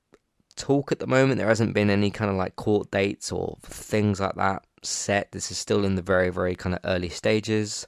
talk 0.57 0.91
at 0.91 0.99
the 0.99 1.07
moment. 1.07 1.37
There 1.37 1.47
hasn't 1.47 1.73
been 1.73 1.89
any 1.89 2.11
kind 2.11 2.29
of 2.31 2.37
like 2.37 2.55
court 2.55 2.91
dates 2.91 3.31
or 3.31 3.57
things 3.63 4.19
like 4.19 4.35
that 4.35 4.65
set. 4.83 5.31
This 5.31 5.51
is 5.51 5.57
still 5.57 5.85
in 5.85 5.95
the 5.95 6.01
very 6.01 6.29
very 6.29 6.55
kind 6.55 6.75
of 6.75 6.81
early 6.83 7.09
stages. 7.09 7.87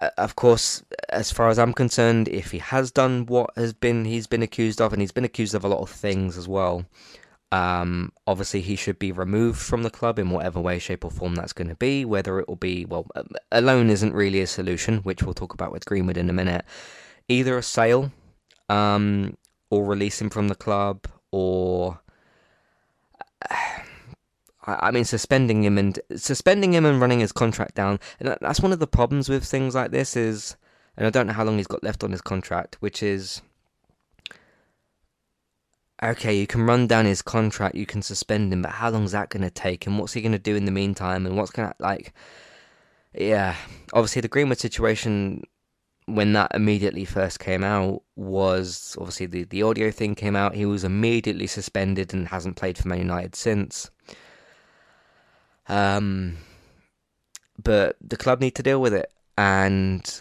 Uh, 0.00 0.10
of 0.18 0.36
course, 0.36 0.82
as 1.08 1.32
far 1.32 1.48
as 1.48 1.58
I'm 1.58 1.72
concerned, 1.72 2.28
if 2.28 2.50
he 2.50 2.58
has 2.58 2.90
done 2.90 3.26
what 3.26 3.50
has 3.56 3.72
been 3.72 4.04
he's 4.04 4.26
been 4.26 4.42
accused 4.42 4.80
of, 4.80 4.92
and 4.92 5.00
he's 5.00 5.12
been 5.12 5.24
accused 5.24 5.54
of 5.54 5.64
a 5.64 5.68
lot 5.68 5.80
of 5.80 5.90
things 5.90 6.36
as 6.36 6.48
well. 6.48 6.84
Um, 7.52 8.12
obviously, 8.26 8.62
he 8.62 8.76
should 8.76 8.98
be 8.98 9.12
removed 9.12 9.60
from 9.60 9.82
the 9.82 9.90
club 9.90 10.18
in 10.18 10.30
whatever 10.30 10.58
way, 10.58 10.78
shape, 10.78 11.04
or 11.04 11.10
form 11.10 11.34
that's 11.34 11.52
going 11.52 11.68
to 11.68 11.74
be. 11.74 12.04
Whether 12.04 12.40
it 12.40 12.48
will 12.48 12.56
be, 12.56 12.86
well, 12.86 13.06
alone 13.52 13.90
isn't 13.90 14.14
really 14.14 14.40
a 14.40 14.46
solution, 14.46 14.98
which 14.98 15.22
we'll 15.22 15.34
talk 15.34 15.52
about 15.52 15.70
with 15.70 15.84
Greenwood 15.84 16.16
in 16.16 16.30
a 16.30 16.32
minute. 16.32 16.64
Either 17.28 17.58
a 17.58 17.62
sale, 17.62 18.10
um, 18.70 19.36
or 19.72 19.86
release 19.86 20.20
him 20.20 20.28
from 20.28 20.48
the 20.48 20.54
club, 20.54 21.08
or 21.30 21.98
I 24.64 24.90
mean, 24.90 25.06
suspending 25.06 25.64
him 25.64 25.78
and 25.78 25.98
suspending 26.14 26.74
him 26.74 26.84
and 26.84 27.00
running 27.00 27.20
his 27.20 27.32
contract 27.32 27.74
down. 27.74 27.98
And 28.20 28.36
that's 28.42 28.60
one 28.60 28.72
of 28.72 28.80
the 28.80 28.86
problems 28.86 29.30
with 29.30 29.44
things 29.44 29.74
like 29.74 29.90
this 29.90 30.14
is, 30.14 30.56
and 30.94 31.06
I 31.06 31.10
don't 31.10 31.26
know 31.26 31.32
how 31.32 31.44
long 31.44 31.56
he's 31.56 31.66
got 31.66 31.82
left 31.82 32.04
on 32.04 32.12
his 32.12 32.20
contract, 32.20 32.76
which 32.80 33.02
is 33.02 33.40
okay, 36.02 36.36
you 36.36 36.46
can 36.46 36.66
run 36.66 36.86
down 36.86 37.06
his 37.06 37.22
contract, 37.22 37.74
you 37.74 37.86
can 37.86 38.02
suspend 38.02 38.52
him, 38.52 38.60
but 38.60 38.72
how 38.72 38.90
long's 38.90 39.12
that 39.12 39.30
going 39.30 39.42
to 39.42 39.50
take? 39.50 39.86
And 39.86 39.98
what's 39.98 40.12
he 40.12 40.20
going 40.20 40.32
to 40.32 40.38
do 40.38 40.54
in 40.54 40.66
the 40.66 40.70
meantime? 40.70 41.24
And 41.24 41.36
what's 41.36 41.50
going 41.50 41.68
to, 41.68 41.74
like, 41.78 42.12
yeah, 43.14 43.56
obviously 43.94 44.20
the 44.20 44.28
Greenwood 44.28 44.58
situation, 44.58 45.44
when 46.14 46.32
that 46.34 46.54
immediately 46.54 47.04
first 47.04 47.40
came 47.40 47.64
out, 47.64 48.02
was 48.16 48.96
obviously 48.98 49.26
the, 49.26 49.44
the 49.44 49.62
audio 49.62 49.90
thing 49.90 50.14
came 50.14 50.36
out. 50.36 50.54
He 50.54 50.66
was 50.66 50.84
immediately 50.84 51.46
suspended 51.46 52.12
and 52.12 52.28
hasn't 52.28 52.56
played 52.56 52.78
for 52.78 52.88
Man 52.88 52.98
United 52.98 53.34
since. 53.34 53.90
Um, 55.68 56.36
but 57.62 57.96
the 58.00 58.16
club 58.16 58.40
need 58.40 58.54
to 58.56 58.62
deal 58.62 58.80
with 58.80 58.94
it. 58.94 59.10
And 59.38 60.20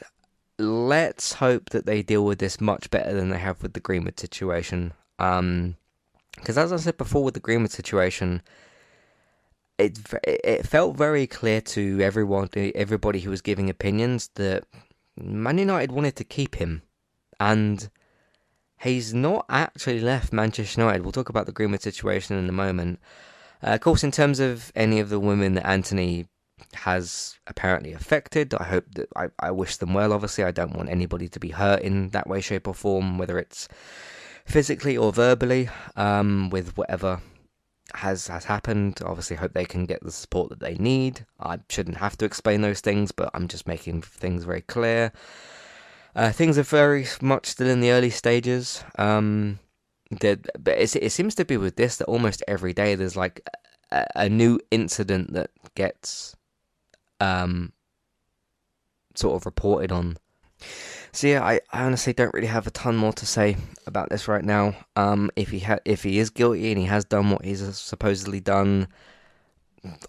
let's 0.57 1.33
hope 1.33 1.71
that 1.71 1.85
they 1.85 2.01
deal 2.01 2.23
with 2.23 2.39
this 2.39 2.61
much 2.61 2.89
better 2.89 3.13
than 3.13 3.29
they 3.29 3.39
have 3.39 3.61
with 3.61 3.73
the 3.73 3.79
Greenwood 3.79 4.19
situation. 4.19 4.93
Um, 5.19 5.75
because 6.35 6.57
as 6.57 6.71
I 6.71 6.77
said 6.77 6.97
before 6.97 7.23
with 7.23 7.33
the 7.33 7.39
Greenwood 7.39 7.71
situation, 7.71 8.41
it 9.77 9.99
it 10.23 10.65
felt 10.65 10.95
very 10.95 11.27
clear 11.27 11.59
to 11.61 11.99
everyone, 12.01 12.49
everybody 12.55 13.19
who 13.19 13.29
was 13.29 13.41
giving 13.41 13.69
opinions 13.69 14.29
that 14.35 14.63
Man 15.17 15.57
United 15.57 15.91
wanted 15.91 16.15
to 16.17 16.23
keep 16.23 16.55
him, 16.55 16.83
and 17.39 17.89
he's 18.81 19.13
not 19.13 19.45
actually 19.49 19.99
left 19.99 20.33
Manchester 20.33 20.81
United. 20.81 21.03
We'll 21.03 21.11
talk 21.11 21.29
about 21.29 21.45
the 21.45 21.51
Greenwood 21.51 21.81
situation 21.81 22.37
in 22.37 22.47
a 22.49 22.53
moment. 22.53 22.99
Uh, 23.63 23.71
of 23.71 23.81
course, 23.81 24.03
in 24.03 24.11
terms 24.11 24.39
of 24.39 24.71
any 24.75 24.99
of 24.99 25.09
the 25.09 25.19
women 25.19 25.53
that 25.55 25.67
Antony 25.67 26.27
has 26.73 27.39
apparently 27.47 27.93
affected, 27.93 28.53
I 28.53 28.63
hope 28.63 28.85
that 28.95 29.09
I, 29.15 29.27
I 29.39 29.51
wish 29.51 29.77
them 29.77 29.93
well. 29.93 30.13
Obviously, 30.13 30.43
I 30.43 30.51
don't 30.51 30.75
want 30.75 30.89
anybody 30.89 31.27
to 31.29 31.39
be 31.39 31.49
hurt 31.49 31.81
in 31.81 32.09
that 32.09 32.27
way, 32.27 32.41
shape, 32.41 32.67
or 32.67 32.73
form, 32.73 33.17
whether 33.17 33.37
it's 33.37 33.67
physically 34.45 34.97
or 34.97 35.11
verbally 35.11 35.69
um, 35.95 36.49
with 36.49 36.75
whatever 36.77 37.21
has 37.95 38.27
has 38.27 38.45
happened. 38.45 38.99
Obviously, 39.05 39.35
hope 39.35 39.53
they 39.53 39.65
can 39.65 39.85
get 39.85 40.03
the 40.03 40.11
support 40.11 40.49
that 40.49 40.59
they 40.59 40.75
need. 40.75 41.25
I 41.39 41.59
shouldn't 41.69 41.97
have 41.97 42.17
to 42.17 42.25
explain 42.25 42.61
those 42.61 42.81
things, 42.81 43.11
but 43.11 43.29
I'm 43.33 43.47
just 43.47 43.67
making 43.67 44.01
things 44.01 44.43
very 44.43 44.61
clear. 44.61 45.11
Uh, 46.15 46.31
things 46.31 46.57
are 46.57 46.63
very 46.63 47.05
much 47.21 47.47
still 47.47 47.67
in 47.67 47.79
the 47.79 47.91
early 47.91 48.09
stages. 48.09 48.83
Um, 48.97 49.59
but 50.09 50.77
it 50.77 51.11
seems 51.11 51.35
to 51.35 51.45
be 51.45 51.55
with 51.57 51.77
this 51.77 51.97
that 51.97 52.05
almost 52.05 52.43
every 52.47 52.73
day 52.73 52.95
there's 52.95 53.15
like 53.15 53.47
a, 53.91 54.05
a 54.15 54.29
new 54.29 54.59
incident 54.69 55.33
that 55.33 55.51
gets 55.75 56.35
um, 57.21 57.71
sort 59.15 59.35
of 59.35 59.45
reported 59.45 59.91
on. 59.91 60.17
So 61.13 61.27
yeah, 61.27 61.43
I, 61.43 61.59
I 61.71 61.83
honestly 61.83 62.13
don't 62.13 62.33
really 62.33 62.47
have 62.47 62.67
a 62.67 62.71
ton 62.71 62.95
more 62.95 63.11
to 63.13 63.25
say 63.25 63.57
about 63.85 64.09
this 64.09 64.27
right 64.27 64.43
now. 64.43 64.75
Um, 64.95 65.29
if 65.35 65.49
he 65.49 65.59
ha- 65.59 65.79
if 65.83 66.03
he 66.03 66.19
is 66.19 66.29
guilty 66.29 66.71
and 66.71 66.79
he 66.79 66.87
has 66.87 67.03
done 67.03 67.31
what 67.31 67.43
he's 67.43 67.61
supposedly 67.77 68.39
done, 68.39 68.87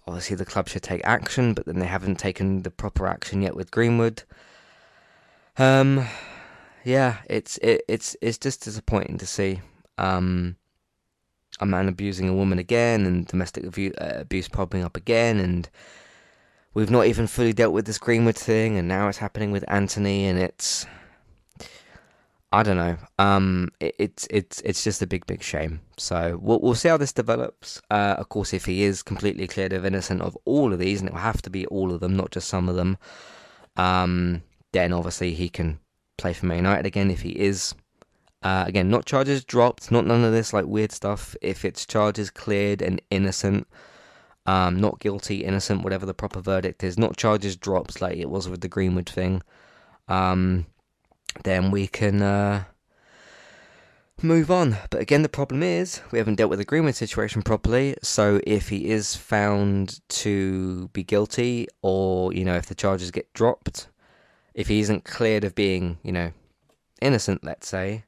obviously 0.07 0.37
the 0.37 0.45
club 0.45 0.69
should 0.69 0.83
take 0.83 1.01
action. 1.03 1.53
But 1.53 1.65
then 1.65 1.79
they 1.79 1.87
haven't 1.87 2.19
taken 2.19 2.61
the 2.63 2.71
proper 2.71 3.05
action 3.05 3.41
yet 3.41 3.55
with 3.55 3.71
Greenwood. 3.71 4.23
Um, 5.57 6.07
yeah, 6.85 7.17
it's 7.29 7.57
it, 7.57 7.83
it's 7.89 8.15
it's 8.21 8.37
just 8.37 8.63
disappointing 8.63 9.17
to 9.17 9.25
see. 9.25 9.61
Um, 9.97 10.55
a 11.59 11.65
man 11.65 11.87
abusing 11.87 12.27
a 12.27 12.33
woman 12.33 12.57
again 12.57 13.05
and 13.05 13.27
domestic 13.27 13.63
abuse, 13.65 13.93
uh, 13.99 14.13
abuse 14.15 14.47
popping 14.47 14.83
up 14.83 14.97
again 14.97 15.39
and 15.39 15.69
we've 16.73 16.91
not 16.91 17.05
even 17.05 17.27
fully 17.27 17.53
dealt 17.53 17.73
with 17.73 17.85
this 17.85 17.97
Greenwood 17.97 18.37
thing, 18.37 18.77
and 18.77 18.87
now 18.87 19.07
it's 19.07 19.17
happening 19.17 19.51
with 19.51 19.65
Antony, 19.67 20.25
and 20.25 20.39
it's 20.39 20.85
I 22.53 22.61
don't 22.61 22.77
know. 22.77 22.97
Um, 23.17 23.71
it, 23.79 23.95
it's 23.97 24.27
it's 24.29 24.61
it's 24.61 24.83
just 24.83 25.01
a 25.01 25.07
big 25.07 25.25
big 25.25 25.41
shame. 25.41 25.81
So 25.97 26.39
we'll 26.39 26.59
we'll 26.61 26.75
see 26.75 26.87
how 26.87 26.97
this 26.97 27.11
develops. 27.11 27.81
Uh, 27.89 28.15
of 28.19 28.29
course, 28.29 28.53
if 28.53 28.65
he 28.65 28.83
is 28.83 29.01
completely 29.01 29.47
cleared 29.47 29.73
of 29.73 29.85
innocent 29.85 30.21
of 30.21 30.37
all 30.45 30.71
of 30.71 30.77
these, 30.77 30.99
and 30.99 31.09
it 31.09 31.13
will 31.13 31.21
have 31.21 31.41
to 31.41 31.49
be 31.49 31.65
all 31.67 31.91
of 31.91 31.99
them, 31.99 32.15
not 32.15 32.29
just 32.29 32.47
some 32.47 32.69
of 32.69 32.75
them, 32.75 32.99
um, 33.75 34.43
then 34.71 34.93
obviously 34.93 35.33
he 35.33 35.49
can 35.49 35.79
play 36.19 36.33
for 36.33 36.45
Man 36.45 36.57
United 36.57 36.85
again. 36.85 37.09
If 37.09 37.21
he 37.21 37.31
is. 37.31 37.73
Uh, 38.43 38.65
again, 38.67 38.89
not 38.89 39.05
charges 39.05 39.45
dropped, 39.45 39.89
not 39.89 40.05
none 40.05 40.21
of 40.21 40.33
this 40.33 40.51
like 40.51 40.65
weird 40.65 40.91
stuff. 40.91 41.33
If 41.41 41.63
it's 41.63 41.85
charges 41.85 42.29
cleared 42.29 42.81
and 42.81 43.01
innocent, 43.09 43.65
um, 44.45 44.79
not 44.79 44.99
guilty, 44.99 45.43
innocent, 45.43 45.83
whatever 45.83 46.05
the 46.05 46.13
proper 46.13 46.41
verdict 46.41 46.83
is, 46.83 46.97
not 46.97 47.17
charges 47.17 47.55
dropped 47.55 48.01
like 48.01 48.17
it 48.17 48.29
was 48.29 48.49
with 48.49 48.61
the 48.61 48.67
Greenwood 48.67 49.09
thing, 49.09 49.41
um, 50.07 50.65
then 51.43 51.71
we 51.71 51.87
can 51.87 52.21
uh, 52.21 52.63
move 54.21 54.51
on. 54.51 54.77
But 54.89 55.01
again, 55.01 55.21
the 55.21 55.29
problem 55.29 55.63
is 55.63 56.01
we 56.11 56.17
haven't 56.17 56.35
dealt 56.35 56.49
with 56.49 56.59
the 56.59 56.65
Greenwood 56.65 56.95
situation 56.95 57.41
properly. 57.41 57.95
So 58.01 58.41
if 58.45 58.69
he 58.69 58.89
is 58.89 59.15
found 59.15 60.01
to 60.09 60.89
be 60.89 61.03
guilty, 61.03 61.67
or 61.81 62.33
you 62.33 62.43
know, 62.43 62.55
if 62.55 62.65
the 62.65 62.75
charges 62.75 63.11
get 63.11 63.31
dropped, 63.33 63.87
if 64.53 64.67
he 64.67 64.79
isn't 64.81 65.05
cleared 65.05 65.43
of 65.43 65.55
being, 65.55 65.97
you 66.03 66.11
know, 66.11 66.31
innocent, 67.01 67.43
let's 67.43 67.67
say. 67.67 68.03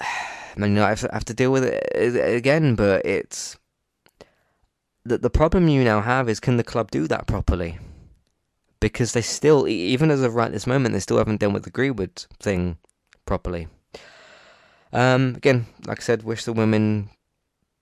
Man 0.56 0.76
I 0.78 0.88
have 0.88 1.24
to 1.26 1.34
deal 1.34 1.52
with 1.52 1.64
it 1.64 2.36
again, 2.36 2.74
but 2.74 3.06
it's 3.06 3.56
the 5.08 5.18
the 5.18 5.30
problem 5.30 5.68
you 5.68 5.84
now 5.84 6.00
have 6.00 6.28
is 6.28 6.40
can 6.40 6.56
the 6.56 6.64
club 6.64 6.90
do 6.90 7.06
that 7.08 7.26
properly? 7.26 7.78
Because 8.80 9.12
they 9.12 9.22
still, 9.22 9.66
even 9.66 10.10
as 10.10 10.22
of 10.22 10.34
right 10.34 10.52
this 10.52 10.66
moment, 10.66 10.92
they 10.92 11.00
still 11.00 11.18
haven't 11.18 11.40
done 11.40 11.52
with 11.52 11.64
the 11.64 11.70
Greenwood 11.70 12.26
thing 12.38 12.78
properly. 13.26 13.66
Um, 14.92 15.34
again, 15.36 15.66
like 15.86 16.00
I 16.00 16.02
said, 16.02 16.22
wish 16.22 16.44
the 16.44 16.52
women 16.52 17.10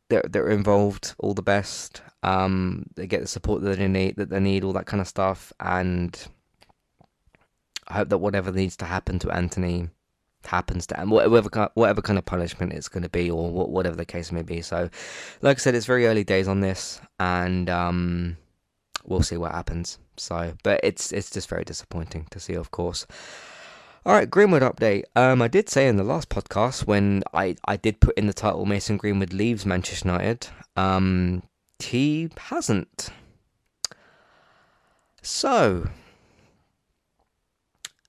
that 0.09 0.33
that 0.33 0.41
are 0.41 0.51
involved 0.51 1.15
all 1.19 1.35
the 1.35 1.43
best. 1.43 2.03
Um, 2.23 2.87
they 2.97 3.07
get 3.07 3.21
the 3.21 3.29
support 3.29 3.63
that 3.63 3.79
they 3.79 3.89
need, 3.89 4.17
that 4.17 4.31
they 4.31 4.41
need, 4.41 4.65
all 4.65 4.73
that 4.73 4.87
kind 4.87 5.01
of 5.01 5.07
stuff, 5.07 5.53
and 5.61 6.27
I 7.87 7.95
hope 7.95 8.09
that 8.09 8.19
whatever 8.19 8.51
needs 8.51 8.77
to 8.79 8.85
happen 8.85 9.19
to 9.21 9.31
Antony 9.31 9.91
happens 10.47 10.87
to 10.89 10.97
him, 10.97 11.11
whatever 11.11 11.71
whatever 11.75 12.03
kind 12.03 12.19
of 12.19 12.25
punishment 12.25 12.73
it's 12.73 12.89
going 12.89 13.03
to 13.03 13.09
be, 13.09 13.31
or 13.31 13.51
whatever 13.51 13.97
the 13.97 14.05
case 14.05 14.33
may 14.33 14.43
be. 14.43 14.63
So, 14.63 14.91
like 15.43 15.59
I 15.59 15.61
said, 15.61 15.75
it's 15.75 15.87
very 15.87 16.07
early 16.07 16.25
days 16.25 16.49
on 16.49 16.61
this, 16.61 17.01
and 17.19 17.69
um, 17.71 18.37
we'll 19.05 19.23
see 19.23 19.37
what 19.37 19.53
happens. 19.53 19.99
So, 20.17 20.55
but 20.63 20.81
it's 20.83 21.13
it's 21.13 21.31
just 21.31 21.49
very 21.49 21.65
disappointing 21.65 22.27
to 22.31 22.41
see, 22.41 22.55
of 22.55 22.71
course. 22.71 23.07
All 24.07 24.13
right, 24.13 24.31
Greenwood 24.31 24.63
update. 24.63 25.03
Um, 25.17 25.43
I 25.43 25.49
did 25.49 25.69
say 25.69 25.89
in 25.89 25.97
the 25.97 26.05
last 26.05 26.29
podcast 26.29 26.87
when 26.87 27.25
I, 27.35 27.57
I 27.65 27.77
did 27.77 27.99
put 27.99 28.17
in 28.17 28.29
the 28.29 28.33
title 28.33 28.65
Mason 28.65 28.99
Greenwood 28.99 29.33
leaves 29.33 29.67
Manchester 29.67 30.09
United. 30.09 30.47
Um, 30.77 31.43
he 31.81 32.29
hasn't. 32.39 33.09
So 35.23 35.89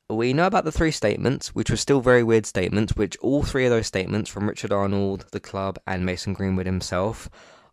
we 0.09 0.33
know 0.33 0.47
about 0.47 0.63
the 0.63 0.71
three 0.71 0.91
statements, 0.91 1.53
which 1.53 1.69
were 1.69 1.77
still 1.77 1.99
very 1.99 2.23
weird 2.23 2.45
statements, 2.45 2.95
which 2.95 3.17
all 3.17 3.43
three 3.43 3.65
of 3.65 3.71
those 3.71 3.87
statements 3.87 4.29
from 4.29 4.47
Richard 4.47 4.71
Arnold, 4.71 5.25
the 5.31 5.39
club, 5.39 5.77
and 5.85 6.05
Mason 6.05 6.33
Greenwood 6.33 6.65
himself 6.65 7.29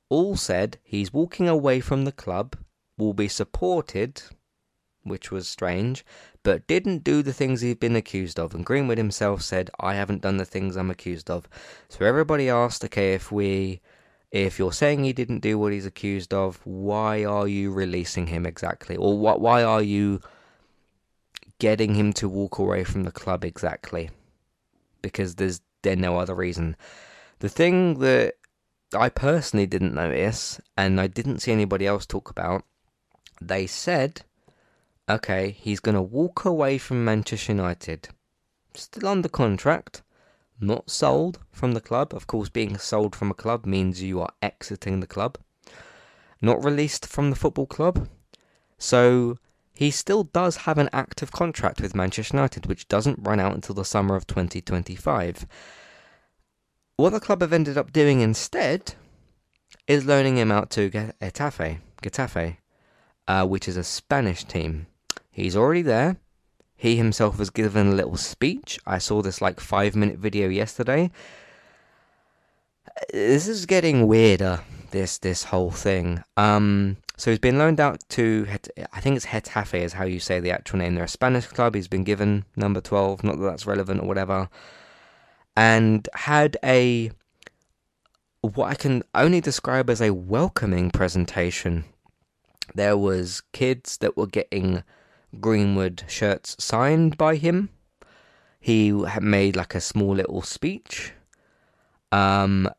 all 0.09 0.37
said 0.37 0.79
he's 0.83 1.13
walking 1.13 1.49
away 1.49 1.81
from 1.81 2.05
the 2.05 2.13
club, 2.13 2.57
will 2.99 3.15
be 3.15 3.29
supported, 3.29 4.23
which 5.03 5.31
was 5.31 5.49
strange, 5.49 6.05
but 6.43 6.67
didn't 6.67 7.05
do 7.05 7.23
the 7.23 7.33
things 7.33 7.61
he'd 7.61 7.81
been 7.81 7.97
accused 7.97 8.39
of. 8.39 8.55
And 8.55 8.67
Greenwood 8.67 8.99
himself 8.99 9.43
said, 9.43 9.71
I 9.79 9.95
haven't 9.95 10.23
done 10.23 10.37
the 10.37 10.45
things 10.45 10.77
I'm 10.77 10.91
accused 10.91 11.31
of. 11.31 11.49
So 11.89 12.05
everybody 12.05 12.49
asked, 12.49 12.85
okay, 12.85 13.15
if 13.15 13.31
we. 13.31 13.81
If 14.31 14.59
you're 14.59 14.73
saying 14.73 15.05
he 15.05 15.13
didn't 15.13 15.43
do 15.43 15.61
what 15.61 15.73
he's 15.73 15.87
accused 15.87 16.35
of, 16.35 16.59
why 16.65 17.25
are 17.25 17.47
you 17.47 17.71
releasing 17.71 18.27
him 18.27 18.47
exactly? 18.47 18.97
Or 18.97 19.17
what, 19.17 19.41
why 19.41 19.63
are 19.63 19.81
you 19.81 20.23
getting 21.59 21.95
him 21.95 22.13
to 22.15 22.29
walk 22.29 22.59
away 22.59 22.85
from 22.85 23.05
the 23.05 23.13
club 23.13 23.45
exactly? 23.45 24.11
Because 25.03 25.37
there's 25.37 25.61
there 25.83 25.97
no 25.97 26.19
other 26.19 26.35
reason. 26.35 26.77
The 27.41 27.49
thing 27.49 27.99
that 27.99 28.35
I 28.95 29.09
personally 29.09 29.67
didn't 29.67 29.95
notice, 29.95 30.61
and 30.77 31.01
I 31.01 31.07
didn't 31.07 31.41
see 31.41 31.53
anybody 31.53 31.87
else 31.87 32.07
talk 32.07 32.31
about, 32.31 32.65
they 33.41 33.67
said 33.67 34.23
okay, 35.09 35.51
he's 35.59 35.81
going 35.81 35.95
to 35.95 36.03
walk 36.03 36.45
away 36.45 36.79
from 36.79 37.05
Manchester 37.05 37.53
United. 37.53 38.09
Still 38.75 39.09
under 39.09 39.29
contract, 39.29 40.03
not 40.61 40.91
sold 40.91 41.41
from 41.53 41.73
the 41.73 41.81
club. 41.81 42.15
Of 42.15 42.27
course, 42.27 42.49
being 42.49 42.79
sold 42.79 43.15
from 43.15 43.31
a 43.31 43.35
club 43.35 43.67
means 43.67 44.03
you 44.03 44.21
are 44.21 44.33
exiting 44.43 45.01
the 45.01 45.07
club. 45.07 45.39
Not 46.41 46.65
released 46.65 47.07
from 47.07 47.31
the 47.31 47.37
football 47.37 47.67
club. 47.67 48.09
So 48.79 49.39
he 49.75 49.91
still 49.91 50.23
does 50.23 50.59
have 50.59 50.79
an 50.79 50.89
active 50.93 51.33
contract 51.33 51.81
with 51.81 51.95
Manchester 51.95 52.37
United, 52.37 52.67
which 52.67 52.87
doesn't 52.87 53.19
run 53.21 53.41
out 53.41 53.55
until 53.55 53.75
the 53.75 53.85
summer 53.85 54.15
of 54.15 54.27
2025. 54.27 55.47
What 56.97 57.11
the 57.11 57.21
club 57.21 57.41
have 57.41 57.53
ended 57.53 57.77
up 57.77 57.93
doing 57.93 58.21
instead 58.21 58.95
is 59.89 60.07
loaning 60.07 60.37
him 60.37 60.53
out 60.53 60.71
to 60.71 60.91
Getafe, 60.91 61.81
Getafe, 62.03 62.57
uh, 63.27 63.47
which 63.47 63.67
is 63.67 63.77
a 63.77 63.83
Spanish 63.83 64.45
team. 64.45 64.87
He's 65.31 65.57
already 65.57 65.83
there. 65.83 66.19
He 66.77 66.97
himself 66.97 67.39
was 67.39 67.51
given 67.51 67.89
a 67.89 67.95
little 67.95 68.17
speech. 68.17 68.79
I 68.87 68.99
saw 68.99 69.23
this 69.23 69.41
like 69.41 69.59
five 69.59 69.97
minute 69.97 70.19
video 70.19 70.49
yesterday. 70.49 71.11
This 73.13 73.49
is 73.49 73.67
getting 73.67 74.07
weirder. 74.07 74.61
This 74.95 75.19
this 75.19 75.43
whole 75.43 75.73
thing. 75.73 76.23
Um, 76.37 76.99
so 77.17 77.33
he's 77.33 77.41
been 77.41 77.59
loaned 77.59 77.81
out 77.81 78.09
to 78.11 78.47
I 78.93 79.01
think 79.01 79.17
it's 79.17 79.27
Getafe 79.27 79.75
is 79.75 79.93
how 79.95 80.05
you 80.05 80.21
say 80.21 80.39
the 80.39 80.53
actual 80.53 80.79
name. 80.79 80.95
They're 80.95 81.03
a 81.03 81.09
Spanish 81.09 81.49
club. 81.49 81.75
He's 81.75 81.89
been 81.89 82.05
given 82.05 82.45
number 82.55 82.81
twelve. 82.81 83.25
Not 83.25 83.39
that 83.39 83.45
that's 83.45 83.67
relevant 83.67 84.03
or 84.03 84.07
whatever. 84.07 84.49
And 85.57 86.09
had 86.15 86.57
a 86.63 87.11
what 88.41 88.71
I 88.71 88.77
can 88.77 89.03
only 89.17 89.41
describe 89.41 89.91
as 89.91 90.01
a 90.01 90.15
welcoming 90.15 90.93
presentation. 90.93 91.87
There 92.73 92.97
was 92.97 93.43
kids 93.53 93.97
that 93.97 94.17
were 94.17 94.29
getting 94.29 94.85
Greenwood 95.41 96.05
shirts 96.07 96.55
signed 96.61 97.19
by 97.19 97.35
him. 97.35 97.69
He 98.61 98.91
had 98.91 99.25
made 99.25 99.57
like 99.57 99.75
a 99.75 99.81
small 99.81 100.15
little 100.15 100.43
speech. 100.43 101.15
Um, 102.13 102.71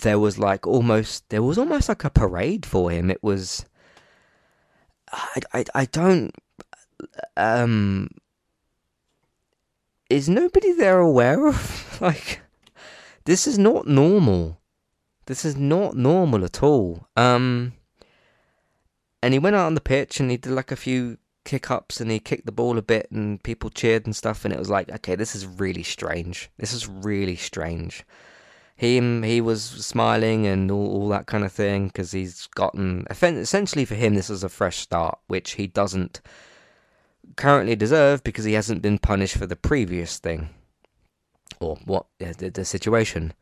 there 0.00 0.18
was 0.18 0.38
like 0.38 0.66
almost 0.66 1.28
there 1.28 1.42
was 1.42 1.58
almost 1.58 1.88
like 1.88 2.04
a 2.04 2.10
parade 2.10 2.66
for 2.66 2.90
him. 2.90 3.10
It 3.10 3.22
was. 3.22 3.64
I, 5.12 5.40
I, 5.52 5.64
I 5.74 5.84
don't. 5.86 6.32
Um. 7.36 8.08
Is 10.10 10.28
nobody 10.28 10.72
there 10.72 10.98
aware 10.98 11.46
of 11.46 11.98
like 12.00 12.40
this 13.24 13.46
is 13.46 13.58
not 13.58 13.86
normal. 13.86 14.58
This 15.26 15.44
is 15.44 15.56
not 15.56 15.96
normal 15.96 16.44
at 16.44 16.62
all. 16.62 17.06
Um. 17.16 17.74
And 19.22 19.32
he 19.32 19.38
went 19.38 19.56
out 19.56 19.66
on 19.66 19.74
the 19.74 19.80
pitch 19.80 20.20
and 20.20 20.30
he 20.30 20.36
did 20.36 20.52
like 20.52 20.70
a 20.70 20.76
few 20.76 21.16
kick 21.44 21.70
ups 21.70 22.00
and 22.00 22.10
he 22.10 22.18
kicked 22.18 22.46
the 22.46 22.52
ball 22.52 22.78
a 22.78 22.82
bit 22.82 23.10
and 23.10 23.42
people 23.42 23.70
cheered 23.70 24.06
and 24.06 24.16
stuff 24.16 24.44
and 24.44 24.54
it 24.54 24.58
was 24.58 24.70
like 24.70 24.90
okay 24.90 25.14
this 25.14 25.34
is 25.34 25.44
really 25.46 25.82
strange 25.82 26.50
this 26.56 26.72
is 26.72 26.88
really 26.88 27.36
strange 27.36 28.02
him 28.76 29.22
he 29.22 29.40
was 29.40 29.62
smiling 29.62 30.46
and 30.46 30.70
all, 30.70 30.86
all 30.86 31.08
that 31.08 31.26
kind 31.26 31.44
of 31.44 31.52
thing 31.52 31.86
because 31.86 32.12
he's 32.12 32.48
gotten 32.48 33.06
essentially 33.08 33.84
for 33.84 33.94
him 33.94 34.14
this 34.14 34.28
is 34.28 34.42
a 34.42 34.48
fresh 34.48 34.78
start 34.78 35.18
which 35.28 35.52
he 35.52 35.66
doesn't 35.66 36.20
currently 37.36 37.76
deserve 37.76 38.22
because 38.24 38.44
he 38.44 38.54
hasn't 38.54 38.82
been 38.82 38.98
punished 38.98 39.36
for 39.36 39.46
the 39.46 39.56
previous 39.56 40.18
thing 40.18 40.48
or 41.60 41.76
what 41.84 42.06
the, 42.18 42.50
the 42.50 42.64
situation 42.64 43.32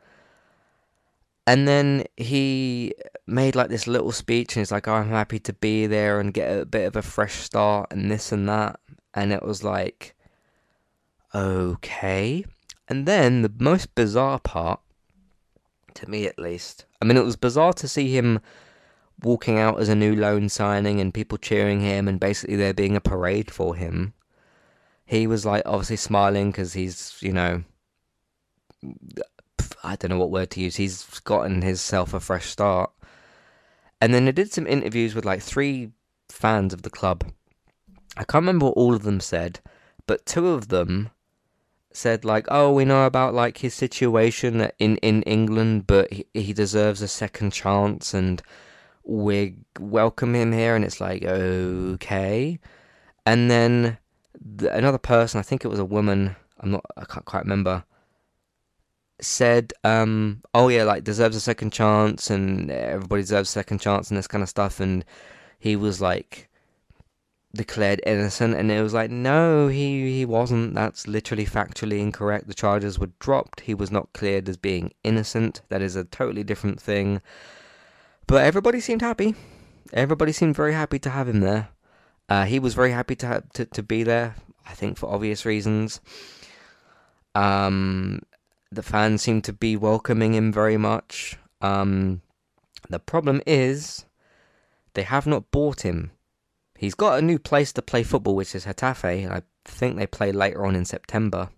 and 1.46 1.66
then 1.66 2.04
he 2.16 2.94
made 3.26 3.56
like 3.56 3.68
this 3.68 3.86
little 3.86 4.12
speech 4.12 4.54
and 4.54 4.60
he's 4.60 4.70
like, 4.70 4.86
oh, 4.86 4.94
I'm 4.94 5.08
happy 5.08 5.40
to 5.40 5.52
be 5.52 5.86
there 5.86 6.20
and 6.20 6.32
get 6.32 6.56
a 6.56 6.64
bit 6.64 6.86
of 6.86 6.96
a 6.96 7.02
fresh 7.02 7.34
start 7.34 7.92
and 7.92 8.10
this 8.10 8.30
and 8.30 8.48
that. 8.48 8.78
And 9.14 9.32
it 9.32 9.42
was 9.42 9.64
like, 9.64 10.14
okay. 11.34 12.44
And 12.88 13.06
then 13.06 13.42
the 13.42 13.52
most 13.58 13.94
bizarre 13.94 14.38
part, 14.38 14.80
to 15.96 16.10
me 16.10 16.26
at 16.26 16.38
least, 16.38 16.86
I 17.00 17.04
mean, 17.04 17.16
it 17.16 17.24
was 17.24 17.36
bizarre 17.36 17.72
to 17.74 17.88
see 17.88 18.16
him 18.16 18.40
walking 19.22 19.58
out 19.58 19.80
as 19.80 19.88
a 19.88 19.94
new 19.94 20.14
loan 20.14 20.48
signing 20.48 21.00
and 21.00 21.14
people 21.14 21.38
cheering 21.38 21.80
him 21.80 22.08
and 22.08 22.18
basically 22.18 22.56
there 22.56 22.74
being 22.74 22.96
a 22.96 23.00
parade 23.00 23.50
for 23.50 23.74
him. 23.74 24.14
He 25.04 25.26
was 25.26 25.46
like 25.46 25.62
obviously 25.66 25.96
smiling 25.96 26.50
because 26.50 26.72
he's, 26.72 27.16
you 27.20 27.32
know, 27.32 27.64
I 29.84 29.96
don't 29.96 30.10
know 30.10 30.18
what 30.18 30.30
word 30.30 30.50
to 30.50 30.60
use. 30.60 30.76
He's 30.76 31.20
gotten 31.20 31.62
himself 31.62 32.14
a 32.14 32.20
fresh 32.20 32.46
start. 32.46 32.90
And 34.00 34.12
then 34.12 34.26
I 34.26 34.32
did 34.32 34.52
some 34.52 34.66
interviews 34.66 35.14
with 35.14 35.24
like 35.24 35.42
three 35.42 35.92
fans 36.28 36.72
of 36.72 36.82
the 36.82 36.90
club. 36.90 37.24
I 38.16 38.24
can't 38.24 38.42
remember 38.42 38.66
what 38.66 38.76
all 38.76 38.94
of 38.94 39.02
them 39.02 39.20
said, 39.20 39.60
but 40.06 40.26
two 40.26 40.48
of 40.48 40.68
them 40.68 41.10
said 41.96 42.24
like, 42.24 42.46
"Oh, 42.50 42.72
we 42.72 42.84
know 42.84 43.06
about 43.06 43.34
like 43.34 43.58
his 43.58 43.74
situation 43.74 44.70
in 44.78 44.96
in 44.98 45.22
England, 45.22 45.86
but 45.86 46.12
he, 46.12 46.26
he 46.34 46.52
deserves 46.52 47.02
a 47.02 47.08
second 47.08 47.52
chance, 47.52 48.14
and 48.14 48.42
we 49.04 49.56
welcome 49.78 50.34
him 50.34 50.52
here." 50.52 50.74
And 50.76 50.84
it's 50.84 51.00
like, 51.00 51.24
okay. 51.24 52.58
And 53.26 53.50
then 53.50 53.98
the, 54.40 54.74
another 54.74 54.98
person, 54.98 55.38
I 55.38 55.42
think 55.42 55.64
it 55.64 55.68
was 55.68 55.78
a 55.78 55.84
woman. 55.84 56.36
I'm 56.60 56.70
not. 56.72 56.84
I 56.96 57.04
can't 57.04 57.24
quite 57.24 57.44
remember 57.44 57.84
said, 59.22 59.72
um, 59.84 60.42
"Oh 60.54 60.68
yeah, 60.68 60.84
like 60.84 61.04
deserves 61.04 61.36
a 61.36 61.40
second 61.40 61.72
chance, 61.72 62.30
and 62.30 62.70
everybody 62.70 63.22
deserves 63.22 63.48
a 63.50 63.52
second 63.52 63.80
chance, 63.80 64.10
and 64.10 64.18
this 64.18 64.26
kind 64.26 64.42
of 64.42 64.48
stuff." 64.48 64.80
And 64.80 65.04
he 65.58 65.76
was 65.76 66.00
like 66.00 66.48
declared 67.54 68.00
innocent, 68.06 68.54
and 68.54 68.70
it 68.70 68.82
was 68.82 68.94
like, 68.94 69.10
no, 69.10 69.68
he 69.68 70.12
he 70.12 70.24
wasn't. 70.24 70.74
That's 70.74 71.06
literally 71.06 71.46
factually 71.46 72.00
incorrect. 72.00 72.48
The 72.48 72.54
charges 72.54 72.98
were 72.98 73.10
dropped. 73.18 73.60
He 73.60 73.74
was 73.74 73.90
not 73.90 74.12
cleared 74.12 74.48
as 74.48 74.56
being 74.56 74.92
innocent. 75.04 75.62
That 75.68 75.82
is 75.82 75.96
a 75.96 76.04
totally 76.04 76.44
different 76.44 76.80
thing. 76.80 77.20
But 78.26 78.44
everybody 78.44 78.80
seemed 78.80 79.02
happy. 79.02 79.34
Everybody 79.92 80.32
seemed 80.32 80.56
very 80.56 80.72
happy 80.72 80.98
to 81.00 81.10
have 81.10 81.28
him 81.28 81.40
there. 81.40 81.68
Uh, 82.28 82.44
he 82.44 82.58
was 82.58 82.74
very 82.74 82.92
happy 82.92 83.16
to, 83.16 83.42
to 83.54 83.64
to 83.66 83.82
be 83.82 84.02
there. 84.02 84.36
I 84.66 84.74
think 84.74 84.96
for 84.96 85.12
obvious 85.12 85.44
reasons. 85.44 86.00
Um, 87.34 88.20
the 88.70 88.82
fans 88.82 89.22
seemed 89.22 89.44
to 89.44 89.52
be 89.52 89.76
welcoming 89.76 90.34
him 90.34 90.52
very 90.52 90.76
much. 90.76 91.36
Um, 91.60 92.22
the 92.88 92.98
problem 92.98 93.42
is 93.46 94.06
they 94.94 95.02
have 95.02 95.26
not 95.26 95.50
bought 95.50 95.82
him. 95.82 96.12
He's 96.82 96.96
got 96.96 97.16
a 97.16 97.22
new 97.22 97.38
place 97.38 97.72
to 97.74 97.80
play 97.80 98.02
football, 98.02 98.34
which 98.34 98.56
is 98.56 98.66
Getafe. 98.66 99.30
I 99.30 99.42
think 99.64 99.96
they 99.96 100.06
play 100.08 100.32
later 100.32 100.66
on 100.66 100.74
in 100.74 100.84
September. 100.84 101.48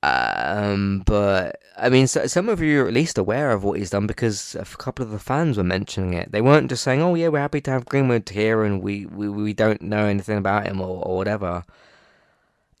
Um, 0.00 1.02
but 1.04 1.60
I 1.76 1.88
mean, 1.88 2.06
so, 2.06 2.28
some 2.28 2.48
of 2.48 2.62
you 2.62 2.84
are 2.84 2.86
at 2.86 2.94
least 2.94 3.18
aware 3.18 3.50
of 3.50 3.64
what 3.64 3.80
he's 3.80 3.90
done 3.90 4.06
because 4.06 4.54
a 4.54 4.64
couple 4.64 5.04
of 5.04 5.10
the 5.10 5.18
fans 5.18 5.56
were 5.56 5.64
mentioning 5.64 6.14
it. 6.14 6.30
They 6.30 6.40
weren't 6.40 6.70
just 6.70 6.84
saying, 6.84 7.02
"Oh 7.02 7.16
yeah, 7.16 7.26
we're 7.26 7.40
happy 7.40 7.60
to 7.62 7.72
have 7.72 7.84
Greenwood 7.84 8.28
here, 8.28 8.62
and 8.62 8.80
we 8.80 9.06
we, 9.06 9.28
we 9.28 9.54
don't 9.54 9.82
know 9.82 10.06
anything 10.06 10.38
about 10.38 10.68
him 10.68 10.80
or, 10.80 11.04
or 11.04 11.16
whatever." 11.16 11.64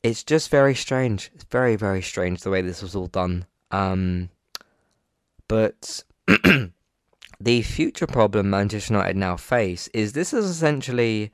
It's 0.04 0.22
just 0.22 0.48
very 0.48 0.76
strange. 0.76 1.32
It's 1.34 1.44
very 1.50 1.74
very 1.74 2.02
strange 2.02 2.42
the 2.42 2.50
way 2.50 2.62
this 2.62 2.82
was 2.82 2.94
all 2.94 3.08
done. 3.08 3.46
Um, 3.72 4.28
but 5.48 6.04
the 7.40 7.62
future 7.62 8.06
problem 8.06 8.50
Manchester 8.50 8.94
United 8.94 9.16
now 9.16 9.36
face 9.36 9.88
is 9.94 10.12
this 10.12 10.32
is 10.32 10.44
essentially 10.44 11.30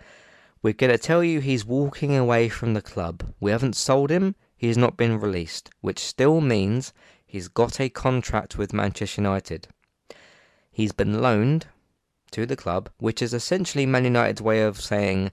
we're 0.63 0.75
going 0.75 0.93
to 0.93 0.99
tell 0.99 1.25
you 1.25 1.41
he's 1.41 1.65
walking 1.65 2.15
away 2.15 2.49
from 2.49 2.75
the 2.75 2.83
club. 2.83 3.33
We 3.41 3.51
haven't 3.51 3.77
sold 3.77 4.11
him 4.11 4.35
he's 4.55 4.77
not 4.77 4.99
been 4.99 5.19
released, 5.19 5.71
which 5.81 5.99
still 5.99 6.41
means 6.43 6.93
he's 7.27 7.49
got 7.49 7.81
a 7.81 7.89
contract 7.89 8.59
with 8.59 8.75
Manchester 8.75 9.23
United. 9.23 9.69
He's 10.71 10.93
been 10.93 11.23
loaned 11.23 11.69
to 12.33 12.45
the 12.45 12.57
club, 12.57 12.91
which 12.99 13.23
is 13.23 13.33
essentially 13.33 13.87
Man 13.87 14.05
United's 14.05 14.43
way 14.43 14.63
of 14.63 14.81
saying 14.81 15.33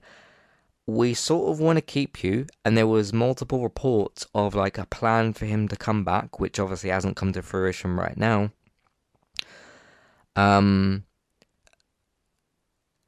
we 0.86 1.12
sort 1.12 1.50
of 1.50 1.60
want 1.60 1.76
to 1.76 1.82
keep 1.82 2.24
you 2.24 2.46
and 2.64 2.76
there 2.76 2.86
was 2.86 3.12
multiple 3.12 3.62
reports 3.62 4.26
of 4.34 4.54
like 4.54 4.78
a 4.78 4.86
plan 4.86 5.32
for 5.32 5.44
him 5.44 5.68
to 5.68 5.76
come 5.76 6.02
back 6.02 6.40
which 6.40 6.58
obviously 6.58 6.90
hasn't 6.90 7.16
come 7.16 7.32
to 7.32 7.42
fruition 7.42 7.94
right 7.96 8.16
now 8.16 8.50
um 10.36 11.04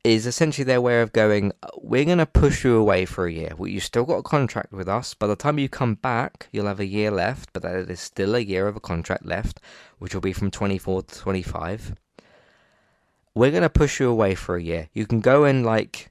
is 0.04 0.26
essentially 0.26 0.64
their 0.64 0.82
way 0.82 1.00
of 1.00 1.12
going, 1.14 1.50
we're 1.78 2.04
going 2.04 2.18
to 2.18 2.26
push 2.26 2.62
you 2.62 2.76
away 2.76 3.06
for 3.06 3.26
a 3.26 3.32
year. 3.32 3.52
Well, 3.56 3.68
you've 3.68 3.82
still 3.82 4.04
got 4.04 4.18
a 4.18 4.22
contract 4.22 4.70
with 4.70 4.86
us. 4.86 5.14
By 5.14 5.26
the 5.26 5.34
time 5.34 5.58
you 5.58 5.70
come 5.70 5.94
back, 5.94 6.48
you'll 6.52 6.66
have 6.66 6.78
a 6.78 6.86
year 6.86 7.10
left, 7.10 7.54
but 7.54 7.62
there 7.62 7.78
is 7.78 8.00
still 8.00 8.34
a 8.34 8.40
year 8.40 8.68
of 8.68 8.76
a 8.76 8.80
contract 8.80 9.24
left, 9.24 9.60
which 9.98 10.12
will 10.12 10.20
be 10.20 10.34
from 10.34 10.50
24 10.50 11.04
to 11.04 11.18
25. 11.18 11.94
We're 13.34 13.50
going 13.50 13.62
to 13.62 13.70
push 13.70 13.98
you 13.98 14.10
away 14.10 14.34
for 14.34 14.56
a 14.56 14.62
year. 14.62 14.90
You 14.92 15.06
can 15.06 15.20
go 15.20 15.44
and, 15.44 15.64
like, 15.64 16.10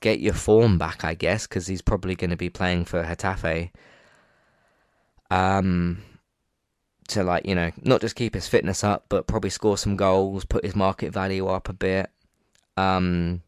get 0.00 0.20
your 0.20 0.32
form 0.32 0.78
back, 0.78 1.04
I 1.04 1.14
guess, 1.14 1.48
because 1.48 1.66
he's 1.66 1.82
probably 1.82 2.14
going 2.14 2.30
to 2.30 2.36
be 2.36 2.48
playing 2.48 2.84
for 2.84 3.02
Getafe. 3.02 3.70
Um, 5.32 6.02
to, 7.08 7.22
like, 7.22 7.46
you 7.46 7.54
know, 7.54 7.70
not 7.82 8.00
just 8.00 8.16
keep 8.16 8.34
his 8.34 8.48
fitness 8.48 8.84
up, 8.84 9.06
but 9.08 9.26
probably 9.26 9.50
score 9.50 9.78
some 9.78 9.96
goals, 9.96 10.44
put 10.44 10.64
his 10.64 10.76
market 10.76 11.12
value 11.12 11.46
up 11.46 11.68
a 11.68 11.72
bit 11.72 12.10
um, 12.76 13.42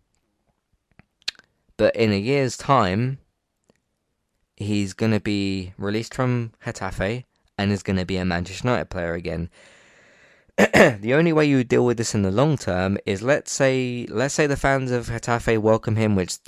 but 1.77 1.95
in 1.97 2.13
a 2.13 2.19
year's 2.19 2.57
time, 2.57 3.19
he's 4.57 4.95
going 4.95 5.13
to 5.13 5.21
be 5.21 5.73
released 5.77 6.15
from 6.15 6.53
Getafe 6.65 7.25
and 7.59 7.73
is 7.73 7.83
going 7.83 7.97
to 7.97 8.07
be 8.07 8.17
a 8.17 8.25
Manchester 8.25 8.69
United 8.69 8.91
player 8.91 9.15
again. 9.15 9.51
the 10.57 11.13
only 11.13 11.33
way 11.33 11.45
you 11.45 11.63
deal 11.65 11.85
with 11.85 11.99
this 11.99 12.15
in 12.15 12.23
the 12.23 12.31
long 12.31 12.57
term 12.57 12.97
is 13.05 13.21
let's 13.21 13.53
say 13.53 14.07
let's 14.09 14.33
say 14.33 14.47
the 14.47 14.57
fans 14.57 14.91
of 14.91 15.09
Getafe 15.09 15.59
welcome 15.59 15.97
him, 15.97 16.15
which 16.15 16.39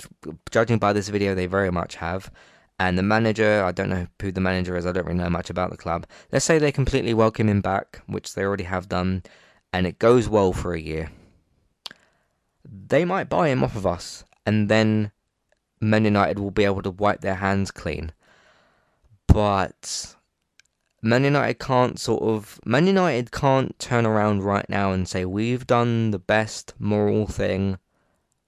judging 0.49 0.79
by 0.79 0.93
this 0.93 1.09
video 1.09 1.35
they 1.35 1.45
very 1.45 1.69
much 1.69 1.95
have, 1.95 2.31
and 2.79 2.97
the 2.97 3.03
manager 3.03 3.63
I 3.63 3.71
don't 3.71 3.89
know 3.89 4.07
who 4.21 4.31
the 4.31 4.41
manager 4.41 4.75
is, 4.77 4.85
I 4.85 4.91
don't 4.91 5.05
really 5.05 5.19
know 5.19 5.29
much 5.29 5.49
about 5.49 5.69
the 5.69 5.77
club. 5.77 6.07
Let's 6.31 6.45
say 6.45 6.57
they 6.57 6.71
completely 6.71 7.13
welcome 7.13 7.49
him 7.49 7.61
back, 7.61 8.01
which 8.07 8.33
they 8.33 8.43
already 8.43 8.63
have 8.63 8.89
done, 8.89 9.23
and 9.71 9.85
it 9.85 9.99
goes 9.99 10.27
well 10.29 10.53
for 10.53 10.73
a 10.73 10.79
year 10.79 11.11
they 12.87 13.05
might 13.05 13.29
buy 13.29 13.49
him 13.49 13.63
off 13.63 13.75
of 13.75 13.85
us, 13.85 14.23
and 14.45 14.69
then 14.69 15.11
Man 15.81 16.05
United 16.05 16.39
will 16.39 16.51
be 16.51 16.65
able 16.65 16.81
to 16.81 16.91
wipe 16.91 17.21
their 17.21 17.35
hands 17.35 17.71
clean. 17.71 18.11
But 19.27 20.15
Man 21.01 21.23
United 21.23 21.59
can't 21.59 21.99
sort 21.99 22.23
of 22.23 22.59
Man 22.65 22.87
United 22.87 23.31
can't 23.31 23.77
turn 23.79 24.05
around 24.05 24.43
right 24.43 24.69
now 24.69 24.91
and 24.91 25.07
say 25.07 25.25
we've 25.25 25.67
done 25.67 26.11
the 26.11 26.19
best 26.19 26.73
moral 26.79 27.27
thing 27.27 27.77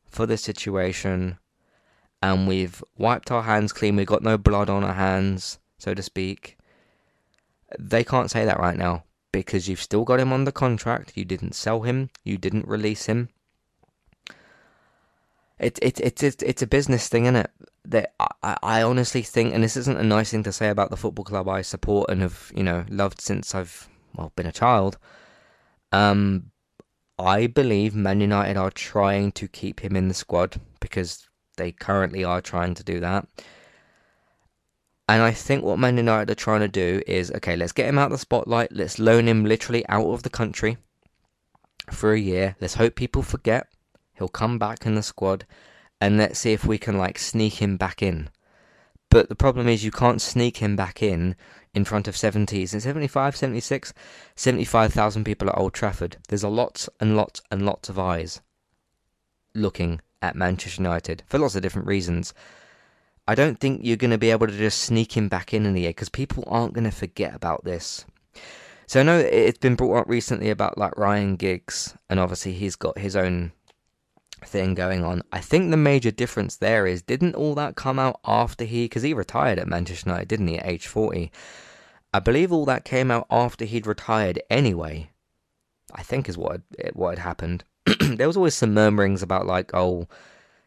for 0.06 0.26
the 0.26 0.38
situation 0.38 1.38
and 2.22 2.48
we've 2.48 2.84
wiped 2.98 3.32
our 3.32 3.44
hands 3.44 3.74
clean, 3.74 3.96
we've 3.96 4.06
got 4.08 4.24
no 4.24 4.38
blood 4.38 4.70
on 4.70 4.84
our 4.84 4.94
hands, 4.94 5.60
so 5.78 5.94
to 5.94 6.02
speak. 6.02 6.58
They 7.80 8.04
can't 8.04 8.32
say 8.32 8.46
that 8.46 8.60
right 8.60 8.78
now 8.78 9.04
because 9.32 9.70
you've 9.70 9.82
still 9.82 10.04
got 10.04 10.20
him 10.20 10.34
under 10.34 10.52
contract, 10.52 11.14
you 11.16 11.24
didn't 11.26 11.56
sell 11.56 11.82
him, 11.82 12.10
you 12.24 12.38
didn't 12.38 12.68
release 12.68 13.06
him 13.06 13.30
it, 15.62 15.78
it, 15.82 16.00
it, 16.00 16.24
it, 16.24 16.44
it's 16.44 16.62
a 16.64 16.68
business 16.68 17.08
thing, 17.08 17.26
isn't 17.26 17.36
it? 17.36 17.52
That 17.86 18.14
I, 18.20 18.58
I 18.64 18.82
honestly 18.82 19.22
think, 19.22 19.54
and 19.54 19.64
this 19.64 19.78
isn't 19.78 19.98
a 19.98 20.04
nice 20.04 20.32
thing 20.32 20.44
to 20.44 20.52
say 20.52 20.70
about 20.70 20.90
the 20.90 20.98
football 20.98 21.24
club 21.24 21.48
I 21.48 21.62
support 21.62 22.10
and 22.10 22.22
have, 22.22 22.52
you 22.56 22.64
know, 22.64 22.84
loved 22.90 23.22
since 23.22 23.54
I've, 23.54 23.88
well, 24.16 24.32
been 24.36 24.48
a 24.48 24.52
child. 24.52 24.98
Um, 25.92 26.52
I 27.20 27.46
believe 27.46 27.94
Man 27.94 28.22
United 28.22 28.58
are 28.58 28.72
trying 28.72 29.32
to 29.34 29.48
keep 29.48 29.82
him 29.82 29.96
in 29.96 30.08
the 30.08 30.16
squad 30.16 30.60
because 30.80 31.28
they 31.62 31.72
currently 31.72 32.24
are 32.24 32.42
trying 32.42 32.74
to 32.74 32.84
do 32.84 33.00
that. 33.00 33.28
And 35.08 35.22
I 35.22 35.32
think 35.32 35.64
what 35.64 35.78
Man 35.78 35.98
United 35.98 36.32
are 36.32 36.36
trying 36.36 36.62
to 36.62 36.68
do 36.68 37.02
is 37.06 37.32
okay, 37.32 37.56
let's 37.56 37.72
get 37.72 37.88
him 37.88 38.00
out 38.00 38.08
of 38.08 38.12
the 38.14 38.18
spotlight. 38.18 38.72
Let's 38.72 38.98
loan 38.98 39.28
him 39.28 39.46
literally 39.46 39.88
out 39.88 40.08
of 40.08 40.24
the 40.24 40.30
country 40.30 40.78
for 41.92 42.14
a 42.14 42.20
year. 42.20 42.56
Let's 42.60 42.76
hope 42.76 42.96
people 42.96 43.22
forget. 43.22 43.68
He'll 44.14 44.28
come 44.28 44.58
back 44.58 44.86
in 44.86 44.96
the 44.96 45.04
squad, 45.04 45.46
and 46.00 46.18
let's 46.18 46.40
see 46.40 46.54
if 46.54 46.66
we 46.66 46.78
can 46.78 46.98
like 46.98 47.20
sneak 47.20 47.56
him 47.62 47.78
back 47.78 48.02
in. 48.02 48.30
But 49.10 49.30
the 49.30 49.36
problem 49.36 49.68
is 49.68 49.84
you 49.84 49.92
can't 49.92 50.22
sneak 50.22 50.58
him 50.58 50.76
back 50.76 51.04
in 51.04 51.36
in 51.74 51.86
front 51.86 52.08
of 52.08 52.16
70s 52.16 52.74
and 52.74 52.82
75, 52.82 53.36
76, 53.36 53.94
75,000 54.36 55.24
people 55.26 55.50
at 55.50 55.58
Old 55.58 55.74
Trafford. 55.74 56.18
There's 56.30 56.44
a 56.44 56.50
lot 56.50 56.88
and 57.00 57.16
lots 57.16 57.42
and 57.52 57.66
lots 57.66 57.90
of 57.90 58.00
eyes 58.00 58.42
looking 59.54 60.02
at 60.22 60.36
Manchester 60.36 60.82
United 60.82 61.24
for 61.28 61.40
lots 61.40 61.56
of 61.56 61.62
different 61.62 61.88
reasons. 61.88 62.34
I 63.28 63.36
don't 63.36 63.60
think 63.60 63.82
you're 63.84 63.98
going 63.98 64.12
to 64.12 64.18
be 64.18 64.32
able 64.32 64.48
to 64.48 64.58
just 64.58 64.82
sneak 64.82 65.16
him 65.16 65.28
back 65.30 65.54
in 65.54 65.66
in 65.66 65.74
the 65.74 65.82
year 65.82 65.92
because 65.92 66.10
people 66.10 66.44
aren't 66.48 66.74
going 66.74 66.84
to 66.86 66.92
forget 66.92 67.36
about 67.36 67.64
this. 67.64 68.06
So 68.88 69.00
I 69.00 69.04
know 69.04 69.20
it's 69.20 69.60
been 69.60 69.76
brought 69.76 70.02
up 70.02 70.10
recently 70.10 70.50
about 70.50 70.78
like 70.78 70.98
Ryan 70.98 71.38
Giggs, 71.38 71.96
and 72.10 72.20
obviously 72.20 72.54
he's 72.54 72.76
got 72.76 72.98
his 72.98 73.16
own 73.16 73.54
thing 74.44 74.74
going 74.74 75.04
on. 75.06 75.22
I 75.32 75.40
think 75.40 75.72
the 75.72 75.78
major 75.78 76.12
difference 76.12 76.58
there 76.58 76.86
is 76.86 77.02
didn't 77.02 77.36
all 77.36 77.56
that 77.56 77.76
come 77.76 78.00
out 78.00 78.20
after 78.26 78.66
he 78.66 78.86
because 78.86 79.04
he 79.04 79.14
retired 79.14 79.60
at 79.60 79.68
Manchester 79.68 80.10
United, 80.10 80.28
didn't 80.28 80.48
he, 80.48 80.58
at 80.58 80.66
age 80.66 80.88
forty? 80.88 81.32
I 82.14 82.20
believe 82.20 82.52
all 82.52 82.66
that 82.66 82.84
came 82.84 83.12
out 83.12 83.28
after 83.32 83.64
he'd 83.64 83.88
retired 83.88 84.42
anyway. 84.50 85.10
I 85.94 86.04
think 86.04 86.28
is 86.28 86.38
what 86.38 86.62
what 86.94 87.18
had 87.18 87.24
happened. 87.24 87.64
there 88.16 88.28
was 88.28 88.38
always 88.38 88.56
some 88.56 88.74
murmurings 88.74 89.22
about 89.22 89.46
like 89.46 89.72
oh, 89.74 90.08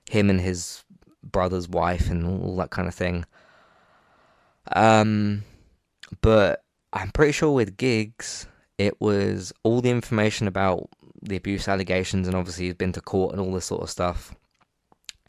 him 0.09 0.31
and 0.31 0.41
his 0.41 0.85
brother's 1.23 1.69
wife 1.69 2.11
and 2.11 2.27
all 2.27 2.57
that 2.57 2.71
kind 2.71 2.89
of 2.89 2.95
thing. 2.95 3.25
Um, 4.73 5.45
but 6.21 6.63
I'm 6.93 7.11
pretty 7.11 7.33
sure 7.33 7.53
with 7.53 7.77
Giggs, 7.77 8.47
it 8.79 9.01
was 9.01 9.53
all 9.63 9.81
the 9.81 9.91
information 9.91 10.47
about 10.47 10.89
the 11.23 11.37
abuse 11.37 11.69
allegations, 11.69 12.27
and 12.27 12.37
obviously 12.37 12.67
he's 12.67 12.75
been 12.75 12.93
to 12.93 13.01
court 13.01 13.33
and 13.33 13.41
all 13.41 13.53
this 13.53 13.65
sort 13.65 13.83
of 13.83 13.91
stuff, 13.91 14.35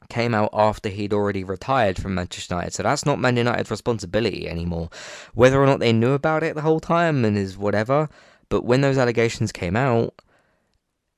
came 0.10 0.36
out 0.36 0.50
after 0.54 0.90
he'd 0.90 1.14
already 1.14 1.44
retired 1.44 2.02
from 2.02 2.16
Manchester 2.16 2.56
United. 2.56 2.74
So 2.74 2.84
that's 2.84 3.06
not 3.06 3.20
Man 3.20 3.38
United's 3.38 3.72
responsibility 3.72 4.48
anymore. 4.48 4.90
Whether 5.34 5.62
or 5.62 5.66
not 5.66 5.80
they 5.80 5.94
knew 5.94 6.12
about 6.12 6.44
it 6.44 6.56
the 6.56 6.62
whole 6.62 6.80
time 6.80 7.26
and 7.26 7.38
is 7.38 7.58
whatever, 7.58 8.10
but 8.50 8.64
when 8.66 8.82
those 8.82 8.98
allegations 8.98 9.52
came 9.52 9.76
out, 9.76 10.14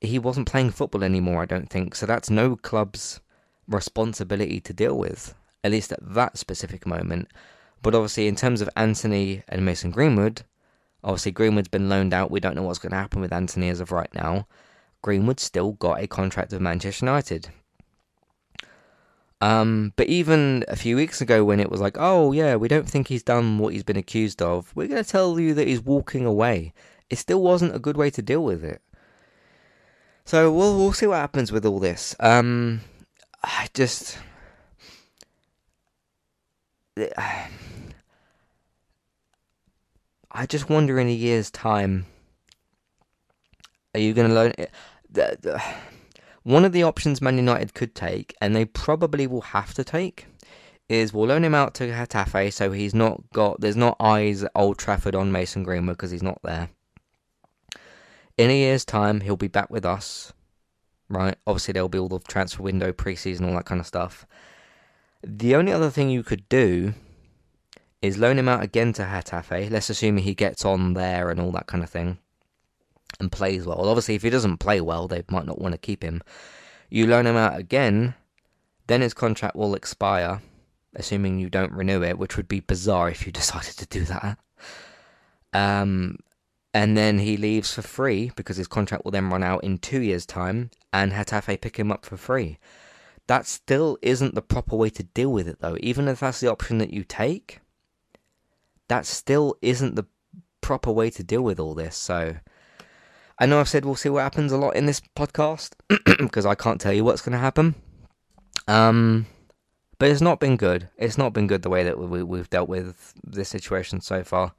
he 0.01 0.19
wasn't 0.19 0.47
playing 0.47 0.71
football 0.71 1.03
anymore, 1.03 1.41
I 1.41 1.45
don't 1.45 1.69
think. 1.69 1.95
So 1.95 2.05
that's 2.05 2.29
no 2.29 2.55
club's 2.55 3.19
responsibility 3.67 4.59
to 4.61 4.73
deal 4.73 4.97
with, 4.97 5.33
at 5.63 5.71
least 5.71 5.91
at 5.91 5.99
that 6.01 6.37
specific 6.37 6.85
moment. 6.85 7.29
But 7.81 7.95
obviously, 7.95 8.27
in 8.27 8.35
terms 8.35 8.61
of 8.61 8.69
Antony 8.75 9.43
and 9.47 9.65
Mason 9.65 9.91
Greenwood, 9.91 10.43
obviously 11.03 11.31
Greenwood's 11.31 11.67
been 11.67 11.89
loaned 11.89 12.13
out. 12.13 12.31
We 12.31 12.39
don't 12.39 12.55
know 12.55 12.63
what's 12.63 12.79
going 12.79 12.91
to 12.91 12.97
happen 12.97 13.21
with 13.21 13.33
Antony 13.33 13.69
as 13.69 13.79
of 13.79 13.91
right 13.91 14.13
now. 14.13 14.47
Greenwood 15.01 15.39
still 15.39 15.73
got 15.73 16.01
a 16.01 16.07
contract 16.07 16.51
with 16.51 16.61
Manchester 16.61 17.05
United. 17.05 17.49
Um, 19.39 19.93
but 19.95 20.07
even 20.07 20.65
a 20.67 20.75
few 20.75 20.95
weeks 20.95 21.21
ago, 21.21 21.43
when 21.45 21.59
it 21.59 21.69
was 21.69 21.79
like, 21.79 21.97
oh 21.99 22.31
yeah, 22.31 22.55
we 22.55 22.67
don't 22.67 22.89
think 22.89 23.07
he's 23.07 23.21
done 23.21 23.59
what 23.59 23.73
he's 23.73 23.83
been 23.83 23.97
accused 23.97 24.41
of, 24.41 24.75
we're 24.75 24.87
going 24.87 25.03
to 25.03 25.09
tell 25.09 25.39
you 25.39 25.53
that 25.53 25.67
he's 25.67 25.81
walking 25.81 26.25
away. 26.25 26.73
It 27.09 27.17
still 27.17 27.41
wasn't 27.41 27.75
a 27.75 27.79
good 27.79 27.97
way 27.97 28.09
to 28.09 28.21
deal 28.21 28.43
with 28.43 28.63
it. 28.63 28.81
So 30.27 30.51
we'll 30.51 30.77
we'll 30.77 30.91
see 30.91 31.07
what 31.07 31.15
happens 31.15 31.53
with 31.53 31.65
all 31.65 31.79
this. 31.79 32.13
Um, 32.19 32.81
I 33.41 33.69
just. 33.73 34.17
I 40.29 40.45
just 40.45 40.69
wonder 40.69 40.99
in 40.99 41.07
a 41.07 41.13
year's 41.13 41.49
time, 41.49 42.07
are 43.93 44.01
you 44.01 44.13
going 44.13 44.27
to 44.27 44.33
loan 44.33 44.51
it? 44.57 44.69
One 46.43 46.65
of 46.65 46.73
the 46.73 46.83
options 46.83 47.21
Man 47.21 47.37
United 47.37 47.73
could 47.73 47.95
take, 47.95 48.35
and 48.41 48.53
they 48.53 48.65
probably 48.65 49.27
will 49.27 49.41
have 49.41 49.73
to 49.75 49.85
take, 49.85 50.27
is 50.89 51.13
we'll 51.13 51.27
loan 51.27 51.45
him 51.45 51.55
out 51.55 51.73
to 51.75 51.87
Getafe 51.87 52.51
so 52.51 52.73
he's 52.73 52.93
not 52.93 53.23
got, 53.31 53.61
there's 53.61 53.77
not 53.77 53.95
eyes 54.01 54.43
at 54.43 54.51
Old 54.55 54.77
Trafford 54.77 55.15
on 55.15 55.31
Mason 55.31 55.63
Greenwood 55.63 55.95
because 55.95 56.11
he's 56.11 56.21
not 56.21 56.39
there. 56.43 56.69
In 58.37 58.49
a 58.49 58.57
year's 58.57 58.85
time, 58.85 59.21
he'll 59.21 59.35
be 59.35 59.47
back 59.47 59.69
with 59.69 59.85
us, 59.85 60.31
right? 61.09 61.35
Obviously, 61.47 61.71
there'll 61.73 61.89
be 61.89 61.97
all 61.97 62.07
the 62.07 62.19
transfer 62.19 62.61
window, 62.61 62.91
preseason, 62.91 63.47
all 63.47 63.55
that 63.55 63.65
kind 63.65 63.81
of 63.81 63.87
stuff. 63.87 64.27
The 65.23 65.55
only 65.55 65.71
other 65.71 65.89
thing 65.89 66.09
you 66.09 66.23
could 66.23 66.47
do 66.47 66.93
is 68.01 68.17
loan 68.17 68.37
him 68.37 68.47
out 68.47 68.63
again 68.63 68.93
to 68.93 69.01
Getafe. 69.01 69.71
Let's 69.71 69.89
assume 69.89 70.17
he 70.17 70.35
gets 70.35 70.63
on 70.63 70.93
there 70.93 71.31
and 71.31 71.39
all 71.39 71.51
that 71.51 71.67
kind 71.67 71.83
of 71.83 71.89
thing 71.89 72.19
and 73.19 73.31
plays 73.31 73.65
well. 73.65 73.87
Obviously, 73.89 74.15
if 74.15 74.21
he 74.21 74.29
doesn't 74.29 74.57
play 74.57 74.81
well, 74.81 75.07
they 75.07 75.23
might 75.29 75.45
not 75.45 75.59
want 75.59 75.73
to 75.73 75.79
keep 75.79 76.03
him. 76.03 76.21
You 76.89 77.07
loan 77.07 77.25
him 77.25 77.35
out 77.35 77.57
again, 77.57 78.13
then 78.87 79.01
his 79.01 79.13
contract 79.13 79.55
will 79.55 79.75
expire, 79.75 80.41
assuming 80.95 81.39
you 81.39 81.49
don't 81.49 81.71
renew 81.71 82.03
it, 82.03 82.17
which 82.17 82.37
would 82.37 82.47
be 82.47 82.59
bizarre 82.59 83.09
if 83.09 83.25
you 83.25 83.31
decided 83.33 83.75
to 83.77 83.85
do 83.87 84.03
that. 84.05 84.37
Um, 85.53 86.19
and 86.77 86.95
then 86.95 87.17
he 87.17 87.37
leaves 87.37 87.73
for 87.73 87.81
free 87.81 88.31
because 88.35 88.57
his 88.57 88.67
contract 88.67 89.03
will 89.03 89.09
then 89.09 89.31
run 89.31 89.41
out 89.41 89.63
in 89.63 89.79
two 89.79 89.99
years' 89.99 90.27
time, 90.27 90.69
and 90.93 91.11
Getafe 91.11 91.59
pick 91.59 91.77
him 91.77 91.91
up 91.91 92.05
for 92.05 92.17
free. 92.17 92.59
That 93.25 93.47
still 93.47 93.97
isn't 94.03 94.35
the 94.35 94.43
proper 94.43 94.75
way 94.75 94.91
to 94.91 95.01
deal 95.01 95.33
with 95.33 95.47
it, 95.47 95.59
though. 95.59 95.77
Even 95.79 96.07
if 96.07 96.19
that's 96.19 96.39
the 96.39 96.51
option 96.51 96.77
that 96.77 96.93
you 96.93 97.03
take, 97.03 97.61
that 98.89 99.07
still 99.07 99.55
isn't 99.63 99.95
the 99.95 100.05
proper 100.61 100.91
way 100.91 101.09
to 101.09 101.23
deal 101.23 101.41
with 101.41 101.59
all 101.59 101.73
this. 101.73 101.97
So 101.97 102.35
I 103.39 103.47
know 103.47 103.59
I've 103.59 103.69
said 103.69 103.83
we'll 103.83 103.95
see 103.95 104.09
what 104.09 104.21
happens 104.21 104.51
a 104.51 104.57
lot 104.57 104.75
in 104.75 104.85
this 104.85 105.01
podcast 105.15 105.71
because 106.19 106.45
I 106.45 106.53
can't 106.53 106.79
tell 106.79 106.93
you 106.93 107.03
what's 107.03 107.23
going 107.23 107.33
to 107.33 107.39
happen. 107.39 107.73
Um, 108.67 109.25
but 109.97 110.11
it's 110.11 110.21
not 110.21 110.39
been 110.39 110.57
good. 110.57 110.89
It's 110.95 111.17
not 111.17 111.33
been 111.33 111.47
good 111.47 111.63
the 111.63 111.71
way 111.71 111.83
that 111.83 111.97
we, 111.97 112.21
we've 112.21 112.51
dealt 112.51 112.69
with 112.69 113.15
this 113.23 113.49
situation 113.49 113.99
so 113.99 114.23
far. 114.23 114.53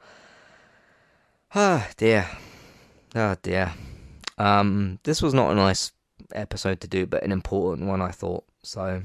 Ah, 1.55 1.89
dear. 1.97 2.29
Oh, 3.15 3.35
dear. 3.43 3.73
Um, 4.37 4.99
this 5.05 5.23
was 5.23 5.33
not 5.33 5.51
a 5.51 5.55
nice 5.55 5.93
episode 6.33 6.81
to 6.83 6.89
do, 6.89 7.07
but 7.07 7.23
an 7.23 7.33
important 7.33 7.89
one, 7.89 8.03
I 8.03 8.11
thought. 8.11 8.45
So, 8.63 9.03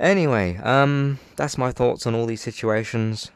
anyway, 0.00 0.56
um, 0.56 1.18
that's 1.36 1.58
my 1.58 1.70
thoughts 1.70 2.06
on 2.06 2.14
all 2.14 2.24
these 2.26 2.40
situations 2.40 3.30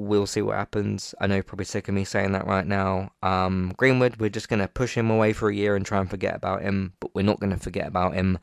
we'll 0.00 0.26
see 0.26 0.42
what 0.42 0.56
happens. 0.56 1.14
I 1.20 1.26
know 1.26 1.36
you're 1.36 1.44
probably 1.44 1.64
sick 1.64 1.88
of 1.88 1.94
me 1.94 2.04
saying 2.04 2.32
that 2.32 2.46
right 2.46 2.66
now. 2.66 3.12
Um, 3.22 3.72
Greenwood, 3.76 4.16
we're 4.16 4.30
just 4.30 4.48
going 4.48 4.60
to 4.60 4.68
push 4.68 4.96
him 4.96 5.10
away 5.10 5.32
for 5.32 5.48
a 5.48 5.54
year 5.54 5.76
and 5.76 5.84
try 5.84 6.00
and 6.00 6.08
forget 6.08 6.34
about 6.34 6.62
him, 6.62 6.94
but 7.00 7.14
we're 7.14 7.22
not 7.22 7.40
going 7.40 7.52
to 7.52 7.58
forget 7.58 7.86
about 7.86 8.14
him. 8.14 8.38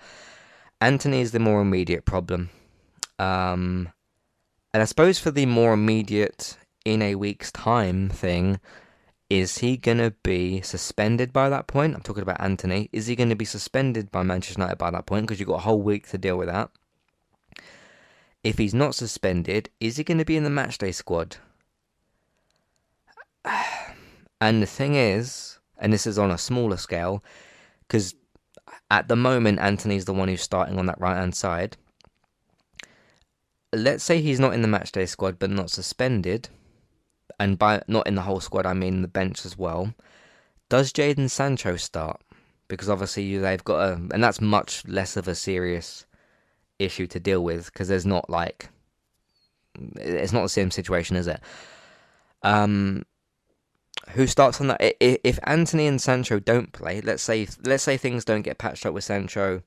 Antony 0.80 1.22
is 1.22 1.32
the 1.32 1.40
more 1.40 1.62
immediate 1.62 2.06
problem. 2.06 2.50
Um, 3.20 3.90
and 4.74 4.82
I 4.82 4.86
suppose 4.86 5.20
for 5.20 5.32
the 5.32 5.46
more 5.46 5.74
immediate, 5.74 6.58
in 6.88 7.02
a 7.02 7.16
week's 7.16 7.52
time 7.52 8.08
thing, 8.08 8.62
is 9.30 9.58
he 9.58 9.76
going 9.76 9.98
to 9.98 10.12
be 10.24 10.62
suspended 10.62 11.34
by 11.34 11.50
that 11.50 11.68
point? 11.68 11.94
I'm 11.94 12.02
talking 12.02 12.24
about 12.24 12.40
Antony. 12.40 12.90
Is 12.94 13.08
he 13.08 13.16
going 13.18 13.28
to 13.28 13.36
be 13.36 13.44
suspended 13.44 14.10
by 14.10 14.24
Manchester 14.24 14.62
United 14.62 14.78
by 14.78 14.92
that 14.92 15.06
point? 15.06 15.28
Because 15.28 15.38
you've 15.38 15.50
got 15.50 15.56
a 15.56 15.68
whole 15.68 15.82
week 15.82 16.08
to 16.08 16.18
deal 16.18 16.38
with 16.38 16.48
that. 16.48 16.70
If 18.42 18.58
he's 18.58 18.74
not 18.74 18.96
suspended, 18.96 19.70
is 19.82 19.98
he 19.98 20.06
going 20.06 20.20
to 20.20 20.24
be 20.24 20.38
in 20.38 20.46
the 20.46 20.50
matchday 20.50 20.94
squad? 20.94 21.38
And 24.40 24.62
the 24.62 24.68
thing 24.68 24.94
is, 24.94 25.58
and 25.80 25.92
this 25.92 26.06
is 26.06 26.20
on 26.20 26.30
a 26.30 26.38
smaller 26.38 26.78
scale, 26.78 27.24
because 27.80 28.14
at 28.92 29.08
the 29.08 29.16
moment 29.16 29.58
Antony's 29.58 30.06
the 30.06 30.14
one 30.14 30.28
who's 30.28 30.44
starting 30.44 30.78
on 30.78 30.86
that 30.86 31.02
right 31.02 31.16
hand 31.16 31.34
side. 31.34 31.76
Let's 33.74 34.04
say 34.04 34.22
he's 34.22 34.40
not 34.40 34.54
in 34.54 34.62
the 34.62 34.68
matchday 34.68 35.10
squad 35.10 35.40
but 35.40 35.50
not 35.50 35.72
suspended, 35.72 36.50
and 37.40 37.58
by 37.58 37.82
not 37.88 38.08
in 38.08 38.16
the 38.16 38.22
whole 38.22 38.40
squad 38.40 38.66
I 38.66 38.74
mean 38.74 39.02
the 39.02 39.08
bench 39.08 39.46
as 39.46 39.58
well. 39.58 39.94
Does 40.70 40.92
Jadon 40.92 41.30
Sancho 41.30 41.76
start? 41.76 42.22
Because 42.68 42.90
obviously 42.90 43.38
they've 43.38 43.64
got 43.64 43.80
a, 43.80 43.94
and 43.94 44.24
that's 44.24 44.42
much 44.42 44.86
less 44.88 45.16
of 45.16 45.28
a 45.28 45.36
serious 45.36 46.06
issue 46.80 47.08
to 47.08 47.20
deal 47.20 47.44
with 47.44 47.66
because 47.68 47.88
there's 47.88 48.06
not 48.06 48.30
like 48.30 48.70
it's 49.96 50.34
not 50.34 50.42
the 50.42 50.50
same 50.50 50.72
situation, 50.72 51.16
is 51.16 51.28
it? 51.28 51.40
Um, 52.44 53.04
who 54.10 54.28
starts 54.28 54.62
on 54.62 54.68
that? 54.68 54.96
If 55.00 55.40
Antony 55.44 55.88
and 55.88 56.02
Sancho 56.02 56.40
don't 56.40 56.72
play, 56.72 57.02
let's 57.02 57.24
say 57.24 57.48
let's 57.64 57.84
say 57.84 57.98
things 57.98 58.26
don't 58.26 58.42
get 58.42 58.58
patched 58.58 58.86
up 58.86 58.94
with 58.94 59.04
Sancho, 59.04 59.62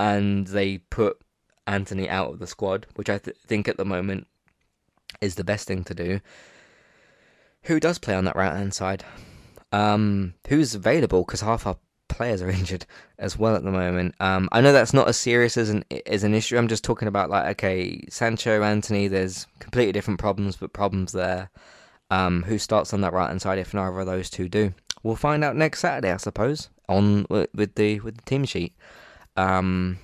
and 0.00 0.46
they 0.46 0.78
put 0.78 1.20
Antony 1.66 2.08
out 2.08 2.32
of 2.32 2.38
the 2.38 2.46
squad, 2.46 2.86
which 2.94 3.10
I 3.10 3.18
th- 3.18 3.36
think 3.46 3.68
at 3.68 3.76
the 3.76 3.84
moment 3.84 4.26
is 5.20 5.34
the 5.34 5.44
best 5.44 5.68
thing 5.68 5.84
to 5.84 5.94
do. 5.94 6.20
Who 7.64 7.78
does 7.78 7.98
play 7.98 8.14
on 8.14 8.24
that 8.24 8.36
right 8.36 8.56
hand 8.56 8.74
side? 8.74 9.04
Um, 9.70 10.34
who's 10.48 10.74
available? 10.74 11.24
Because 11.24 11.40
half 11.40 11.66
our 11.66 11.76
players 12.08 12.42
are 12.42 12.50
injured 12.50 12.86
as 13.18 13.38
well 13.38 13.56
at 13.56 13.64
the 13.64 13.70
moment. 13.70 14.14
Um, 14.20 14.48
I 14.52 14.60
know 14.60 14.72
that's 14.72 14.94
not 14.94 15.08
as 15.08 15.16
serious 15.16 15.56
as 15.56 15.70
an 15.70 15.84
as 16.06 16.24
an 16.24 16.34
issue. 16.34 16.58
I'm 16.58 16.68
just 16.68 16.84
talking 16.84 17.08
about 17.08 17.30
like 17.30 17.46
okay, 17.52 18.04
Sancho, 18.08 18.62
Antony. 18.62 19.08
There's 19.08 19.46
completely 19.58 19.92
different 19.92 20.20
problems, 20.20 20.56
but 20.56 20.72
problems 20.72 21.12
there. 21.12 21.50
Um, 22.10 22.42
who 22.42 22.58
starts 22.58 22.92
on 22.92 23.00
that 23.00 23.14
right 23.14 23.28
hand 23.28 23.40
side 23.40 23.58
if 23.58 23.72
neither 23.72 23.98
of 23.98 24.06
those 24.06 24.28
two 24.28 24.48
do? 24.48 24.74
We'll 25.02 25.16
find 25.16 25.42
out 25.42 25.56
next 25.56 25.80
Saturday, 25.80 26.12
I 26.12 26.18
suppose, 26.18 26.68
on 26.88 27.26
with 27.30 27.74
the 27.74 28.00
with 28.00 28.16
the 28.16 28.22
team 28.22 28.44
sheet. 28.44 28.74
Um, 29.36 29.98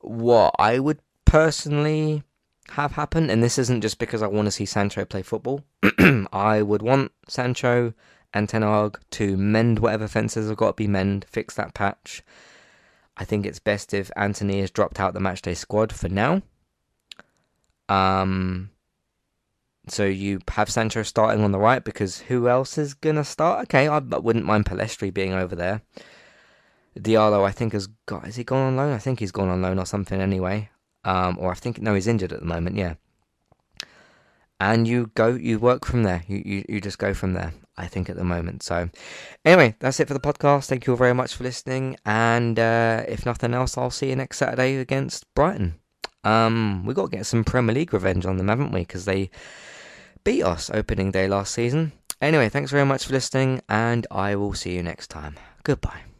what 0.00 0.54
I 0.58 0.78
would 0.78 1.00
personally 1.24 2.22
have 2.72 2.92
happen, 2.92 3.30
and 3.30 3.42
this 3.42 3.58
isn't 3.58 3.82
just 3.82 3.98
because 3.98 4.22
I 4.22 4.26
want 4.26 4.46
to 4.46 4.50
see 4.50 4.64
Sancho 4.64 5.04
play 5.04 5.22
football. 5.22 5.64
I 6.32 6.62
would 6.62 6.82
want 6.82 7.12
Sancho 7.28 7.94
and 8.34 8.48
Ten 8.48 8.62
Hag 8.62 8.98
to 9.12 9.36
mend 9.36 9.78
whatever 9.78 10.08
fences 10.08 10.48
have 10.48 10.56
got 10.56 10.76
to 10.76 10.82
be 10.82 10.86
mend, 10.86 11.26
fix 11.28 11.54
that 11.54 11.74
patch. 11.74 12.22
I 13.16 13.24
think 13.24 13.44
it's 13.44 13.58
best 13.58 13.92
if 13.92 14.10
Antony 14.16 14.60
is 14.60 14.70
dropped 14.70 14.98
out 14.98 15.14
the 15.14 15.20
matchday 15.20 15.56
squad 15.56 15.92
for 15.92 16.08
now. 16.08 16.42
Um, 17.88 18.70
so 19.88 20.04
you 20.04 20.40
have 20.48 20.70
Sancho 20.70 21.02
starting 21.02 21.44
on 21.44 21.52
the 21.52 21.58
right 21.58 21.84
because 21.84 22.20
who 22.20 22.48
else 22.48 22.78
is 22.78 22.94
gonna 22.94 23.24
start? 23.24 23.64
Okay, 23.64 23.86
I, 23.88 23.98
wouldn't 23.98 24.46
mind 24.46 24.64
Pellistri 24.64 25.12
being 25.12 25.34
over 25.34 25.54
there. 25.54 25.82
Diallo, 26.98 27.44
I 27.44 27.52
think 27.52 27.72
has 27.72 27.88
got. 28.06 28.26
Is 28.26 28.36
he 28.36 28.44
gone 28.44 28.66
on 28.66 28.76
loan? 28.76 28.92
I 28.92 28.98
think 28.98 29.20
he's 29.20 29.32
gone 29.32 29.48
on 29.48 29.62
loan 29.62 29.78
or 29.78 29.86
something 29.86 30.20
anyway. 30.20 30.70
Um, 31.04 31.36
or 31.40 31.50
I 31.50 31.54
think 31.54 31.80
no, 31.80 31.94
he's 31.94 32.06
injured 32.06 32.32
at 32.32 32.40
the 32.40 32.46
moment. 32.46 32.76
Yeah. 32.76 32.94
And 34.60 34.86
you 34.86 35.10
go, 35.14 35.28
you 35.28 35.58
work 35.58 35.84
from 35.84 36.04
there. 36.04 36.22
You, 36.28 36.42
you 36.44 36.64
you 36.68 36.80
just 36.80 36.98
go 36.98 37.14
from 37.14 37.32
there. 37.32 37.52
I 37.76 37.86
think 37.86 38.10
at 38.10 38.16
the 38.16 38.24
moment. 38.24 38.62
So, 38.62 38.90
anyway, 39.44 39.74
that's 39.80 39.98
it 39.98 40.06
for 40.06 40.14
the 40.14 40.20
podcast. 40.20 40.66
Thank 40.66 40.86
you 40.86 40.92
all 40.92 40.98
very 40.98 41.14
much 41.14 41.34
for 41.34 41.44
listening. 41.44 41.96
And 42.04 42.58
uh, 42.58 43.04
if 43.08 43.24
nothing 43.24 43.54
else, 43.54 43.78
I'll 43.78 43.90
see 43.90 44.10
you 44.10 44.16
next 44.16 44.38
Saturday 44.38 44.76
against 44.76 45.32
Brighton. 45.34 45.76
Um, 46.22 46.84
we 46.84 46.94
got 46.94 47.10
to 47.10 47.16
get 47.16 47.26
some 47.26 47.44
Premier 47.44 47.74
League 47.74 47.92
revenge 47.92 48.26
on 48.26 48.36
them, 48.36 48.48
haven't 48.48 48.72
we? 48.72 48.80
Because 48.80 49.06
they 49.06 49.30
beat 50.22 50.42
us 50.42 50.70
opening 50.72 51.10
day 51.10 51.26
last 51.26 51.52
season. 51.52 51.92
Anyway, 52.20 52.48
thanks 52.48 52.70
very 52.70 52.86
much 52.86 53.06
for 53.06 53.14
listening, 53.14 53.60
and 53.68 54.06
I 54.10 54.36
will 54.36 54.54
see 54.54 54.74
you 54.74 54.82
next 54.82 55.08
time. 55.08 55.36
Goodbye. 55.64 56.11